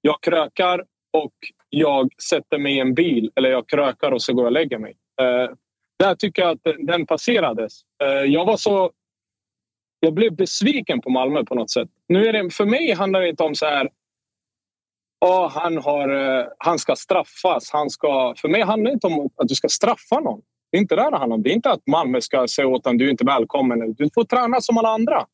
[0.00, 1.32] jag krökar och
[1.68, 4.78] jag sätter mig i en bil eller jag krökar och så går jag och lägger
[4.78, 4.96] mig.
[5.22, 5.54] Uh,
[5.98, 7.72] där tycker jag att den passerades.
[8.26, 8.92] Jag var så...
[10.00, 11.88] Jag blev besviken på Malmö på något sätt.
[12.08, 13.88] Nu är det, för mig handlar det inte om så här...
[15.20, 17.70] Oh, han, har, eh, han ska straffas.
[17.72, 20.40] Han ska, för mig handlar det inte om att du ska straffa någon.
[20.70, 21.42] Det är inte det det handlar om.
[21.42, 23.94] Det är inte att Malmö ska säga åt honom du är inte välkommen.
[23.94, 25.26] Du får träna som alla andra.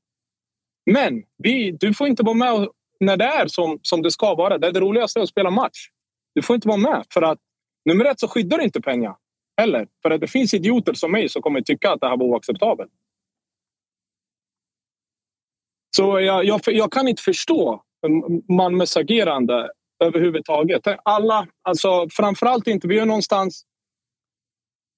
[0.90, 2.69] Men vi, du får inte vara med
[3.01, 4.59] när det är som, som det ska vara.
[4.59, 5.89] Det är det roligaste att spela match.
[6.35, 7.05] Du får inte vara med.
[7.12, 7.39] För att
[7.85, 9.16] nummer ett så skyddar du inte pengar.
[9.56, 9.89] Heller.
[10.02, 12.90] För att det finns idioter som mig som kommer tycka att det här var oacceptabelt.
[15.97, 17.84] Så jag, jag, jag kan inte förstå
[18.48, 19.70] Malmös agerande
[20.05, 20.82] överhuvudtaget.
[21.02, 23.64] Alla, alltså framförallt inte, vi är någonstans...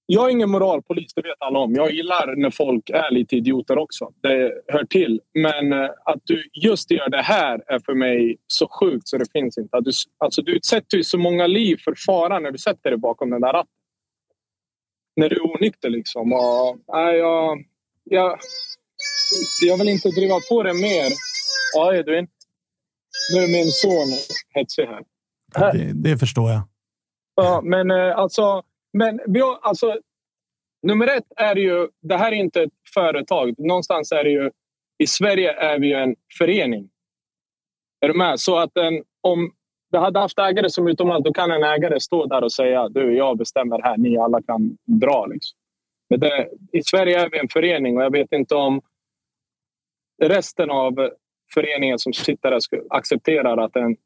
[0.08, 1.74] Jag är ingen moralpolis, det vet alla om.
[1.74, 4.12] Jag gillar när folk är lite idioter också.
[4.22, 5.20] Det hör till.
[5.34, 9.32] Men eh, att du just gör det här är för mig så sjukt så det
[9.32, 9.76] finns inte.
[9.76, 12.98] Att du, alltså, du utsätter ju så många liv för fara när du sätter dig
[12.98, 13.72] bakom den där ratten.
[15.16, 16.32] När du är onykter liksom.
[16.32, 17.64] Och, nej, jag,
[18.04, 18.38] jag,
[19.66, 21.12] jag vill inte driva på det mer.
[21.74, 22.28] Ja, Edvin.
[23.34, 24.06] Nu är min son
[24.54, 25.02] hetsig här.
[25.72, 26.62] Det, det förstår jag.
[27.34, 28.62] Ja, men eh, alltså,
[28.92, 29.96] men vi har, alltså,
[30.82, 33.54] nummer ett är ju, det här är inte ett företag.
[33.58, 34.50] Någonstans är det ju,
[34.98, 36.88] i Sverige är vi ju en förening.
[38.00, 38.40] Är du med?
[38.40, 39.52] Så att en, om
[39.92, 43.16] vi hade haft ägare som utomlands, då kan en ägare stå där och säga du,
[43.16, 45.26] jag bestämmer här, ni alla kan dra.
[45.26, 45.58] Liksom.
[46.10, 48.80] Men det, I Sverige är vi en förening och jag vet inte om
[50.22, 51.10] resten av
[51.54, 52.60] föreningen som sitter där
[52.90, 53.96] accepterar att en,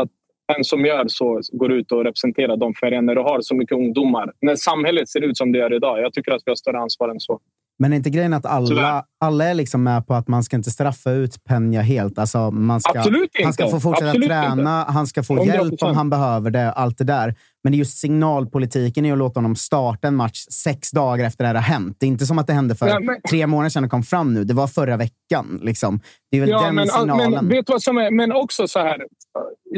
[0.00, 0.10] att
[0.56, 4.32] en som gör så går ut och representerar de föreningar och har så mycket ungdomar.
[4.40, 6.00] När samhället ser ut som det gör idag.
[6.00, 7.40] Jag tycker att vi har större ansvar än så.
[7.82, 10.70] Men är inte grejen att alla, alla är liksom med på att man ska inte
[10.70, 12.18] straffa ut Penja helt?
[12.18, 13.76] Alltså man ska, Absolut Han ska inte.
[13.76, 15.46] få fortsätta Absolut träna, han ska få 100%.
[15.46, 16.72] hjälp om han behöver det.
[16.72, 17.34] Allt det där.
[17.64, 21.44] Men det är just signalpolitiken i att låta honom starta en match sex dagar efter
[21.44, 21.96] det här har hänt.
[22.00, 24.02] Det är inte som att det hände för Ja, men- tre månader sedan och kom
[24.02, 24.44] fram nu.
[24.44, 25.60] Det var förra veckan.
[25.62, 26.00] Liksom.
[26.30, 27.30] Det är väl den men, signalen.
[27.32, 28.10] men vet vad som är?
[28.10, 28.98] Men också så här.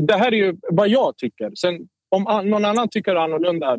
[0.02, 1.50] Det här är ju vad jag tycker.
[1.54, 1.74] Sen
[2.16, 3.78] om någon annan tycker annorlunda,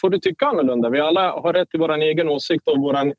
[0.00, 0.88] får du tycka annorlunda.
[0.90, 3.12] Vi alla har rätt till vår egen åsikt och, våran,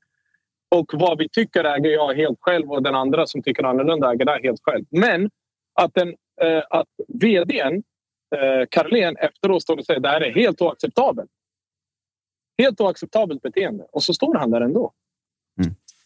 [0.75, 4.25] och vad vi tycker äger jag helt själv och den andra som tycker annorlunda äger
[4.25, 4.85] det helt själv.
[4.89, 5.29] Men
[5.73, 6.09] att, den,
[6.41, 7.83] eh, att vdn,
[8.35, 11.29] eh, Carlén, efteråt står och säger det här är helt oacceptabelt.
[12.57, 13.85] Helt oacceptabelt beteende.
[13.91, 14.93] Och så står han där ändå.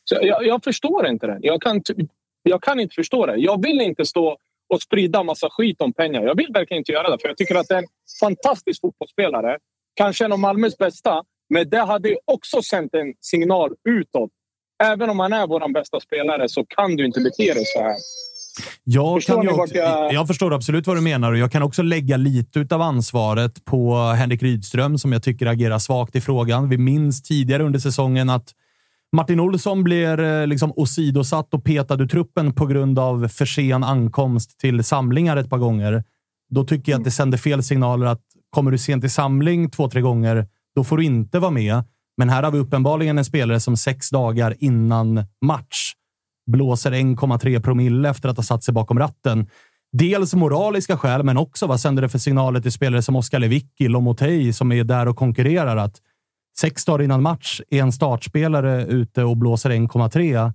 [0.03, 1.39] Så jag, jag förstår inte det.
[1.41, 1.81] Jag kan,
[2.43, 3.35] jag kan inte förstå det.
[3.35, 4.37] Jag vill inte stå
[4.69, 6.23] och sprida massa skit om pengar.
[6.23, 7.17] Jag vill verkligen inte göra det.
[7.21, 7.87] För jag tycker att det är en
[8.19, 9.57] fantastisk fotbollsspelare.
[9.93, 11.23] Kanske en av Malmös bästa.
[11.49, 14.31] Men det hade också sänt en signal utåt.
[14.83, 17.93] Även om han är vår bästa spelare så kan du inte bete dig så här.
[18.83, 21.81] Jag, Förstår kan också, jag- jag förstår absolut vad du menar och jag kan också
[21.81, 26.69] lägga lite av ansvaret på Henrik Rydström som jag tycker agerar svagt i frågan.
[26.69, 28.51] Vi minns tidigare under säsongen att
[29.15, 33.83] Martin Olsson blir eh, liksom åsidosatt och petad ur truppen på grund av för sen
[33.83, 36.03] ankomst till samlingar ett par gånger.
[36.49, 39.89] Då tycker jag att det sänder fel signaler att kommer du sent till samling två,
[39.89, 41.83] tre gånger, då får du inte vara med.
[42.17, 45.93] Men här har vi uppenbarligen en spelare som sex dagar innan match
[46.51, 49.47] blåser 1,3 promille efter att ha satt sig bakom ratten.
[49.91, 53.87] Dels moraliska skäl, men också vad sänder det för signaler till spelare som Oskar Lewicki,
[53.87, 55.77] Lomotey, som är där och konkurrerar?
[55.77, 56.01] Att
[56.59, 60.53] sex dagar innan match är en startspelare ute och blåser 1,3.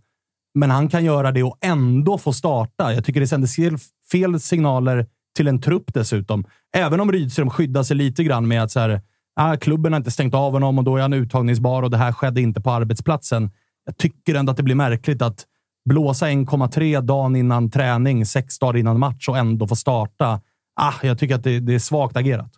[0.55, 2.95] Men han kan göra det och ändå få starta.
[2.95, 3.79] Jag tycker det sänder
[4.13, 5.07] fel- signaler
[5.37, 6.45] till en trupp dessutom.
[6.77, 9.01] Även om Rydström skyddar sig lite grann med att så här,
[9.41, 12.13] ah, klubben har inte stängt av honom och då är han uttagningsbar och det här
[12.13, 13.51] skedde inte på arbetsplatsen.
[13.85, 15.47] Jag tycker ändå att det blir märkligt att
[15.85, 20.41] blåsa 1,3 dagen innan träning, sex dagar innan match och ändå få starta.
[20.81, 22.51] Ah, jag tycker att det, det är svagt agerat.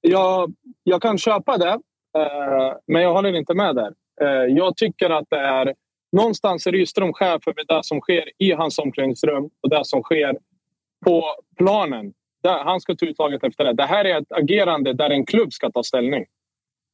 [0.00, 0.48] Ja,
[0.82, 1.72] jag kan köpa det,
[2.18, 3.92] eh, men jag håller inte med där.
[4.20, 5.74] Eh, jag tycker att det är
[6.16, 10.36] någonstans är Rydström chef för det som sker i hans omklädningsrum och det som sker
[11.04, 11.24] på
[11.58, 12.12] planen.
[12.42, 13.72] Där han ska ta uttaget efter det.
[13.72, 16.24] Det här är ett agerande där en klubb ska ta ställning.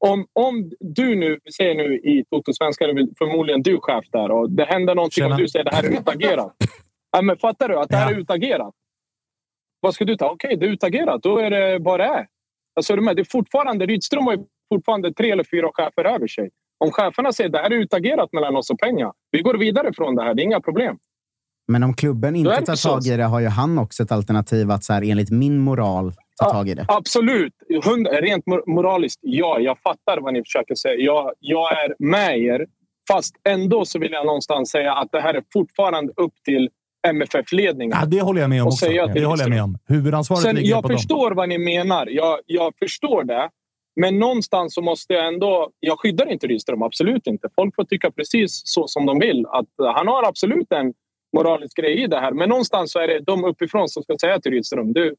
[0.05, 4.31] Om, om du nu, vi säger nu i Toto-svenska, är väl förmodligen du chef där
[4.31, 5.35] och det händer någonting Tjena.
[5.35, 6.57] och du säger det här är utagerat.
[7.13, 8.75] ja, men fattar du att det här är utagerat?
[9.81, 10.31] Vad ska du ta?
[10.31, 11.23] Okej, det är utagerat.
[11.23, 12.27] Då är det vad det är.
[12.77, 14.39] Alltså, är det är fortfarande, Rydström har
[14.75, 16.51] fortfarande tre eller fyra chefer över sig.
[16.79, 19.13] Om cheferna säger det här är utagerat mellan oss och pengar.
[19.31, 20.35] Vi går vidare från det här.
[20.35, 20.99] Det är inga problem.
[21.69, 24.85] Men om klubben inte tar tag i det har ju han också ett alternativ att
[24.85, 26.85] så här, enligt min moral ta Ja, tag i det.
[26.89, 27.53] Absolut.
[27.85, 29.59] Hund, rent mor- moraliskt, ja.
[29.61, 30.95] Jag fattar vad ni försöker säga.
[30.95, 32.67] Jag, jag är med er.
[33.13, 36.69] Fast ändå så vill jag någonstans säga att det här är fortfarande upp till
[37.09, 37.99] MFF-ledningen.
[38.01, 38.87] Ja, det håller jag med om också.
[38.87, 39.79] säga Det håller jag med om.
[39.89, 40.99] Huvudansvaret Sen, ligger jag på dem.
[40.99, 42.07] förstår vad ni menar.
[42.11, 43.49] Jag, jag förstår det.
[44.01, 45.71] Men någonstans så måste jag ändå...
[45.81, 47.49] Jag skyddar inte Rydström, absolut inte.
[47.57, 49.47] Folk får tycka precis så som de vill.
[49.47, 50.93] Att han har absolut en
[51.37, 52.33] moralisk grej i det här.
[52.33, 54.93] Men någonstans så är det de uppifrån som ska säga till Rydström.
[54.93, 55.15] Du,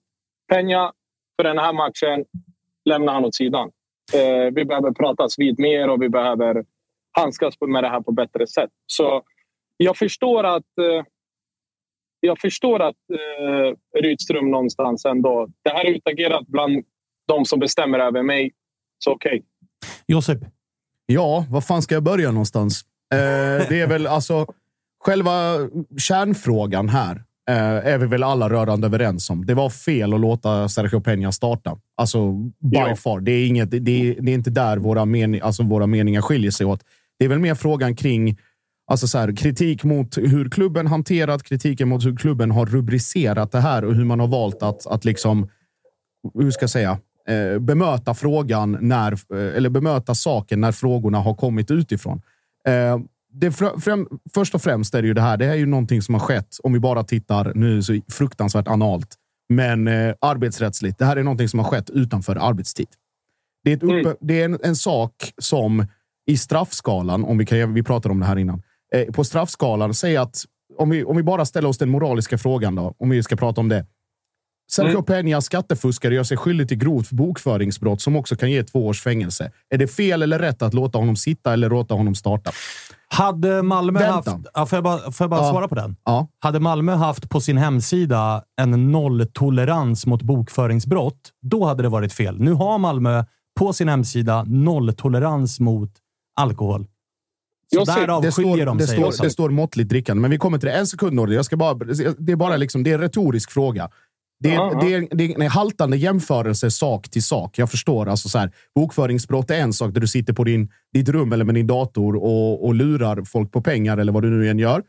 [0.51, 0.91] Peña,
[1.35, 2.25] för den här matchen,
[2.85, 3.71] lämna han åt sidan.
[4.13, 6.65] Eh, vi behöver pratas vid mer och vi behöver
[7.11, 8.69] handskas med det här på bättre sätt.
[8.85, 9.23] Så
[9.77, 10.77] jag förstår att...
[10.81, 11.05] Eh,
[12.21, 15.47] jag förstår att eh, Rydström någonstans ändå...
[15.61, 16.85] Det här är utagerat bland
[17.27, 18.51] de som bestämmer över mig.
[18.97, 19.43] Så okej.
[20.07, 20.39] Josip,
[21.11, 22.81] Ja, var fan ska jag börja någonstans?
[23.13, 24.45] Eh, det är väl alltså
[24.99, 25.57] själva
[25.97, 27.23] kärnfrågan här.
[27.49, 29.45] Eh, är vi väl alla rörande överens om.
[29.45, 31.77] Det var fel att låta Sergio Peña starta.
[31.97, 32.95] Alltså, by Ja.
[32.95, 33.19] far.
[33.19, 36.51] Det är, inget, det, är, det är inte där våra, mening, alltså våra meningar skiljer
[36.51, 36.83] sig åt.
[37.19, 38.37] Det är väl mer frågan kring
[38.91, 43.59] alltså så här, kritik mot hur klubben hanterat, kritiken mot hur klubben har rubricerat det
[43.59, 45.49] här och hur man har valt att, att liksom
[46.33, 51.33] hur ska jag säga, eh, bemöta frågan när, eh, eller bemöta saken när frågorna har
[51.33, 52.21] kommit utifrån.
[52.67, 52.97] Eh,
[53.31, 55.37] det fr- främ, först och främst är det ju det här.
[55.37, 58.67] Det här är ju någonting som har skett, om vi bara tittar nu så fruktansvärt
[58.67, 59.15] analt,
[59.49, 60.99] men eh, arbetsrättsligt.
[60.99, 62.87] Det här är någonting som har skett utanför arbetstid.
[63.63, 65.85] Det är, ett uppe, det är en, en sak som
[66.25, 68.61] i straffskalan, om vi, kan, vi pratade om det här innan,
[68.95, 70.43] eh, på straffskalan, säg att
[70.77, 73.61] om vi, om vi bara ställer oss den moraliska frågan då, om vi ska prata
[73.61, 73.85] om det.
[74.71, 79.01] Sergio Peña skattefuskare gör sig skyldig till grovt bokföringsbrott som också kan ge två års
[79.01, 79.51] fängelse.
[79.69, 82.51] Är det fel eller rätt att låta honom sitta eller låta honom starta?
[83.13, 84.31] Hade Malmö Vänta.
[84.31, 84.45] haft...
[84.53, 85.51] Ja, får jag bara, får jag bara Ja.
[85.51, 85.95] svara på den?
[86.05, 86.27] Ja.
[86.39, 92.39] Hade Malmö haft på sin hemsida en nolltolerans mot bokföringsbrott, då hade det varit fel.
[92.39, 93.23] Nu har Malmö
[93.59, 95.91] på sin hemsida nolltolerans mot
[96.39, 96.87] alkohol.
[97.73, 98.97] Så därav Det skiljer står, de det, sig.
[99.13, 100.73] står, det står måttligt drickande, men vi kommer till det.
[100.75, 101.35] En sekund, Nordin.
[101.35, 101.73] Jag ska bara,
[102.17, 103.89] det är bara liksom, det är en retorisk fråga.
[104.39, 107.57] Det är, Ja, det, är, det är en haltande jämförelse sak till sak.
[107.57, 108.09] Jag förstår.
[108.09, 111.45] Alltså så här, bokföringsbrott är en sak där du sitter på din, ditt rum eller
[111.45, 114.83] med din dator och, och lurar folk på pengar eller vad du nu än gör.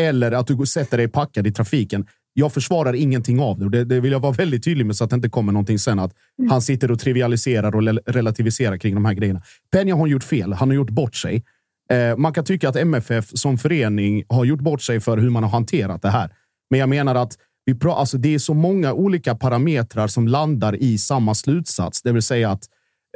[0.00, 2.06] Eller att du sätter dig packad i trafiken.
[2.32, 3.68] Jag försvarar ingenting av det.
[3.68, 5.98] Det, det vill jag vara väldigt tydlig med så att det inte kommer någonting sen
[5.98, 6.12] att
[6.50, 9.42] han sitter och trivialiserar och relativiserar kring de här grejerna.
[9.72, 10.52] Penja har gjort fel.
[10.52, 11.44] Han har gjort bort sig.
[11.90, 15.42] Eh, man kan tycka att MFF som förening har gjort bort sig för hur man
[15.42, 16.30] har hanterat det här.
[16.70, 20.76] Men jag menar att vi pratar, alltså det är så många olika parametrar som landar
[20.76, 22.02] i samma slutsats.
[22.02, 22.62] Det vill säga att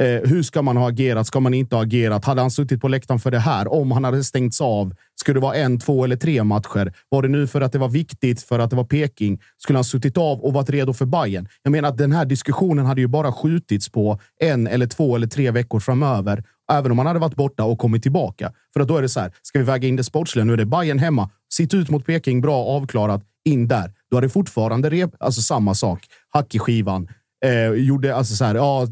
[0.01, 1.27] eh, hur ska man ha agerat?
[1.27, 2.25] Ska man inte ha agerat?
[2.25, 3.73] Hade han suttit på läktaren för det här?
[3.73, 4.95] Om han hade stängts av?
[5.21, 6.93] Skulle det vara en, två eller tre matcher?
[7.09, 9.41] Var det nu för att det var viktigt, för att det var Peking?
[9.59, 11.49] Skulle han suttit av och varit redo för Bayern?
[11.63, 15.27] Jag menar att den här diskussionen hade ju bara skjutits på en eller två eller
[15.27, 16.45] tre veckor framöver.
[16.73, 18.53] Även om han hade varit borta och kommit tillbaka.
[18.73, 20.45] För att då är det så här, ska vi väga in det sportsliga?
[20.45, 21.31] Nu är det Bayern hemma.
[21.53, 23.23] Sitt ut mot Peking, bra avklarat.
[23.45, 23.93] In där.
[24.17, 26.07] Är det fortfarande rep, alltså samma sak.
[26.29, 27.09] Hack i skivan.
[27.45, 28.87] Eh, gjorde alltså så här, ja,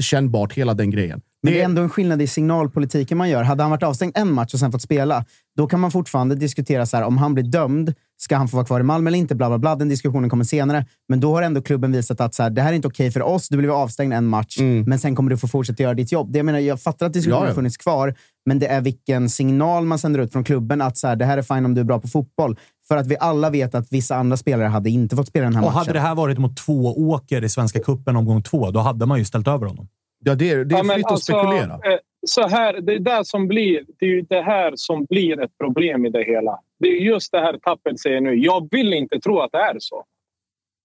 [0.00, 1.20] kännbart, hela den grejen.
[1.42, 3.42] Men det är ändå en skillnad i signalpolitiken man gör.
[3.42, 5.24] Hade han varit avstängd en match och sen fått spela,
[5.56, 8.66] då kan man fortfarande diskutera så här, om han blir dömd, ska han få vara
[8.66, 9.34] kvar i Malmö eller inte?
[9.34, 9.76] Bla, bla, bla.
[9.76, 10.86] Den diskussionen kommer senare.
[11.08, 13.22] Men då har ändå klubben visat att så här, det här är inte okej för
[13.22, 13.48] oss.
[13.48, 16.32] Du blev avstängd en match, men sen kommer du få fortsätta göra ditt jobb.
[16.32, 17.50] Det jag, menar, jag fattar att diskussionen Ja, ja.
[17.50, 18.14] har funnits kvar,
[18.46, 21.38] men det är vilken signal man sänder ut från klubben att så här, det här
[21.38, 22.56] är fine om du är bra på fotboll.
[22.88, 25.62] För att vi alla vet att vissa andra spelare hade inte fått spela den här
[25.62, 25.78] Och matchen.
[25.78, 29.18] hade det här varit mot två åker i Svenska cupen omgång två, då hade man
[29.18, 29.88] ju ställt över honom.
[30.24, 31.74] Ja, det är, det är Ja, fritt att alltså, spekulera.
[31.74, 35.40] eh, Så här, det, är det, som blir, det är ju det här som blir
[35.42, 36.58] ett problem i det hela.
[36.78, 38.34] Det är just det här Tappel säger nu.
[38.34, 40.04] Jag vill inte tro att det är så.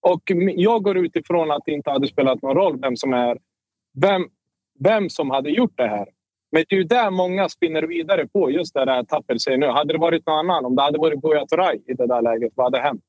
[0.06, 0.22] Och
[0.56, 3.38] jag går utifrån att det inte hade spelat någon roll vem som är
[4.00, 4.22] vem,
[4.78, 6.06] vem som hade gjort det här.
[6.52, 9.66] Men det är ju där många spinner vidare på just det där Tappel säger nu.
[9.66, 12.52] Hade det varit någon annan, om det hade varit Buya Turay i det där läget,
[12.54, 13.02] vad hade hänt?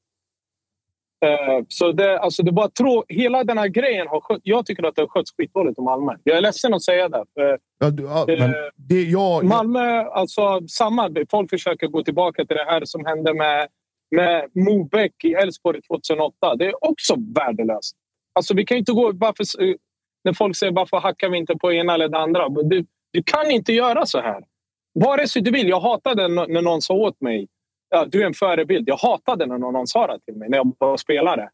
[1.25, 4.83] Eh, Så det, alltså det bara trå, hela den här grejen har skött, Jag tycker
[4.83, 6.13] att det har skötts skitdåligt om Malmö.
[6.23, 7.25] Jag är ledsen att säga det.
[7.33, 11.09] För Ja, du, ja, Eh, det, jag, Malmö, alltså samma.
[11.31, 13.67] Folk försöker gå tillbaka till det här som hände med,
[14.11, 16.55] med Mobeck i Elfsborg 2008.
[16.55, 17.95] Det är också värdelöst.
[18.33, 19.11] Alltså vi kan inte gå...
[19.13, 19.45] Varför,
[20.23, 22.49] när folk säger varför hackar vi inte på ena eller det andra?
[22.49, 24.43] Du, du kan inte göra så här.
[24.93, 25.69] Vare sig du vill.
[25.69, 27.47] Jag hatade när någon sa åt mig
[27.93, 28.89] ja, du är en förebild.
[28.89, 31.49] Jag hatade när någon sa det till mig när jag var spelare.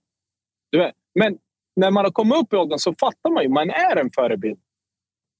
[0.71, 0.95] Du vet.
[1.19, 1.37] Men
[1.75, 4.59] när man har kommit upp i åldern så fattar man ju man är en förebild.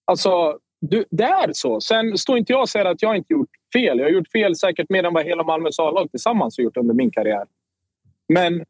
[0.05, 1.81] Alltså, du, det är så.
[1.81, 3.97] Sen står inte jag och säger att jag inte gjort fel.
[3.97, 6.93] Jag har gjort fel säkert mer än vad hela Malmös A-lag tillsammans har gjort under
[6.93, 7.45] min karriär.
[8.33, 8.65] Men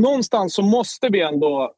[0.00, 1.74] någonstans så måste vi ändå...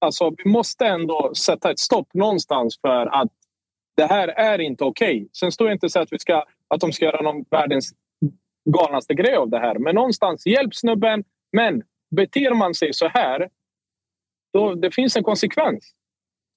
[0.00, 3.32] Alltså, vi måste ändå sätta ett stopp någonstans för att
[4.00, 5.28] det här är inte okej.
[5.32, 7.92] Sen står jag inte säger att, vi ska, att de ska göra någon världens
[8.70, 9.78] galnaste grej av det här.
[9.78, 11.24] Men någonstans, hjälp snubben.
[11.52, 11.82] Men
[12.16, 13.48] beter man sig så här,
[14.52, 15.92] då det finns en konsekvens.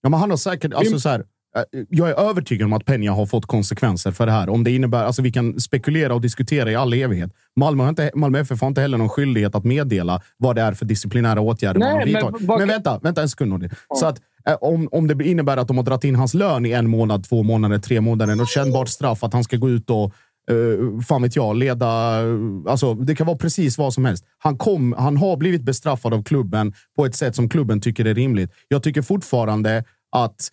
[0.01, 0.73] Ja, men han har säkert...
[0.73, 1.19] Alltså, så här,
[1.55, 4.49] eh, jag är övertygad om att Peña har fått konsekvenser för det här.
[4.49, 7.31] Om det innebär, alltså, vi kan spekulera och diskutera i all evighet.
[7.55, 10.73] Malmö, har inte, Malmö FF har inte heller någon skyldighet att meddela vad det är
[10.73, 12.39] för disciplinära åtgärder Nej, man har men vidtagit.
[12.39, 13.49] Men, vad- vänta, vänta en sekund.
[13.51, 13.69] Nordin.
[13.95, 14.21] Så att,
[14.61, 17.43] om, om det innebär att de har dragit in hans lön i en månad, två
[17.43, 20.13] månader, tre månader, något kännbart straff, att han ska gå ut och
[20.51, 22.21] Uh, fan vet jag, leda...
[22.21, 22.37] Eh,
[22.67, 24.25] alltså, det kan vara precis vad som helst.
[24.37, 28.13] Han, kom, han har blivit bestraffad av klubben på ett sätt som klubben tycker är
[28.13, 28.51] rimligt.
[28.67, 30.51] Jag tycker fortfarande att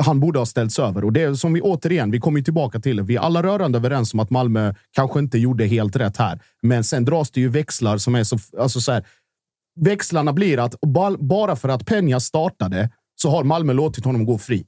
[0.00, 1.04] han borde ha ställts över.
[1.04, 3.02] Och det är som vi återigen, vi kommer ju tillbaka till det.
[3.02, 6.40] Vi är alla rörande överens om att Malmö kanske inte gjorde helt rätt här.
[6.62, 8.38] Men sen dras det ju växlar som är så...
[8.58, 9.04] Alltså så här,
[9.80, 10.74] växlarna blir att
[11.18, 14.66] bara för att Peña startade så har Malmö låtit honom gå fri.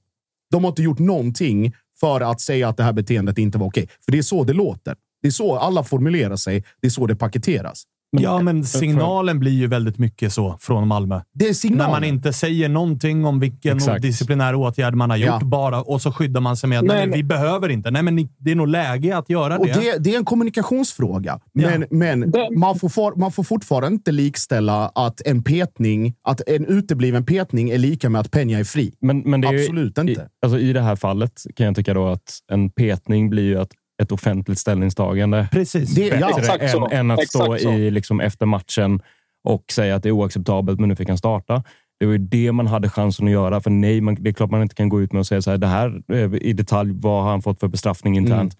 [0.50, 3.88] De har inte gjort någonting för att säga att det här beteendet inte var okej.
[4.04, 4.96] För det är så det låter.
[5.22, 6.64] Det är så alla formulerar sig.
[6.80, 7.84] Det är så det paketeras.
[8.10, 11.20] Ja, men signalen blir ju väldigt mycket så från Malmö.
[11.34, 11.84] Det är signalen.
[11.92, 14.02] När man inte säger någonting om vilken Exakt.
[14.02, 15.46] disciplinär åtgärd man har gjort Ja.
[15.46, 17.90] bara och så skyddar man sig med att nej, Men- men vi behöver inte.
[17.90, 19.72] Nej, men det är nog läge att göra Och det.
[19.72, 21.40] det, det är en kommunikationsfråga.
[21.54, 26.40] Men, men Det- man, får for, man får fortfarande inte likställa att en petning, att
[26.48, 28.94] en utebliven petning är lika med att Peña är fri.
[29.00, 30.12] Men, men det är ju- Absolut inte.
[30.12, 33.60] I, alltså I det här fallet kan jag tycka då att en petning blir ju
[33.60, 33.70] att
[34.02, 35.94] ett offentligt ställningstagande Precis.
[35.94, 36.88] Det, ja, Exakt än, så.
[36.88, 37.72] än att Exakt stå så.
[37.72, 39.02] i liksom efter matchen
[39.44, 41.62] och säga att det är oacceptabelt, men nu fick han starta.
[42.00, 43.60] Det var ju det man hade chansen att göra.
[43.60, 45.50] För nej, man, det är klart man inte kan gå ut med och säga så
[45.50, 48.56] här, det här eh, i detalj, vad har han fått för bestraffning internt?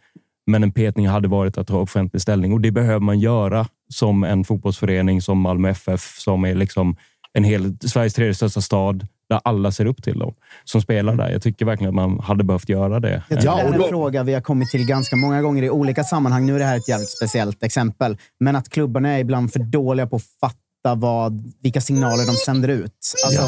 [0.46, 4.24] Men en petning hade varit att ta offentlig ställning och det behöver man göra som
[4.24, 6.96] en fotbollsförening som Malmö FF som är liksom
[7.32, 10.34] en hel, Sveriges tredje största stad där alla ser upp till dem
[10.64, 11.30] som spelar där.
[11.30, 13.22] Jag tycker verkligen att man hade behövt göra det.
[13.28, 16.04] Jag Ja, det är en fråga vi har kommit till ganska många gånger i olika
[16.04, 16.46] sammanhang.
[16.46, 18.16] Nu är det här ett jävligt speciellt exempel.
[18.40, 22.68] Men att klubbarna är ibland för dåliga på att fatta vad, vilka signaler de sänder
[22.68, 23.14] ut.
[23.26, 23.42] Alltså,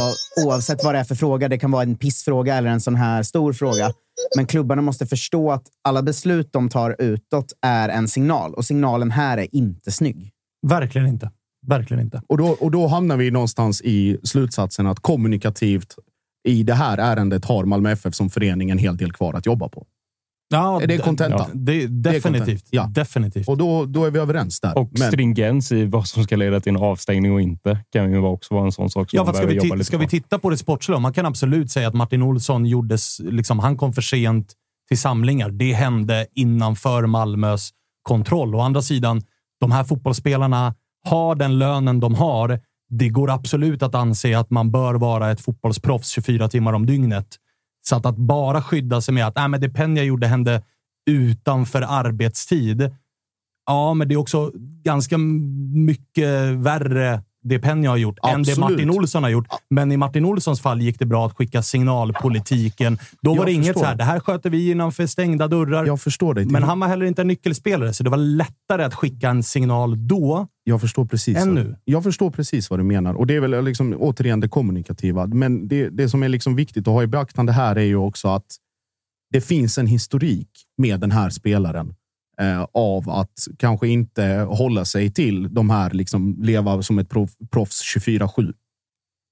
[0.46, 1.48] Oavsett vad det är för fråga.
[1.48, 3.92] Det kan vara en pissfråga eller en sån här stor fråga.
[4.36, 8.54] Men klubbarna måste förstå att alla beslut de tar utåt är en signal.
[8.54, 10.30] Och signalen här är inte snygg.
[10.66, 11.30] Verkligen inte.
[11.66, 12.22] Verkligen inte.
[12.26, 15.94] Och då, och då hamnar vi någonstans i slutsatsen att kommunikativt
[16.48, 19.68] i det här ärendet har Malmö FF som förening en hel del kvar att jobba
[19.68, 19.86] på.
[20.52, 21.50] Ja, Är det kontentan?
[21.54, 22.64] Det, definitivt.
[22.70, 22.86] Ja.
[22.94, 23.48] definitivt.
[23.48, 24.78] Och då, då är vi överens där.
[24.78, 28.18] Och Men- stringens i vad som ska leda till en avstängning och inte kan ju
[28.18, 30.00] också vara en sån sak som Ja, man ska, vi lite ska på.
[30.00, 30.98] vi titta på det sportsliga?
[30.98, 34.52] Man kan absolut säga att Martin Olsson gjordes, liksom, han kom för sent
[34.88, 35.50] till samlingar.
[35.50, 37.70] Det hände innanför Malmös
[38.02, 38.54] kontroll.
[38.54, 39.22] Å andra sidan,
[39.60, 40.74] de här fotbollsspelarna
[41.04, 42.60] har den lönen de har.
[42.88, 47.36] Det går absolut att anse att man bör vara ett fotbollsproffs 24 timmar om dygnet.
[47.82, 50.62] Så att, att bara skydda sig med att äh, men det Penya gjorde hände
[51.10, 52.90] utanför arbetstid.
[53.66, 54.52] Ja, men det är också
[54.84, 55.18] ganska
[55.74, 58.58] mycket värre det Peña har gjort än det Absolut.
[58.58, 59.46] Martin Olsson har gjort.
[59.70, 62.98] Men i Martin Olssons fall gick det bra att skicka signalpolitiken.
[63.22, 63.80] Då var Jag det inget förstår.
[63.80, 65.86] så här, det här sköter vi innanför stängda dörrar.
[65.86, 66.44] jag förstår dig.
[66.44, 70.08] Men han var heller inte en nyckelspelare, så det var lättare att skicka en signal
[70.08, 70.46] då.
[70.64, 71.36] Jag förstår precis.
[71.36, 71.76] Än nu.
[71.84, 75.26] Jag förstår precis vad du menar och det är väl liksom återigen det kommunikativa.
[75.26, 78.28] Men det, det som är liksom viktigt att ha i beaktande här är ju också
[78.28, 78.46] att
[79.32, 80.48] det finns en historik
[80.78, 81.94] med den här spelaren
[82.40, 87.30] eh, av att kanske inte hålla sig till de här liksom leva som ett proff,
[87.50, 88.52] proffs 24-7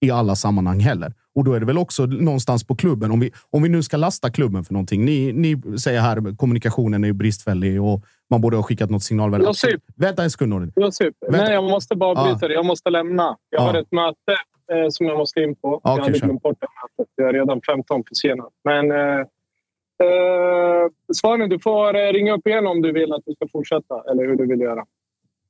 [0.00, 1.12] i alla sammanhang heller.
[1.34, 3.10] Och då är det väl också någonstans på klubben.
[3.10, 5.04] Om vi, om vi nu ska lasta klubben för någonting.
[5.04, 9.44] Ni, ni säger här kommunikationen är bristfällig och man borde ha skickat något signalvärde.
[9.44, 9.80] Josip.
[9.96, 10.72] Vänta en sekund.
[10.76, 12.54] Josip, nej, jag måste bara bryta det.
[12.54, 13.36] Jag måste lämna.
[13.50, 13.66] Jag Ja.
[13.66, 14.32] har ett möte
[14.72, 15.80] eh, som jag måste in på.
[15.84, 16.66] Ja, jag okej, hade glömt bort det
[16.98, 17.12] mötet.
[17.16, 18.48] Jag är redan 15 försenad.
[18.64, 19.26] Men eh,
[20.00, 23.94] eh, Svanen, du får eh, ringa upp igen om du vill att vi ska fortsätta.
[24.10, 24.84] Eller hur du vill göra.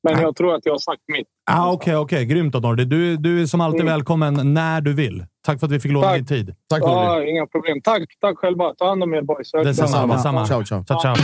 [0.02, 1.26] Men jag tror att jag har sagt mitt.
[1.50, 2.24] Ah, Okej, okej.
[2.26, 2.84] Grymt då, Nordi.
[2.84, 3.92] Du, du är som alltid Mm.
[3.92, 5.24] välkommen när du vill.
[5.46, 6.54] Tack för att vi fick låna din tid.
[6.70, 6.82] Tack.
[6.82, 7.80] Ja, inga problem.
[7.80, 8.74] Tack, tack själva.
[8.74, 9.50] Ta hand om er boys.
[9.52, 10.14] Detsamma.
[10.14, 10.46] detsamma.
[10.46, 10.84] Ciao, ciao.
[10.84, 11.14] Ciao, ciao.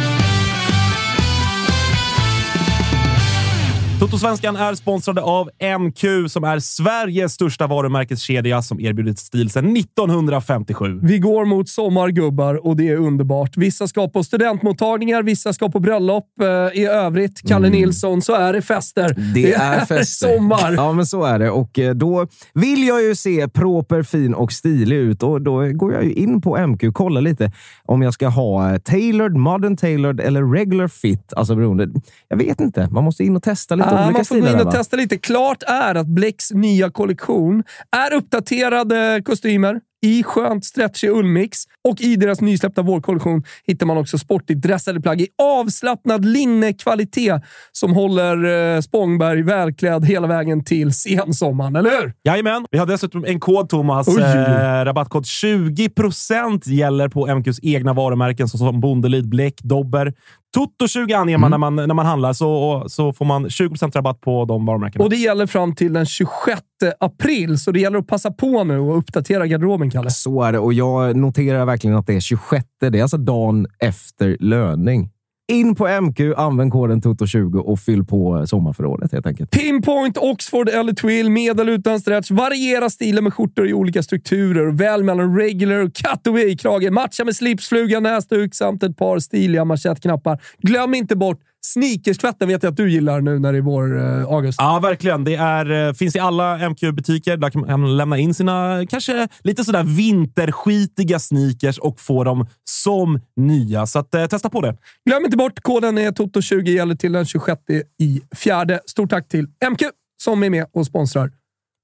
[4.05, 5.51] Totosvenskan är sponsrade av
[5.81, 11.01] MQ som är Sveriges största varumärkeskedja som erbjudit stil sedan 1957.
[11.03, 13.57] Vi går mot sommargubbar och det är underbart.
[13.57, 16.25] Vissa ska på studentmottagningar, vissa ska på bröllop.
[16.41, 19.15] Eh, I övrigt, Kalle Nilsson, så är det fester.
[19.35, 20.05] Det är fester.
[20.05, 20.73] sommar.
[20.73, 21.51] Ja, men så är det.
[21.51, 25.93] Och eh, då vill jag ju se proper, fin och stilig ut och då går
[25.93, 27.53] jag ju in på MQ och kollar lite
[27.85, 31.33] om jag ska ha eh, tailored, modern tailored eller regular fit.
[31.37, 31.89] Alltså beroende.
[32.29, 32.89] Jag vet inte.
[32.91, 34.51] Man måste in och testa lite olika man får gå stilar.
[34.51, 34.73] in där, och va?
[34.73, 35.19] testa lite.
[35.19, 37.63] Klart är att Blecks nya kollektion
[37.97, 41.59] är uppdaterade kostymer i skönt stretchig ullmix.
[41.89, 47.43] Och i deras nysläppta vårkollektion hittar man också sportigt dressade plagg i avslappnad linnekvalitet
[47.73, 52.13] som håller eh, Spångberg välklädd hela vägen till sensommaren, eller hur?
[52.25, 52.67] Jajamän.
[52.71, 54.09] Vi har dessutom en kod, Thomas.
[54.09, 60.13] Eh, rabattkod 20% gäller på MQs egna varumärken såsom Bondelid, Bläck, Dobber.
[60.57, 64.45] Toto20 anger man, när man när man handlar, så, så får man 20 rabatt på
[64.45, 65.05] de varumärkena.
[65.05, 66.61] Och det gäller fram till den 26
[67.01, 70.11] april, så det gäller att passa på nu och uppdatera garderoben, Kalle.
[70.11, 72.65] Så är det och jag noterar verkligen att det är 26.
[72.81, 75.11] Det är alltså dagen efter löning.
[75.53, 79.51] In på MQ, använd koden TOTO20 och fyll på sommarförrådet helt enkelt.
[79.51, 82.31] Pinpoint, Oxford eller Twill, med eller utan stretch.
[82.31, 84.73] Variera stilen med skjortor i olika strukturer.
[84.73, 86.91] Väl mellan regular och cutaway-krage.
[86.91, 90.43] Matcha med slipsfluga, näsduk samt ett par stiliga manschettknappar.
[90.59, 94.25] Glöm inte bort sneakerstvätten vet jag att du gillar nu när det är vår, eh,
[94.25, 94.59] August.
[94.61, 95.25] Ja, verkligen.
[95.25, 97.37] Det är, eh, finns i alla MQ-butiker.
[97.37, 103.21] Där kan man lämna in sina kanske lite sådär vinterskitiga sneakers och få dem som
[103.37, 103.87] nya.
[103.87, 104.77] Så att, eh, testa på det.
[105.09, 107.61] Glöm inte bort, koden är TOTO20 gäller till den 26
[108.01, 108.81] i fjärde.
[108.87, 109.83] Stort tack till MQ
[110.23, 111.31] som är med och sponsrar.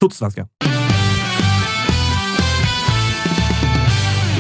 [0.01, 0.49] Totosvenskan.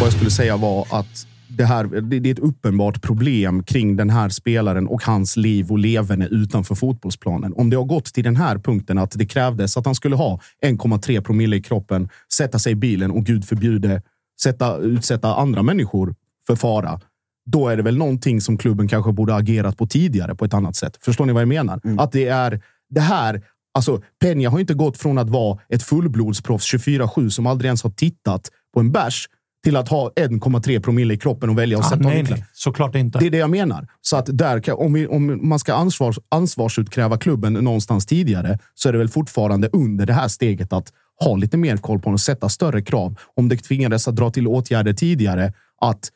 [0.00, 1.26] Vad jag skulle säga var att
[1.60, 5.78] det, här, det, är ett uppenbart problem kring den här spelaren och hans liv och
[5.78, 7.52] leverne utanför fotbollsplanen.
[7.56, 10.40] Om det har gått till den här punkten att det krävdes att han skulle ha
[10.64, 14.02] 1,3 promille i kroppen, sätta sig i bilen och gud förbjude
[14.42, 16.14] sätta, utsätta andra människor
[16.46, 17.00] för fara.
[17.46, 20.76] Då är det väl någonting som klubben kanske borde agerat på tidigare på ett annat
[20.76, 20.98] sätt.
[21.00, 21.80] Förstår ni vad jag menar?
[21.98, 22.60] Att det är
[22.90, 23.42] det här
[23.74, 27.90] Alltså, Peña har inte gått från att vara ett fullblodsproffs 24-7 som aldrig ens har
[27.90, 29.28] tittat på en bärs
[29.64, 32.94] till att ha 1,3 promille i kroppen och välja att Ah, sätta nej, nej, såklart
[32.94, 33.18] inte.
[33.18, 33.86] Det är det jag menar.
[34.00, 38.88] Så att där, kan- om, vi, om man ska ansvars, ansvarsutkräva klubben någonstans tidigare så
[38.88, 40.92] är det väl fortfarande under det här steget att
[41.24, 43.14] ha lite mer koll på den och sätta större krav.
[43.36, 46.08] Om det tvingades att dra till åtgärder tidigare, att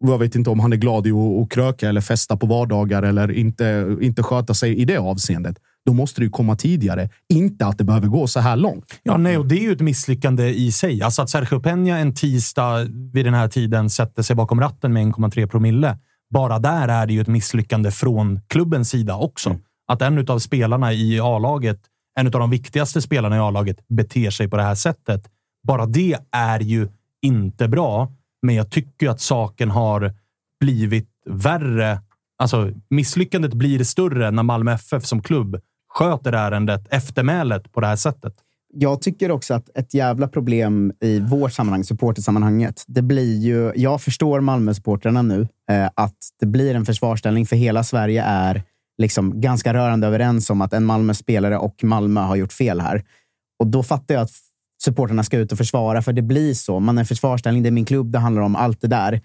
[0.00, 3.02] jag vet inte om han är glad i att, att kröka eller festa på vardagar
[3.02, 5.56] eller inte, inte sköta sig i det avseendet.
[5.86, 7.08] Då måste det ju komma tidigare.
[7.28, 9.00] Inte att det behöver gå så här långt.
[9.02, 11.02] Ja, nej, och det är ju ett misslyckande i sig.
[11.02, 15.06] Alltså att Sergio Peña en tisdag vid den här tiden sätter sig bakom ratten med
[15.06, 15.98] 1,3 promille.
[16.30, 19.56] Bara där är det ju ett misslyckande från klubbens sida också.
[19.86, 21.80] Att en av spelarna i A-laget,
[22.18, 25.30] en av de viktigaste spelarna i A-laget, beter sig på det här sättet.
[25.68, 26.88] Bara det är ju
[27.22, 30.14] inte bra, men jag tycker att saken har
[30.60, 32.00] blivit värre.
[32.38, 37.96] Alltså, misslyckandet blir större när Malmö FF som klubb sköter ärendet, eftermälet, på det här
[37.96, 38.34] sättet.
[38.74, 43.72] Jag tycker också att ett jävla problem i vårt sammanhang, supportersammanhanget, det blir ju...
[43.76, 48.62] Jag förstår Malmö-supporterna nu, eh, att det blir en försvarsställning för hela Sverige är
[48.98, 53.04] liksom ganska rörande överens om att en Malmö-spelare och Malmö har gjort fel här.
[53.58, 54.30] Och då fattar jag att
[54.82, 56.80] supporterna ska ut och försvara, för det blir så.
[56.80, 59.20] Man är försvarställning, försvarsställning, det är min klubb, det handlar om allt det där.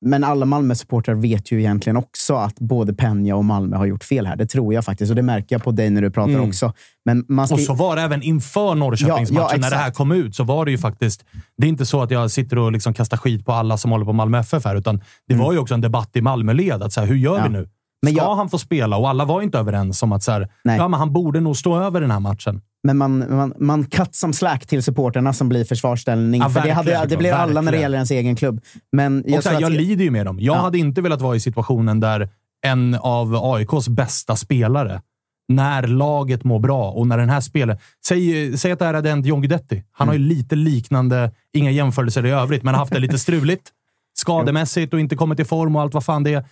[0.00, 4.26] Men alla Malmö-supportrar vet ju egentligen också att både Peña och Malmö har gjort fel
[4.26, 4.36] här.
[4.36, 6.48] Det tror jag faktiskt och det märker jag på dig när du pratar Mm.
[6.48, 6.72] också.
[7.04, 9.34] Men man ska Och så var det även inför Norrköpingsmatchen.
[9.48, 11.24] Ja, ja, när det här kom ut så var det ju faktiskt...
[11.56, 14.04] Det är inte så att jag sitter och liksom kastar skit på alla som håller
[14.04, 16.82] på Malmö FF här, utan det var ju också en debatt i Malmöled.
[16.82, 17.54] Att så här, hur gör Mm.
[17.54, 17.58] Ja.
[17.60, 17.68] vi nu?
[18.02, 18.96] Men Ska jag- han få spela?
[18.96, 21.78] Och alla var inte överens om att så här, ja, men han borde nog stå
[21.80, 22.60] över den här matchen.
[22.82, 26.40] Men man, man, man cut som slack till supporterna som blir försvarsställning.
[26.40, 28.60] Ja, för det, hade, det blir alla när det gäller ens egen klubb.
[28.92, 30.40] Men jag och här, jag lider ju med dem.
[30.40, 30.60] Jag Ja.
[30.60, 32.28] hade inte velat vara i situationen där
[32.66, 35.02] en av AIKs bästa spelare,
[35.48, 37.78] när laget mår bra och när den här spelaren...
[38.06, 39.84] Säg, säg att det här hade hänt John Guidetti.
[39.92, 40.28] Han har Mm.
[40.28, 43.68] ju lite liknande, inga jämförelser i övrigt, men har haft det lite struligt.
[44.18, 46.44] Skademässigt och inte kommit i form och allt vad fan det är.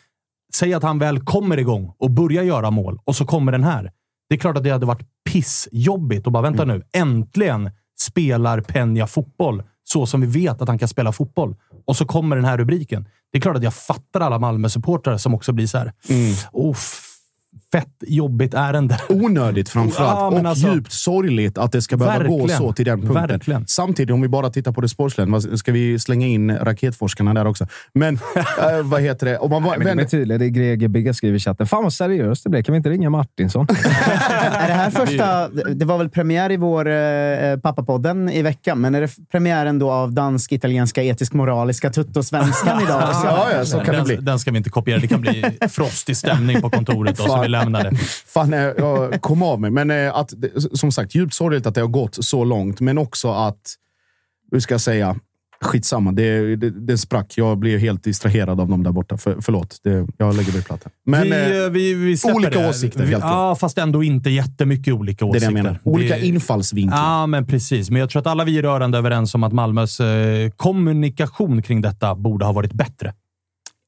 [0.55, 3.93] Säg att han väl kommer igång och börjar göra mål och så kommer den här.
[4.28, 6.77] Det är klart att det hade varit pissjobbigt och bara vänta Mm.
[6.77, 6.82] nu.
[6.93, 11.56] Äntligen spelar Peña fotboll så som vi vet att han kan spela fotboll.
[11.86, 13.09] Och så kommer den här rubriken.
[13.32, 15.93] Det är klart att jag fattar alla Malmö-supportrar som också blir så här.
[16.09, 16.35] Mm.
[17.73, 18.99] Fett jobbigt ärende.
[19.09, 20.16] Onödigt framförallt.
[20.16, 23.28] Ja, men och alltså- djupt sorgligt att det ska behöva gå så till den punkten.
[23.28, 23.66] Verkligen.
[23.66, 27.66] Samtidigt, om vi bara tittar på det sportsliga, ska vi slänga in raketforskarna där också?
[27.93, 29.39] Men eh, vad heter det?
[29.39, 30.39] Om man, Nej, men det är tydligt.
[30.39, 31.66] Det är Greger Bigga skriver i chatten.
[31.66, 32.62] Fan vad seriöst det blev.
[32.62, 33.66] Kan vi inte ringa Martinsson?
[34.41, 35.49] Är det här första...
[35.74, 39.91] Det var väl premiär i vår eh, pappapodden i veckan, men är det premiären då
[39.91, 43.03] av dansk-italienska etisk-moraliska tuttosvenskan idag?
[43.24, 44.16] Ja, ja, så kan det den, bli.
[44.16, 44.99] den ska vi inte kopiera.
[44.99, 47.97] Det kan bli frostig stämning på kontoret så vi lämnar det.
[48.27, 49.70] Fan, eh, jag kom av mig.
[49.70, 50.35] Men eh, att,
[50.74, 53.74] som sagt, djupt sorgligt att det har gått så långt, men också att,
[54.52, 55.16] hur ska jag säga,
[55.60, 56.12] skitsamma.
[56.12, 57.32] Det, det, det sprack.
[57.36, 59.16] Jag blir helt distraherad av dem där borta.
[59.16, 60.93] För, förlåt, det, jag lägger mig platt här.
[61.06, 62.68] Men vi, eh, vi, vi olika det.
[62.68, 63.32] åsikter, vi, helt klart.
[63.32, 65.52] Ja, fast ändå inte jättemycket olika det är åsikter.
[65.52, 65.81] det jag menar.
[65.85, 66.98] Olika infallsvinklar.
[66.98, 67.90] Ja, men precis.
[67.90, 71.82] Men jag tror att alla vi är rörande överens om att Malmös eh, kommunikation kring
[71.82, 73.12] detta borde ha varit bättre.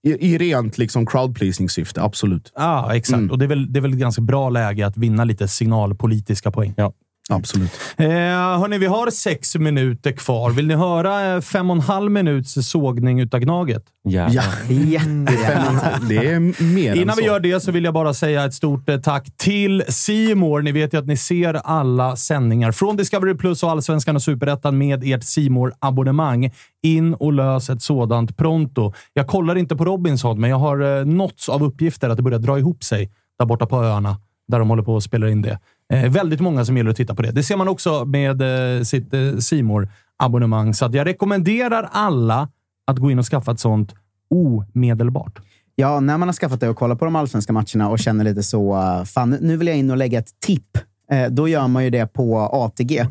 [0.08, 2.52] I, I rent liksom crowd-pleasing-syfte, absolut.
[2.56, 3.18] Ja, exakt.
[3.18, 3.30] Mm.
[3.30, 6.50] Och det är, väl, det är väl ett ganska bra läge att vinna lite signalpolitiska
[6.50, 6.74] poäng.
[6.76, 6.92] Ja.
[7.28, 7.70] Absolut.
[7.96, 10.50] Eh, hörni, vi har sex minuter kvar.
[10.50, 13.84] Vill ni höra eh, fem och en halv minuts sågning utav Gnaget?
[14.02, 14.28] Ja.
[14.30, 15.98] Ja, Jättegärna.
[16.08, 19.00] det är mer Innan vi gör det så vill jag bara säga ett stort eh,
[19.00, 20.62] tack till Simor.
[20.62, 24.78] Ni vet ju att ni ser alla sändningar från Discovery Plus och Allsvenskan och Superettan
[24.78, 26.50] med ert simor abonnemang
[26.82, 28.92] In och lös ett sådant pronto.
[29.12, 32.38] Jag kollar inte på Robinson, men jag har eh, nåtts av uppgifter att det börjar
[32.38, 34.16] dra ihop sig där borta på öarna,
[34.48, 35.58] där de håller på att spela in det.
[35.92, 37.30] Eh, väldigt många som gillar att titta på det.
[37.30, 38.42] Det ser man också med
[38.76, 42.48] eh, sitt eh, simor abonnemang Så att jag rekommenderar alla
[42.86, 43.94] att gå in och skaffa ett sånt
[44.30, 45.38] omedelbart.
[45.74, 48.42] Ja, när man har skaffat det och kollat på de allsvenska matcherna och känner lite
[48.42, 50.78] så, eh, fan nu vill jag in och lägga ett tipp.
[51.10, 53.04] Eh, då gör man ju det på ATG,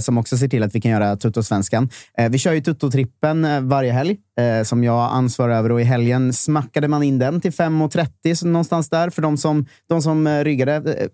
[0.00, 1.88] som också ser till att vi kan göra Tuttosvenskan.
[2.30, 4.16] Vi kör ju Tuttotrippen varje helg,
[4.64, 5.72] som jag ansvarar över.
[5.72, 10.02] Och I helgen smackade man in den till 5.30, någonstans där, för de som, de
[10.02, 11.08] som ryggade.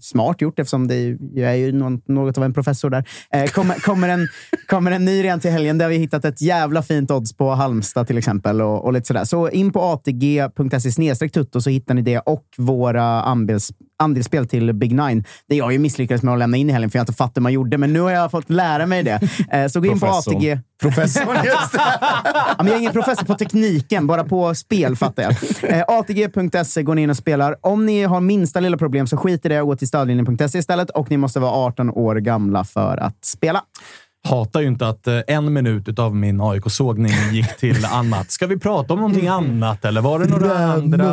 [0.00, 1.72] Smart gjort, eftersom det är, jag är ju
[2.06, 3.04] något av en professor där.
[3.32, 4.28] Eh, kommer, kommer, en,
[4.66, 8.06] kommer en ny redan till helgen där vi hittat ett jävla fint odds på Halmstad
[8.06, 8.62] till exempel.
[8.62, 9.24] Och, och lite sådär.
[9.24, 14.94] Så in på atg.se tutto så hittar ni det och våra andels, andelsspel till Big
[14.94, 15.24] Nine.
[15.48, 17.36] Det jag ju misslyckades med att lämna in i helgen för jag har inte fattat
[17.36, 19.20] hur man gjorde, men nu har jag fått lära mig det.
[19.52, 20.36] Eh, så gå in på Professorn.
[20.36, 20.60] ATG.
[20.80, 21.98] Professorn, just det.
[22.00, 25.34] Ja, men jag är ingen professor på tekniken, bara på spel fattar jag.
[25.70, 27.56] Eh, ATG.se går ni in och spelar.
[27.60, 30.90] Om ni har minsta lilla problem så skit i det och gå till stödlinjen.se istället.
[30.90, 33.62] Och ni måste vara 18 år gamla för att spela.
[34.28, 38.30] Hatar ju inte att eh, en minut av min AIK-sågning gick till annat.
[38.30, 41.04] Ska vi prata om någonting annat eller var det några andra?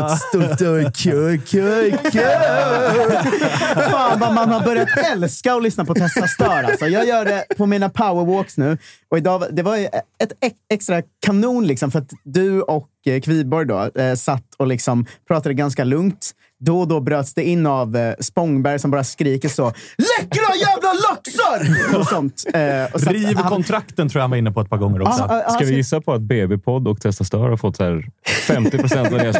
[3.92, 6.64] Fan vad man har börjat älska att lyssna på Testa Stör.
[6.64, 6.86] Alltså.
[6.88, 8.78] Jag gör det på mina powerwalks nu.
[9.12, 13.22] Och idag, det var ju ett ex- extra kanon liksom, för att du och eh,
[13.22, 16.32] Kviborg då, eh, satt och liksom pratade ganska lugnt.
[16.60, 20.94] Då och då bröts det in av eh, Spångberg som bara skriker så “Läckra jävla
[21.10, 22.44] laxar!” och sånt.
[22.54, 24.78] Eh, och så att Riv han- kontrakten tror jag han var inne på ett par
[24.78, 25.26] gånger också.
[25.30, 27.84] Ja, ja, Ska alltså- vi gissa på att BB-podd och Testa Stör har fått så
[27.84, 28.06] här
[28.48, 29.36] 50 procent av deras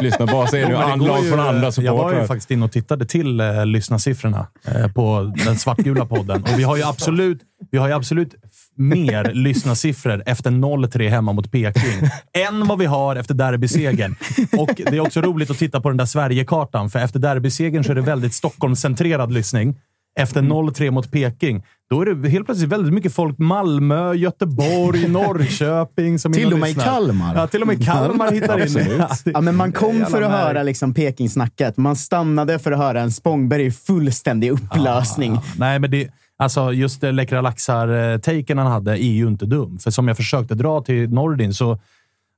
[0.50, 2.20] så är det anlag från andra Jag var supportrar.
[2.20, 6.42] ju faktiskt inne och tittade till eh, lyssnarsiffrorna eh, på den svartgula podden.
[6.42, 7.40] Och vi har ju absolut,
[7.70, 8.34] vi har ju absolut
[8.76, 12.08] mer lyssnarsiffror efter 0-3 hemma mot Peking
[12.48, 14.16] än vad vi har efter derbysegern.
[14.58, 17.90] Och det är också roligt att titta på den där Sverigekartan, för efter derbysegern så
[17.90, 19.74] är det väldigt Stockholmscentrerad lyssning.
[20.18, 23.38] Efter 0-3 mot Peking, då är det helt plötsligt väldigt mycket folk.
[23.38, 25.08] Malmö, Göteborg,
[25.56, 26.18] Norrköping.
[26.18, 26.74] Som Till och med i.
[26.74, 27.36] Kalmar.
[27.36, 29.02] Ja, till och med Kalmar hittar in.
[29.34, 31.76] Ja, men man kom för att höra liksom Peking-snacket.
[31.76, 35.32] Man stannade för att höra en Spångberg i fullständig upplösning.
[35.32, 39.78] Ah, nej, men det, alltså just det läckra laxar-taken han hade är ju inte dum.
[39.78, 41.78] För som jag försökte dra till Nordin så...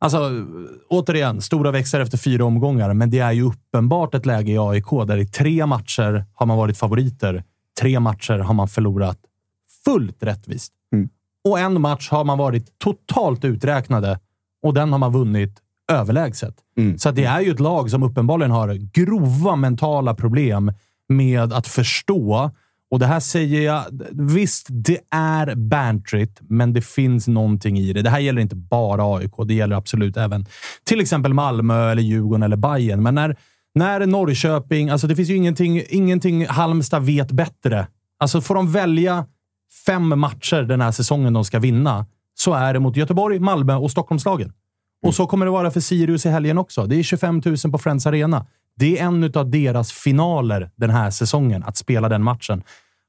[0.00, 0.30] Alltså,
[0.88, 4.90] återigen, stora växlar efter fyra omgångar, men det är ju uppenbart ett läge i AIK
[5.06, 7.44] där i tre matcher har man varit favoriter.
[7.80, 9.18] Tre matcher har man förlorat
[9.84, 10.72] fullt rättvist.
[10.92, 11.08] Mm.
[11.48, 14.18] Och en match har man varit totalt uträknade
[14.62, 15.62] och den har man vunnit
[15.92, 16.54] överlägset.
[16.78, 16.98] Mm.
[16.98, 20.72] Så det är ju ett lag som uppenbarligen har grova mentala problem
[21.08, 22.50] med att förstå.
[22.90, 23.84] Och det här säger jag...
[24.12, 28.02] Visst, det är bantrigt, men det finns någonting i det.
[28.02, 29.32] Det här gäller inte bara AIK.
[29.46, 30.46] Det gäller absolut även
[30.84, 33.02] till exempel Malmö, eller Djurgården eller Bayern.
[33.02, 33.36] Men när,
[33.74, 34.90] när Norrköping...
[34.90, 37.86] Alltså det finns ju ingenting, ingenting Halmstad vet bättre.
[38.18, 39.26] Alltså får de välja
[39.86, 43.90] fem matcher den här säsongen de ska vinna, så är det mot Göteborg, Malmö och
[43.90, 44.52] Stockholmslagen.
[45.06, 46.86] Och så kommer det vara för Sirius i helgen också.
[46.86, 48.46] Det är 25 000 på Friends Arena.
[48.78, 52.62] Det är en av deras finaler den här säsongen, att spela den matchen.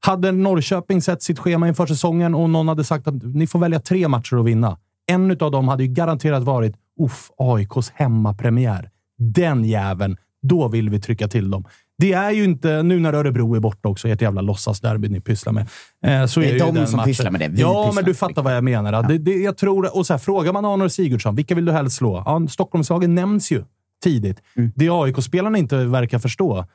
[0.06, 3.80] Hade Norrköping sett sitt schema inför säsongen och någon hade sagt att ni får välja
[3.80, 4.78] tre matcher att vinna.
[5.08, 8.90] En av dem hade ju garanterat varit uff, AIKs hemmapremiär.
[9.18, 10.18] Den jäveln.
[10.42, 11.66] Då vill vi trycka till dem.
[11.98, 15.54] Det är ju inte, nu när Örebro är borta också, ert jävla låtsasderby ni pysslar
[15.54, 15.68] med.
[16.06, 17.06] Eh, så Det är ju de som matchen.
[17.10, 17.48] pysslar med det.
[17.48, 18.94] Vi ja, men du fattar vad jag menar.
[18.94, 19.02] Ja.
[19.02, 21.96] Det, det, jag tror, och så här, frågar man Arnor Sigurdsson, vilka vill du helst
[21.98, 22.24] slå?
[22.26, 23.64] Ja, Stockholmslagen nämns ju
[24.04, 24.38] tidigt.
[24.56, 24.72] Mm.
[24.76, 26.66] Det AIK-spelarna inte verkar förstå,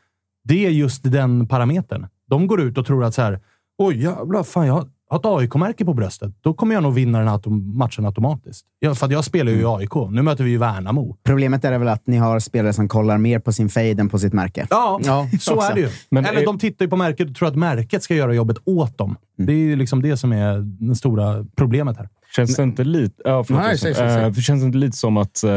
[0.45, 2.07] det är just den parametern.
[2.31, 3.41] De går ut och tror att så här,
[3.79, 6.35] oj jävlar, fan jag har ett AIK-märke på bröstet.
[6.41, 8.67] Då kommer jag nog vinna den här autom- matchen automatiskt.
[8.79, 9.71] Ja, för att jag spelar ju Mm.
[9.71, 9.95] i AIK.
[10.11, 11.17] Nu möter vi ju Värnamo.
[11.25, 14.19] Problemet är väl att ni har spelare som kollar mer på sin fade än på
[14.19, 14.67] sitt märke.
[14.71, 15.71] Ja, Ja, så också.
[15.71, 15.89] är det ju.
[16.11, 18.57] Men Eller är- de tittar ju på märket och tror att märket ska göra jobbet
[18.65, 19.17] åt dem.
[19.39, 19.47] Mm.
[19.47, 22.09] Det är ju liksom det som är det stora problemet här.
[22.37, 23.23] Känns det inte lite...
[23.25, 23.81] Ja, förlåt, Nej, Josef.
[23.81, 24.25] säg, säg, säg.
[24.25, 25.51] Eh, för känns det inte lite som att eh,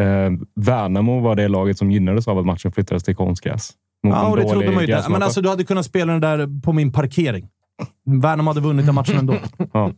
[0.00, 3.72] eh, Värnamo var det laget som gynnades av att matchen flyttades till konstgräs?
[4.02, 4.96] Ja, och det trodde man ju?
[5.08, 7.48] Men alltså, du hade kunnat spela den där på min parkering.
[8.06, 9.34] Värnamo hade vunnit den matchen ändå.
[9.72, 9.92] Ja.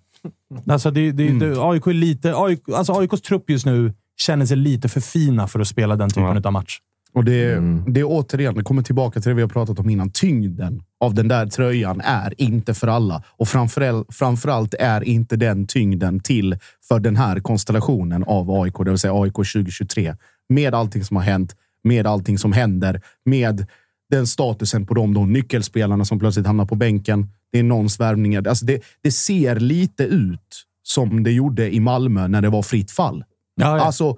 [0.69, 2.35] Alltså, det, det, det, AIK är lite...
[2.37, 6.09] AIK, alltså AIKs trupp just nu känner sig lite för fina för att spela den
[6.09, 6.41] typen Ja.
[6.45, 6.79] av match.
[7.17, 7.85] Och det, Mm.
[7.93, 10.11] det är återigen, det kommer tillbaka till det vi har pratat om innan.
[10.11, 13.23] Tyngden av den där tröjan är inte för alla.
[13.37, 16.57] Och framförallt, framförallt är inte den tyngden till
[16.89, 20.15] för den här konstellationen av AIK, det vill säga AIK 2023.
[20.49, 23.67] Med allting som har hänt, med allting som händer, med
[24.11, 27.31] den statusen på de, de nyckelspelarna som plötsligt hamnar på bänken.
[27.53, 28.49] Det är någons värvningar.
[28.49, 32.91] Alltså det, det ser lite ut som det gjorde i Malmö när det var fritt
[32.91, 33.25] fall.
[33.61, 33.85] Ja, ja.
[33.85, 34.17] Alltså,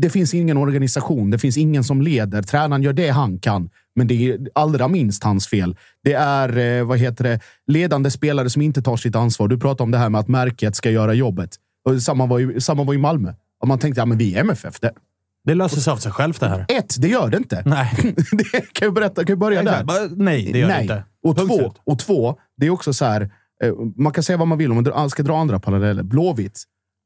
[0.00, 1.30] det finns ingen organisation.
[1.30, 2.42] Det finns ingen som leder.
[2.42, 5.76] Tränaren gör det han kan, men det är allra minst hans fel.
[6.04, 9.48] Det är eh, vad heter det, ledande spelare som inte tar sitt ansvar.
[9.48, 11.50] Du pratar om det här med att märket ska göra jobbet.
[11.88, 13.32] Och samma, var i, samma var i Malmö.
[13.60, 14.80] Och man tänkte, ja, men vi är MFF.
[14.80, 14.92] Det,
[15.44, 16.66] det löser sig av sig självt det här.
[16.68, 17.62] ett, det gör det inte.
[17.66, 17.90] Nej.
[18.32, 19.14] det kan jag berätta.
[19.24, 20.16] Kan jag börja där?
[20.16, 20.82] Nej, det gör det Nej.
[20.82, 21.04] inte.
[21.24, 23.20] Och Punkt två, och två, det är också så här.
[23.64, 26.02] eh, Man kan säga vad man vill om man ska dra andra paralleller.
[26.02, 26.62] Blåvitt.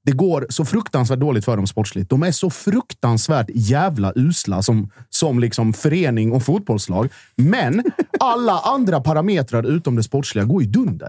[0.06, 2.10] Det går så fruktansvärt dåligt för dem sportsligt.
[2.10, 7.08] De är så fruktansvärt jävla usla som, som liksom förening och fotbollslag.
[7.36, 7.84] Men
[8.20, 11.08] alla andra parametrar utom det sportsliga går ju dunder.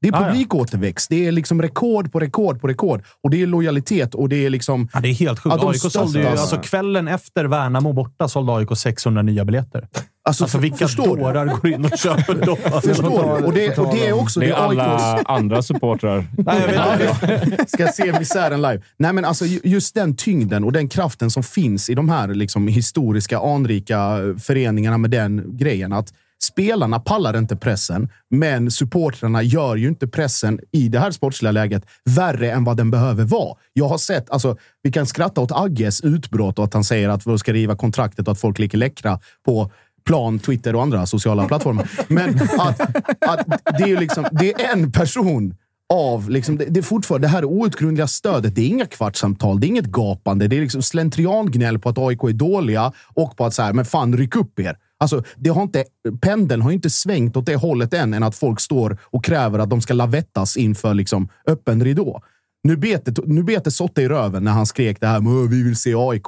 [0.00, 1.10] Det är publikåterväxt.
[1.10, 3.04] Det är liksom rekord på rekord på rekord.
[3.22, 4.88] Och det är lojalitet och det är liksom...
[4.92, 5.56] Ja, det är helt sjukt.
[5.64, 9.88] AIK sålde ju, alltså, kvällen efter Värnamo borta sålde AIK 600 nya biljetter.
[10.26, 11.22] Alltså, Alltså vilka förstår du?
[11.22, 12.56] dårar går in och köper då?
[12.80, 13.44] Förstår du?
[13.46, 14.40] Och det, och det är också...
[14.40, 16.26] Det är alla andra supportrar.
[16.38, 16.98] Nej, jag
[17.28, 17.64] vet inte.
[17.68, 18.80] ska se misären live.
[18.96, 22.28] Nej, men alltså, ju- just den tyngden och den kraften som finns i de här
[22.28, 25.92] liksom, historiska, anrika föreningarna med den grejen.
[25.92, 26.12] Att
[26.42, 31.82] spelarna pallar inte pressen, men supportrarna gör ju inte pressen i det här sportsliga läget
[32.04, 33.56] värre än vad den behöver vara.
[33.72, 37.26] Jag har sett, alltså, vi kan skratta åt Agges utbrott och att han säger att
[37.26, 39.70] vi ska riva kontraktet och att folk ligger läckra på
[40.06, 41.90] plan, Twitter och andra sociala plattformar.
[42.08, 42.80] Men att,
[43.20, 43.46] att
[43.78, 45.54] det är liksom, det är en person
[45.92, 48.54] av, liksom, det, det är fortfarande det här outgrundliga stödet.
[48.54, 50.48] Det är inga kvartssamtal, det är inget gapande.
[50.48, 53.84] Det är liksom slentriangnäll på att AIK är dåliga och på att så här, men
[53.84, 54.76] fan, ryck upp er.
[54.98, 55.84] Alltså, det har inte,
[56.20, 59.70] pendeln har inte svängt åt det hållet än, än att folk står och kräver att
[59.70, 62.22] de ska lavettas inför liksom, öppen ridå.
[62.64, 65.50] Nu bet det, nu bet det Sotte i röven när han skrek det här med
[65.50, 66.26] vi vill se AIK.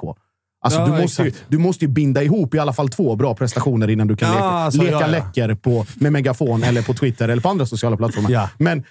[0.60, 3.34] Alltså, Ja, du, måste ju, du måste ju binda ihop i alla fall två bra
[3.34, 7.42] prestationer innan du kan leka, alltså, leka läcker på, med megafon eller på Twitter eller
[7.42, 8.50] på andra sociala plattformar.
[8.58, 8.84] Men eh,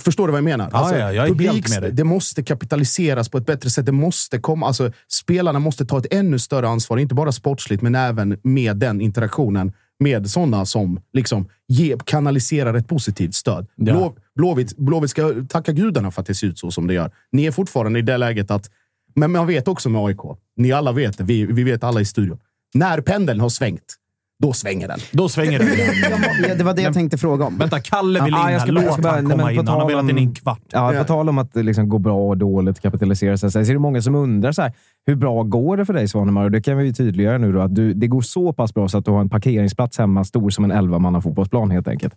[0.00, 0.70] förstår du vad jag menar?
[0.72, 1.90] Alltså, Ja, ja, jag publiks-.
[1.92, 3.86] Det måste kapitaliseras på ett bättre sätt.
[3.86, 7.94] Det måste komma, alltså, spelarna måste ta ett ännu större ansvar, inte bara sportsligt, men
[7.94, 13.66] även med den interaktionen med sådana som liksom ge, kanaliserar ett positivt stöd.
[13.76, 13.84] Ja.
[13.84, 17.10] Blå, Blåvitt, Blåvitt ska tacka gudarna för att det ser ut så som det gör.
[17.32, 18.70] Ni är fortfarande i det läget att...
[19.18, 20.18] Men man vet också med AIK.
[20.56, 21.24] Ni alla vet det.
[21.24, 22.38] Vi, vi vet alla i studion.
[22.74, 23.94] När pendeln har svängt,
[24.42, 24.98] då svänger den.
[25.12, 25.64] Då svänger det.
[26.48, 27.58] Ja, det var det jag tänkte fråga om.
[27.58, 28.66] Vänta, Kalle vill Ja, in jag här.
[28.66, 29.56] ska bara- jag Låt ska bara- han nej, komma på in.
[29.58, 30.60] Han har tal velat om- in i en kvart.
[30.70, 33.64] Ja, på tal om att det liksom går bra och dåligt kapitalisera sig, så är
[33.64, 34.72] det många som undrar så här,
[35.06, 36.50] hur bra går det för dig Svanemar?
[36.50, 38.98] Det kan vi ju tydliggöra nu då, att du, det går så pass bra så
[38.98, 42.14] att du har en parkeringsplats hemma stor som en 11 fotbollsplan helt enkelt.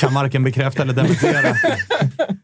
[0.00, 1.48] Kan varken bekräfta eller dementera.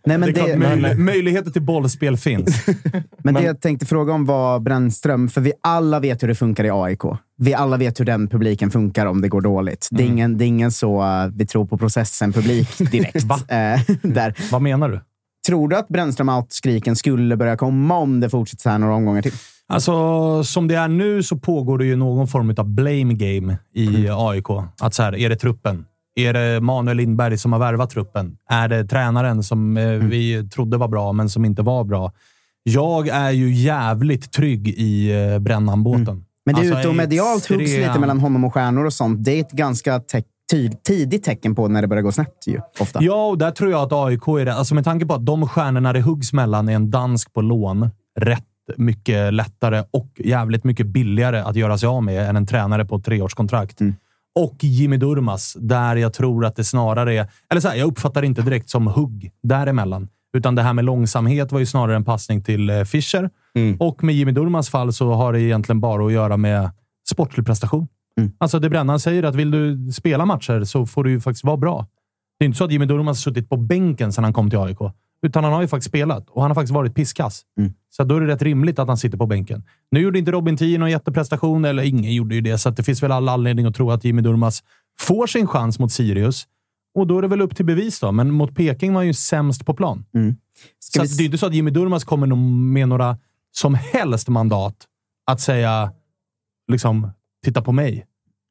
[0.09, 2.67] Nej, men det det, möj- möjligheter till bollspel finns.
[3.25, 6.65] Men det jag tänkte fråga om var Brännström, för vi alla vet hur det funkar
[6.65, 7.01] i AIK.
[7.39, 9.89] Vi alla vet hur den publiken funkar om det går dåligt.
[9.91, 13.25] Det, är ingen, det är ingen så uh, vi tror på processen-publik direkt.
[13.25, 13.35] Va?
[13.49, 14.35] Eh, där.
[14.53, 15.01] Vad menar du?
[15.47, 19.23] Tror du att Brännström out-skriken skulle börja komma om det fortsätter så här några omgångar
[19.23, 19.33] till?
[19.69, 24.09] Alltså, som det är nu så pågår det ju någon form av blame game i
[24.11, 24.47] AIK.
[24.81, 25.85] Att så här, är det truppen?
[26.19, 28.37] Är det Manuel Lindberg som har värvat truppen?
[28.51, 32.13] Är det tränaren som eh, vi trodde var bra, men som inte var bra?
[32.63, 36.25] Jag är ju jävligt trygg i eh, Brännanbåten.
[36.47, 39.25] Men det Alltså, ute och medialt huggs extrem- lite mellan honom och stjärnor och sånt.
[39.25, 40.23] Det är ett ganska te-
[40.53, 42.99] ty- tidigt tecken på när det börjar gå snett ju, ofta.
[43.03, 44.55] Ja, och där tror jag att AIK är det.
[44.55, 47.91] Alltså med tanke på att de stjärnorna det huggs mellan är en dansk på lån.
[48.21, 48.45] Rätt
[48.77, 52.97] mycket lättare och jävligt mycket billigare att göra sig av med än en tränare på
[52.97, 53.81] ett treårskontrakt.
[53.81, 53.95] Mm.
[54.39, 57.27] Och Jimmy Durmas, där jag tror att det snarare är...
[57.51, 60.09] Eller så här, jag uppfattar det inte direkt som hugg däremellan.
[60.37, 63.31] Utan det här med långsamhet var ju snarare en passning till eh, Fischer.
[63.55, 63.77] Mm.
[63.81, 66.71] Och med Jimmy Durmas fall så har det egentligen bara att göra med
[67.11, 67.89] sportlig prestation.
[68.19, 68.33] Mm.
[68.39, 71.57] Alltså det Brännan säger att vill du spela matcher så får du ju faktiskt vara
[71.57, 71.87] bra.
[72.39, 74.59] Det är inte så att Jimmy Durmaz har suttit på bänken sedan han kom till
[74.59, 74.79] AIK.
[75.23, 77.43] Utan han har ju faktiskt spelat och han har faktiskt varit pisskass.
[77.59, 77.73] Mm.
[77.91, 79.65] Så då är det rätt rimligt att han sitter på bänken.
[79.91, 82.83] Nu gjorde inte Robin Tii någon jätteprestation, eller ingen gjorde ju det, så att det
[82.83, 84.63] finns väl all anledning att tro att Jimmy Durmaz
[85.01, 86.47] får sin chans mot Sirius.
[86.95, 88.13] Och då är det väl upp till bevis då.
[88.13, 90.05] Men mot Peking var han ju sämst på plan.
[90.15, 90.37] Mm.
[90.79, 92.27] Ska Så vi att det är inte så att Jimmy Durmaz kommer
[92.73, 93.19] med några
[93.53, 94.77] som helst mandat
[95.27, 95.93] att säga
[96.73, 97.11] liksom,
[97.45, 97.95] titta på mig.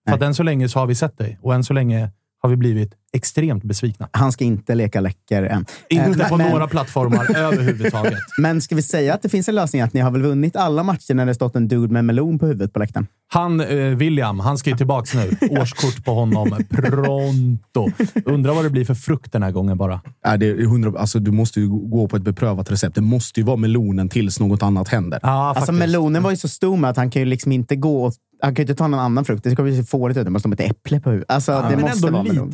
[0.06, 0.16] För Nej.
[0.16, 2.12] att än så länge så har vi sett dig och än så länge
[2.42, 4.10] har vi blivit extremt besvikna.
[4.12, 5.66] Han ska inte leka läcker än.
[5.90, 8.20] Inte Eh, på men- några plattformar överhuvudtaget.
[8.38, 9.82] Men ska vi säga att det finns en lösning?
[9.82, 12.46] Att ni har väl vunnit alla matcher när det stått en dude med melon på
[12.46, 13.08] huvudet på läktaren?
[13.34, 15.48] Han, eh, William, han ska ju tillbaka nu.
[15.62, 16.58] Årskort på honom.
[16.70, 17.88] Pronto.
[18.26, 20.02] Undrar vad det blir för frukt den här gången bara.
[20.26, 22.96] Nej, det är 100, alltså, du måste ju gå på ett beprövat recept.
[22.96, 25.20] Det måste ju vara melonen tills något annat händer.
[25.24, 28.06] Ja, Alltså melonen var ju så stor med att han kan ju liksom inte gå
[28.06, 29.44] och, Han kan ju inte ta någon annan frukt.
[29.44, 30.26] Det ska bli så fårigt ut.
[30.26, 31.32] Det måste vara ett äpple på huvudet.
[31.32, 32.50] Alltså, det men måste ändå vara melon.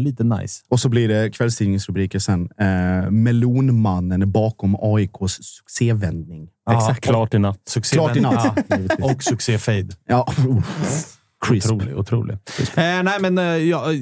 [0.00, 0.62] Lite, lite nice.
[0.68, 2.48] Och så blir det kvällstidningsrubriker sen.
[2.58, 6.48] Eh, melonmannen bakom AIKs succévändning.
[6.66, 7.60] Ja, Klart i natt.
[7.68, 8.56] Succé Klart i natt.
[8.68, 8.76] Ja,
[9.12, 9.88] och succé-fade.
[10.06, 10.26] Ja.
[11.46, 11.70] Crisp.
[11.70, 12.34] Otrolig, otrolig.
[12.58, 13.94] Eh, nej, men eh, jag,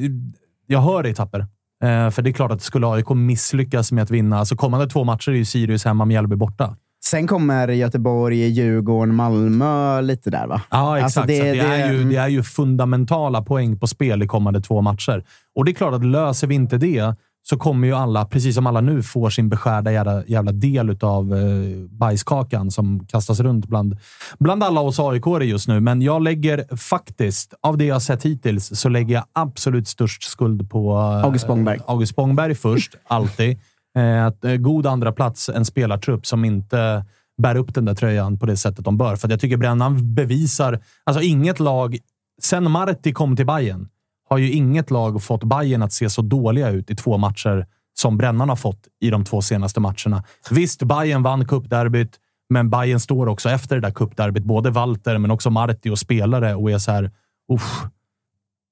[0.66, 1.40] jag hör dig, Tapper.
[1.84, 5.04] Eh, för det är klart att skulle AIK misslyckas med att vinna, alltså kommande två
[5.04, 6.76] matcher är ju Sirius hemma, Mjällby borta.
[7.04, 10.60] Sen kommer Göteborg, Djurgården, Malmö lite där, va?
[10.70, 11.16] Ja, exakt.
[11.16, 14.60] Alltså, det- det, det- är ju, det är ju fundamentala poäng på spel i kommande
[14.60, 15.24] två matcher.
[15.54, 17.14] Och det är klart att löser vi inte det
[17.44, 21.34] så kommer ju alla, precis som alla nu, får sin beskärda jävla, jävla del av
[21.34, 21.42] eh,
[21.90, 23.96] bajskakan som kastas runt bland,
[24.38, 25.80] bland alla oss aik just nu.
[25.80, 30.70] Men jag lägger faktiskt, av det jag sett hittills, så lägger jag absolut störst skuld
[30.70, 31.78] på eh, August Spångberg.
[31.86, 33.58] August Spångberg först, alltid.
[33.96, 37.04] Eh, att, eh, god andra plats en spelartrupp som inte
[37.42, 39.16] bär upp den där tröjan på det sättet de bör.
[39.16, 40.80] För jag tycker Brännan bevisar...
[41.04, 41.98] Alltså inget lag...
[42.42, 43.88] Sen Marti kom till Bayern
[44.32, 48.18] har ju inget lag fått Bayern att se så dåliga ut i två matcher som
[48.18, 50.24] Brännan har fått i de två senaste matcherna.
[50.50, 52.20] Visst, Bayern vann cupderbyt,
[52.50, 54.44] men Bayern står också efter det där cupderbyt.
[54.44, 57.10] Både Walter, men också Marti och spelare och är så här...
[57.52, 57.82] Uff,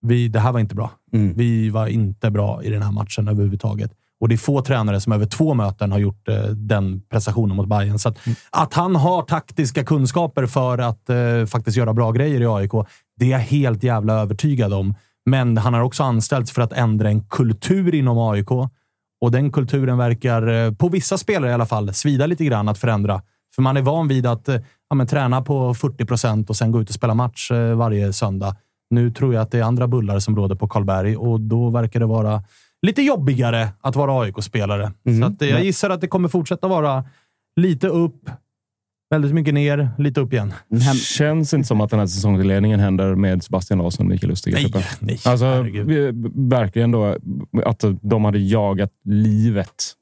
[0.02, 0.90] vi, det här var inte bra.
[1.12, 1.34] Mm.
[1.36, 3.92] Vi var inte bra i den här matchen överhuvudtaget.
[4.20, 7.68] Och det är få tränare som över två möten har gjort eh, den prestationen mot
[7.68, 7.98] Bayern.
[7.98, 8.18] Så att,
[8.50, 12.70] att han har taktiska kunskaper för att eh, faktiskt göra bra grejer i AIK,
[13.16, 14.94] det är jag helt jävla övertygad om.
[15.26, 18.50] Men han har också anställts för att ändra en kultur inom AIK.
[19.20, 22.78] Och den kulturen verkar, eh, på vissa spelare i alla fall, svida lite grann att
[22.78, 23.22] förändra.
[23.54, 24.60] För man är van vid att eh,
[24.90, 28.12] ja, men, träna på 40 procent och sen gå ut och spela match eh, varje
[28.12, 28.56] söndag.
[28.90, 32.00] Nu tror jag att det är andra bullar som råder på Karlberg och då verkar
[32.00, 32.42] det vara
[32.86, 34.92] lite jobbigare att vara AIK-spelare.
[35.20, 37.04] Så att, eh, jag gissar att det kommer fortsätta vara
[37.56, 38.30] lite upp,
[39.10, 40.54] väldigt mycket ner, lite upp igen.
[41.02, 44.52] Känns inte som att den här säsongledningen händer med Sebastian Larsson och Mikael Lustig.
[44.54, 46.14] Nej, nej, Alltså, herregud.
[46.50, 47.16] verkligen då
[47.64, 49.92] att de hade jagat livet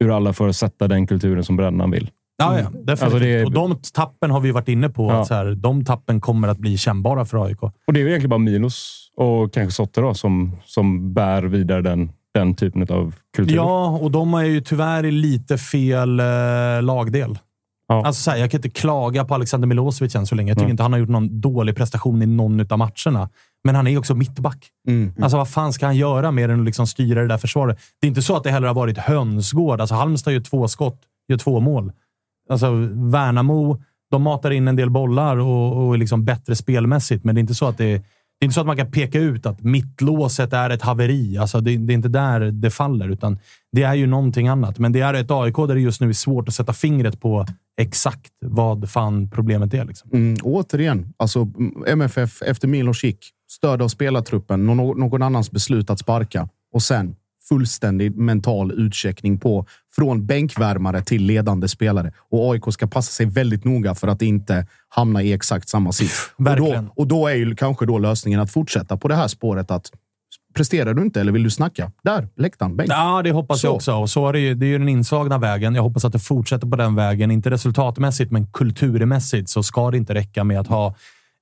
[0.00, 2.10] ur alla för att sätta den kulturen som Brännan vill.
[2.36, 3.02] Ja, ja, definitivt.
[3.02, 5.10] Alltså, det är- Och de tappen har vi varit inne på.
[5.10, 5.20] Ja.
[5.20, 7.62] Att så här, de tappen kommer att bli kännbara för AIK.
[7.62, 11.82] Och det är ju egentligen bara Milos och kanske Sotte då, som, som bär vidare
[11.82, 13.56] den, den typen av kultur.
[13.56, 16.26] Ja, och de är ju tyvärr i lite fel eh,
[16.82, 17.38] lagdel.
[17.88, 18.06] Ja.
[18.06, 20.50] Alltså, så här, jag kan inte klaga på Alexander Milosevic än så länge.
[20.50, 20.70] Jag tycker Mm.
[20.70, 23.28] inte han har gjort någon dålig prestation i någon av matcherna.
[23.64, 24.68] Men han är ju också mittback.
[24.88, 25.12] Mm.
[25.22, 27.78] Alltså, vad fan ska han göra mer än att liksom styra det där försvaret?
[28.00, 29.80] Det är inte så att det heller har varit hönsgård.
[29.80, 31.92] Alltså, Halmstad gör två skott, gör två mål.
[32.50, 37.34] Alltså, Värnamo, de matar in en del bollar och, och är liksom bättre spelmässigt, men
[37.34, 38.02] det är inte så att det är
[38.42, 41.38] det är inte så att man kan peka ut att mittlåset är ett haveri.
[41.38, 43.38] Alltså det, det är inte där det faller, utan
[43.72, 44.78] det är ju någonting annat.
[44.78, 47.46] Men det är ett AIK där det just nu är svårt att sätta fingret på
[47.80, 49.84] exakt vad fan problemet är.
[49.84, 50.10] Liksom.
[50.12, 51.48] Mm, återigen, alltså
[51.86, 53.16] MFF efter Milošić,
[53.50, 57.16] stöd av spelartruppen, någon, någon annans beslut att sparka och sen
[57.48, 59.66] fullständig mental utcheckning på
[59.96, 62.12] från bänkvärmare till ledande spelare.
[62.30, 66.30] Och AIK ska passa sig väldigt noga för att inte hamna i exakt samma sits.
[66.36, 69.70] Och då, och då är ju kanske då lösningen att fortsätta på det här spåret
[69.70, 69.90] att
[70.54, 71.92] presterar du inte eller vill du snacka?
[72.02, 72.90] Där, läktaren, bänk.
[72.90, 73.66] Ja, det hoppas Så.
[73.66, 73.94] jag också.
[73.94, 75.74] Och så är det, ju, det är ju den inslagna vägen.
[75.74, 77.30] Jag hoppas att det fortsätter på den vägen.
[77.30, 80.94] Inte resultatmässigt, men kulturmässigt så ska det inte räcka med att ha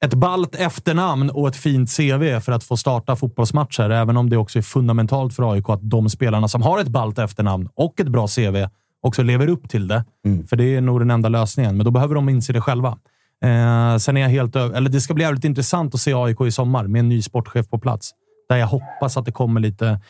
[0.05, 3.91] ett ballt efternamn och ett fint CV för att få starta fotbollsmatcher.
[3.91, 7.19] Även om det också är fundamentalt för AIK att de spelarna som har ett ballt
[7.19, 8.67] efternamn och ett bra CV
[9.03, 10.05] också lever upp till det.
[10.49, 12.99] För det är nog den enda lösningen, men då behöver de inse det själva.
[13.45, 16.51] Eh, sen är jag helt eller Det ska bli jävligt intressant att se AIK i
[16.51, 18.11] sommar med en ny sportchef på plats.
[18.49, 20.01] Där jag hoppas att det kommer lite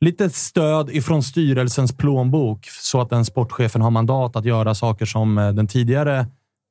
[0.00, 5.38] lite stöd ifrån styrelsens plånbok så att den sportchefen har mandat att göra saker som
[5.38, 6.26] eh, den tidigare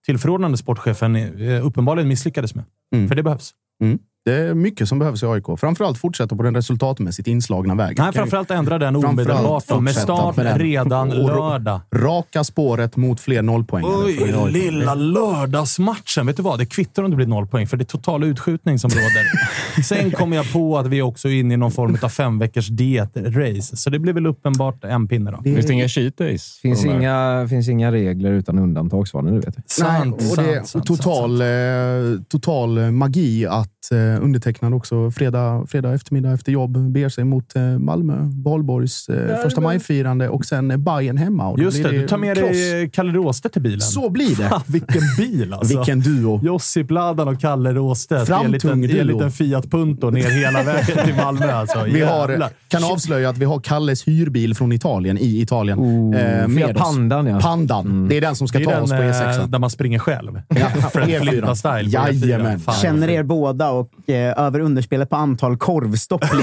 [0.05, 2.65] tillförordnade sportchefen eh, uppenbarligen misslyckades med.
[2.95, 3.07] Mm.
[3.07, 3.53] För det behövs.
[3.81, 3.99] Mm.
[4.25, 5.45] Det är mycket som behövs i AIK.
[5.57, 7.95] Framförallt fortsätta på den resultatmässigt inslagna vägen.
[8.03, 11.81] Nej, framförallt ändra den omedelbart med start med redan lördag.
[11.95, 13.83] Raka spåret mot fler nollpoäng.
[13.87, 16.25] Oj, lilla lördagsmatchen.
[16.25, 16.59] Vet du vad?
[16.59, 19.81] Det kvittar om det blir noll poäng, för det är total utskjutning som råder.
[19.83, 22.67] Sen kom jag på att vi också är inne i någon form av fem veckors
[22.69, 25.43] diet-race, så det blir väl uppenbart en pinne då.
[25.43, 26.59] Finns det inga cheat days?
[26.61, 29.33] finns inga, finns inga regler utan undantag, Svanen.
[29.33, 29.71] Du vet.
[29.71, 32.21] Sant, Nej, och det är total, sant.
[32.21, 33.71] Eh, total magi att
[34.15, 39.41] eh, undertecknad också fredag, fredag eftermiddag efter jobb beger sig mot eh, Malmö, Valborgs eh,
[39.43, 41.47] första majfirande och sen eh, Bayern hemma.
[41.47, 42.49] Och Just blir det, du tar med kross.
[42.51, 43.81] dig Kalle Råstedt till bilen.
[43.81, 44.49] Så blir det.
[44.49, 45.77] Fan, vilken bil alltså!
[45.77, 46.39] Vilken duo.
[46.43, 49.15] Josip Ladan och Kalle Råstedt i en liten, Framtung i en duo.
[49.17, 51.51] liten Fiat Punto ner hela vägen till Malmö.
[51.51, 51.83] Alltså.
[51.83, 55.79] Vi har, kan avslöja att vi har Kalles hyrbil från Italien i Italien.
[55.79, 56.81] Oh, eh, med oss.
[56.81, 57.39] Pandan, ja.
[57.39, 58.07] Pandan.
[58.07, 59.39] Det är den som ska Det ta oss på den E6.
[59.41, 60.41] eh, där man springer själv.
[60.49, 61.19] Ja, Fred E4.
[61.19, 61.89] Flinta-style.
[61.89, 62.11] E4.
[62.25, 62.61] Jajamän.
[62.81, 66.23] Känner er båda och eh, över underspelet på antal korvstopp.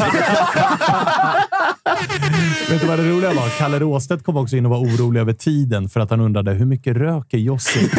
[2.71, 3.59] Vet du vad det roliga var?
[3.59, 6.67] Kalle Råstedt kom också in och var orolig över tiden för att han undrade hur
[6.67, 7.91] mycket röker Josip?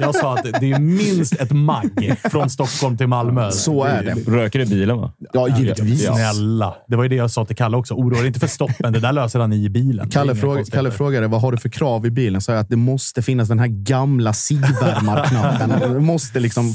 [0.00, 3.50] Jag sa att det är minst ett magg från Stockholm till Malmö.
[3.50, 4.14] Så är det.
[4.30, 5.12] Röker i bilen, va?
[5.32, 6.06] Ja, givetvis.
[6.06, 6.74] Snälla.
[6.88, 7.94] Det var ju det jag sa till Kalle också.
[7.94, 8.92] Oroa dig inte för stoppen.
[8.92, 10.10] Det där löser han i bilen.
[10.10, 10.64] Kalle, fråga.
[10.64, 12.40] Kalle frågade vad har du för krav i bilen.
[12.40, 15.70] Så jag att det måste finnas den här gamla cigvärmarknappen.
[15.94, 16.74] Det måste liksom...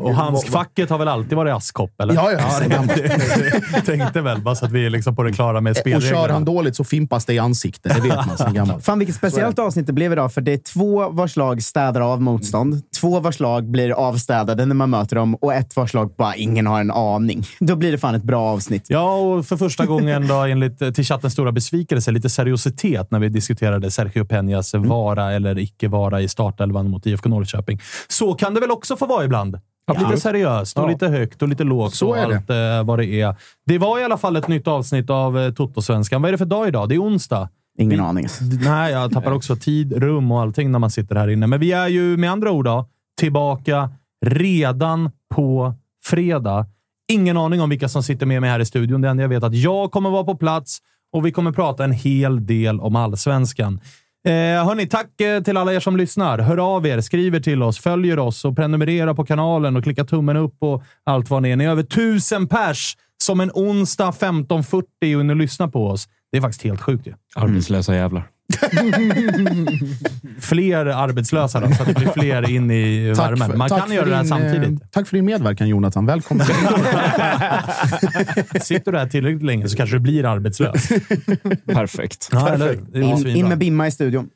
[0.00, 2.14] Och handskfacket har väl alltid varit askkopp, eller?
[2.14, 2.96] Ja, ja, gammalt.
[3.72, 6.16] Jag tänkte väl, bara så att vi är liksom på det klara med Och spelreglerna.
[6.16, 7.94] kör han dåligt så fimpas det i ansiktet.
[7.94, 8.84] Det vet man sen gammalt.
[8.84, 12.22] Fan vilket speciellt avsnitt det blev idag, för det är två vars lag städar av
[12.22, 12.82] motstånd.
[12.94, 16.66] Två vars lag blir avstädade när man möter dem och ett vars lag bara ingen
[16.66, 17.44] har en aning.
[17.60, 18.86] Då blir det fan ett bra avsnitt.
[18.88, 23.18] Ja, och för första gången då, enligt eh, till chattens stora besvikelse, lite seriositet när
[23.18, 24.88] vi diskuterade Sergio Peñas Mm.
[24.88, 27.80] vara eller icke vara i startelvan mot IFK Norrköping.
[28.08, 29.58] Så kan det väl också få vara ibland.
[29.98, 30.88] Lite seriöst och Ja.
[30.88, 32.36] lite högt och lite lågt Så och är det.
[32.36, 32.50] allt
[32.80, 33.34] eh, vad det är.
[33.66, 36.22] Det var i alla fall ett nytt avsnitt av eh, Toto-svenskan.
[36.22, 36.88] Vad är det för dag idag?
[36.88, 37.48] Det är onsdag.
[37.78, 38.26] Ingen Vi- aning.
[38.64, 41.46] Nej, jag tappar också tid, rum och allting när man sitter här inne.
[41.46, 42.88] Men vi är ju med andra ord då,
[43.20, 43.90] tillbaka
[44.26, 45.74] redan på
[46.04, 46.66] fredag.
[47.12, 49.00] Ingen aning om vilka som sitter med mig här i studion.
[49.00, 50.78] Det enda jag vet är att jag kommer vara på plats
[51.12, 53.80] och vi kommer prata en hel del om allsvenskan.
[54.26, 54.32] Eh,
[54.66, 56.38] hörni, tack eh, till alla er som lyssnar.
[56.38, 60.36] Hör av er, skriver till oss, följer oss och prenumererar på kanalen och klickar tummen
[60.36, 61.56] upp och allt vad ni är.
[61.56, 66.08] Ni är över tusen pers som en onsdag 15.40 och ni lyssnar på oss.
[66.34, 67.14] Det är faktiskt helt sjukt ju.
[67.34, 68.28] Arbetslösa jävlar.
[70.40, 73.58] fler arbetslösa då, så att det blir fler in i värmen.
[73.58, 74.82] Man kan göra det här din, samtidigt.
[74.82, 76.06] eh, Tack för din medverkan Jonathan.
[76.06, 76.46] Välkommen.
[78.60, 80.88] Sitter du här tillräckligt länge så kanske du blir arbetslös.
[81.66, 82.28] Perfekt.
[82.32, 84.28] Ja, eller, det är In, in med Bimma i studion.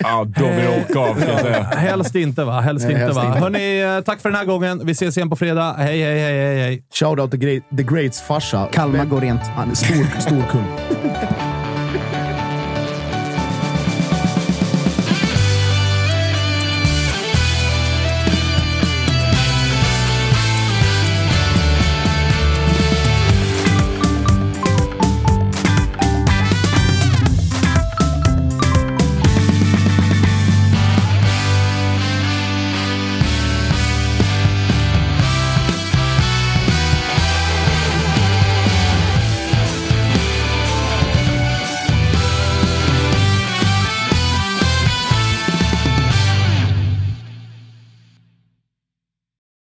[0.00, 1.62] Ja, då vill jag åka av, säga.
[1.62, 2.60] Helst inte, va?
[2.60, 3.26] Helst Nej, inte, helst va?
[3.26, 3.38] inte.
[3.38, 4.80] Hörni, eh, tack för den här gången.
[4.84, 5.74] Vi ses igen på fredag.
[5.78, 6.82] Hej, hej, hej, hej, hej.
[6.94, 8.68] Shoutout the, great, the Greats farsa.
[8.72, 9.40] Kalmar går rent.
[9.42, 10.66] Han är stor, stor kung.